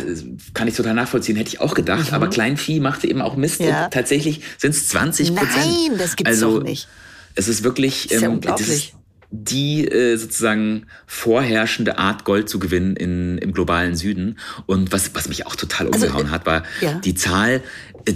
kann 0.52 0.66
ich 0.66 0.74
total 0.74 0.94
nachvollziehen, 0.94 1.36
hätte 1.36 1.48
ich 1.48 1.60
auch 1.60 1.74
gedacht. 1.74 2.12
Aber 2.12 2.28
Kleinvieh 2.28 2.80
machte 2.80 3.06
eben 3.06 3.22
auch 3.22 3.36
Mist. 3.36 3.60
Mhm. 3.60 3.68
Ja. 3.68 3.88
Tatsächlich 3.88 4.40
sind 4.58 4.72
es 4.72 4.88
20 4.88 5.36
Prozent. 5.36 5.54
Nein, 5.56 5.96
das 5.96 6.16
gibt's 6.16 6.32
also, 6.32 6.58
doch 6.58 6.64
nicht. 6.64 6.88
Es 7.36 7.46
ist 7.46 7.62
wirklich 7.62 8.10
ist 8.10 8.20
ja 8.20 8.26
ähm, 8.26 8.34
unglaublich. 8.34 8.92
das 8.92 9.00
die 9.30 9.86
äh, 9.86 10.16
sozusagen 10.16 10.86
vorherrschende 11.06 11.98
Art, 11.98 12.24
Gold 12.24 12.48
zu 12.48 12.58
gewinnen 12.58 12.96
in, 12.96 13.38
im 13.38 13.52
globalen 13.52 13.94
Süden. 13.94 14.38
Und 14.66 14.92
was, 14.92 15.14
was 15.14 15.28
mich 15.28 15.46
auch 15.46 15.56
total 15.56 15.88
Also, 15.88 16.06
umgehauen 16.06 16.26
äh, 16.26 16.30
hat, 16.30 16.46
war 16.46 16.64
ja. 16.80 16.94
die 16.94 17.14
Zahl 17.14 17.62
äh, 18.06 18.12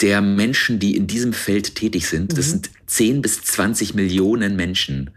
der 0.00 0.20
Menschen, 0.20 0.80
die 0.80 0.96
in 0.96 1.06
diesem 1.06 1.32
Feld 1.32 1.76
tätig 1.76 2.08
sind. 2.08 2.32
Mhm. 2.32 2.36
Das 2.36 2.50
sind 2.50 2.70
10 2.86 3.22
bis 3.22 3.42
20 3.42 3.94
Millionen 3.94 4.56
Menschen. 4.56 5.10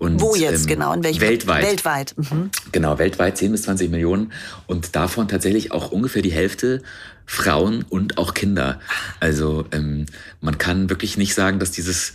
Und, 0.00 0.18
Wo 0.20 0.34
jetzt 0.34 0.62
ähm, 0.62 0.66
genau? 0.66 0.92
In 0.94 1.04
welchem? 1.04 1.20
Weltweit. 1.20 1.62
Weltweit. 1.62 2.14
Mhm. 2.16 2.50
Genau, 2.72 2.98
weltweit 2.98 3.36
10 3.36 3.52
bis 3.52 3.62
20 3.62 3.90
Millionen 3.90 4.32
und 4.66 4.96
davon 4.96 5.28
tatsächlich 5.28 5.72
auch 5.72 5.92
ungefähr 5.92 6.22
die 6.22 6.32
Hälfte 6.32 6.82
Frauen 7.26 7.84
und 7.88 8.16
auch 8.18 8.32
Kinder. 8.32 8.80
Also 9.20 9.66
ähm, 9.72 10.06
man 10.40 10.56
kann 10.56 10.88
wirklich 10.88 11.18
nicht 11.18 11.34
sagen, 11.34 11.58
dass 11.60 11.70
dieses 11.70 12.14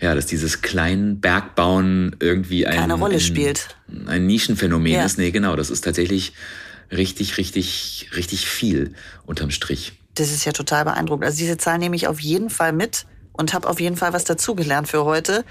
ja, 0.00 0.16
dass 0.16 0.26
dieses 0.26 0.62
kleinen 0.62 1.20
Bergbauen 1.20 2.16
irgendwie 2.18 2.66
ein, 2.66 2.76
Keine 2.76 2.94
Rolle 2.94 3.14
ein, 3.14 3.20
spielt. 3.20 3.76
ein 4.06 4.26
Nischenphänomen 4.26 4.90
Ja. 4.92 5.04
ist. 5.04 5.16
Nee, 5.16 5.30
genau, 5.30 5.54
das 5.54 5.70
ist 5.70 5.82
tatsächlich 5.84 6.32
richtig, 6.90 7.38
richtig, 7.38 8.10
richtig 8.16 8.48
viel 8.48 8.94
unterm 9.26 9.52
Strich. 9.52 9.92
Das 10.16 10.32
ist 10.32 10.44
ja 10.44 10.50
total 10.50 10.84
beeindruckend. 10.84 11.24
Also 11.24 11.38
diese 11.38 11.56
Zahl 11.56 11.78
nehme 11.78 11.94
ich 11.94 12.08
auf 12.08 12.18
jeden 12.18 12.50
Fall 12.50 12.72
mit 12.72 13.06
und 13.32 13.54
habe 13.54 13.68
auf 13.68 13.78
jeden 13.80 13.96
Fall 13.96 14.12
was 14.12 14.24
dazugelernt 14.24 14.88
für 14.88 15.04
heute. 15.04 15.44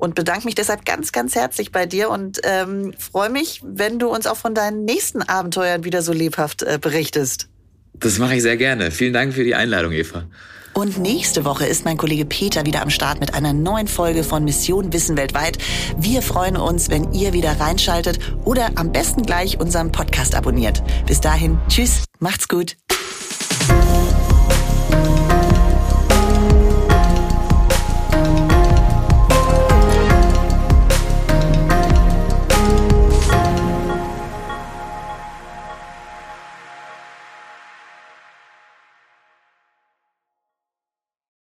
Und 0.00 0.14
bedanke 0.14 0.46
mich 0.46 0.54
deshalb 0.54 0.86
ganz, 0.86 1.12
ganz 1.12 1.34
herzlich 1.34 1.72
bei 1.72 1.84
dir 1.84 2.08
und 2.08 2.40
ähm, 2.42 2.94
freue 2.98 3.28
mich, 3.28 3.60
wenn 3.62 3.98
du 3.98 4.08
uns 4.08 4.26
auch 4.26 4.36
von 4.36 4.54
deinen 4.54 4.86
nächsten 4.86 5.20
Abenteuern 5.20 5.84
wieder 5.84 6.00
so 6.00 6.14
lebhaft 6.14 6.62
äh, 6.62 6.78
berichtest. 6.80 7.48
Das 7.92 8.18
mache 8.18 8.36
ich 8.36 8.42
sehr 8.42 8.56
gerne. 8.56 8.90
Vielen 8.92 9.12
Dank 9.12 9.34
für 9.34 9.44
die 9.44 9.54
Einladung, 9.54 9.92
Eva. 9.92 10.24
Und 10.72 10.98
nächste 10.98 11.44
Woche 11.44 11.66
ist 11.66 11.84
mein 11.84 11.98
Kollege 11.98 12.24
Peter 12.24 12.64
wieder 12.64 12.80
am 12.80 12.88
Start 12.88 13.20
mit 13.20 13.34
einer 13.34 13.52
neuen 13.52 13.88
Folge 13.88 14.24
von 14.24 14.44
Mission 14.44 14.90
Wissen 14.92 15.18
weltweit. 15.18 15.58
Wir 15.98 16.22
freuen 16.22 16.56
uns, 16.56 16.88
wenn 16.88 17.12
ihr 17.12 17.34
wieder 17.34 17.60
reinschaltet 17.60 18.20
oder 18.44 18.70
am 18.76 18.92
besten 18.92 19.22
gleich 19.22 19.60
unseren 19.60 19.92
Podcast 19.92 20.34
abonniert. 20.34 20.82
Bis 21.06 21.20
dahin, 21.20 21.58
tschüss, 21.68 22.04
macht's 22.20 22.48
gut. 22.48 22.76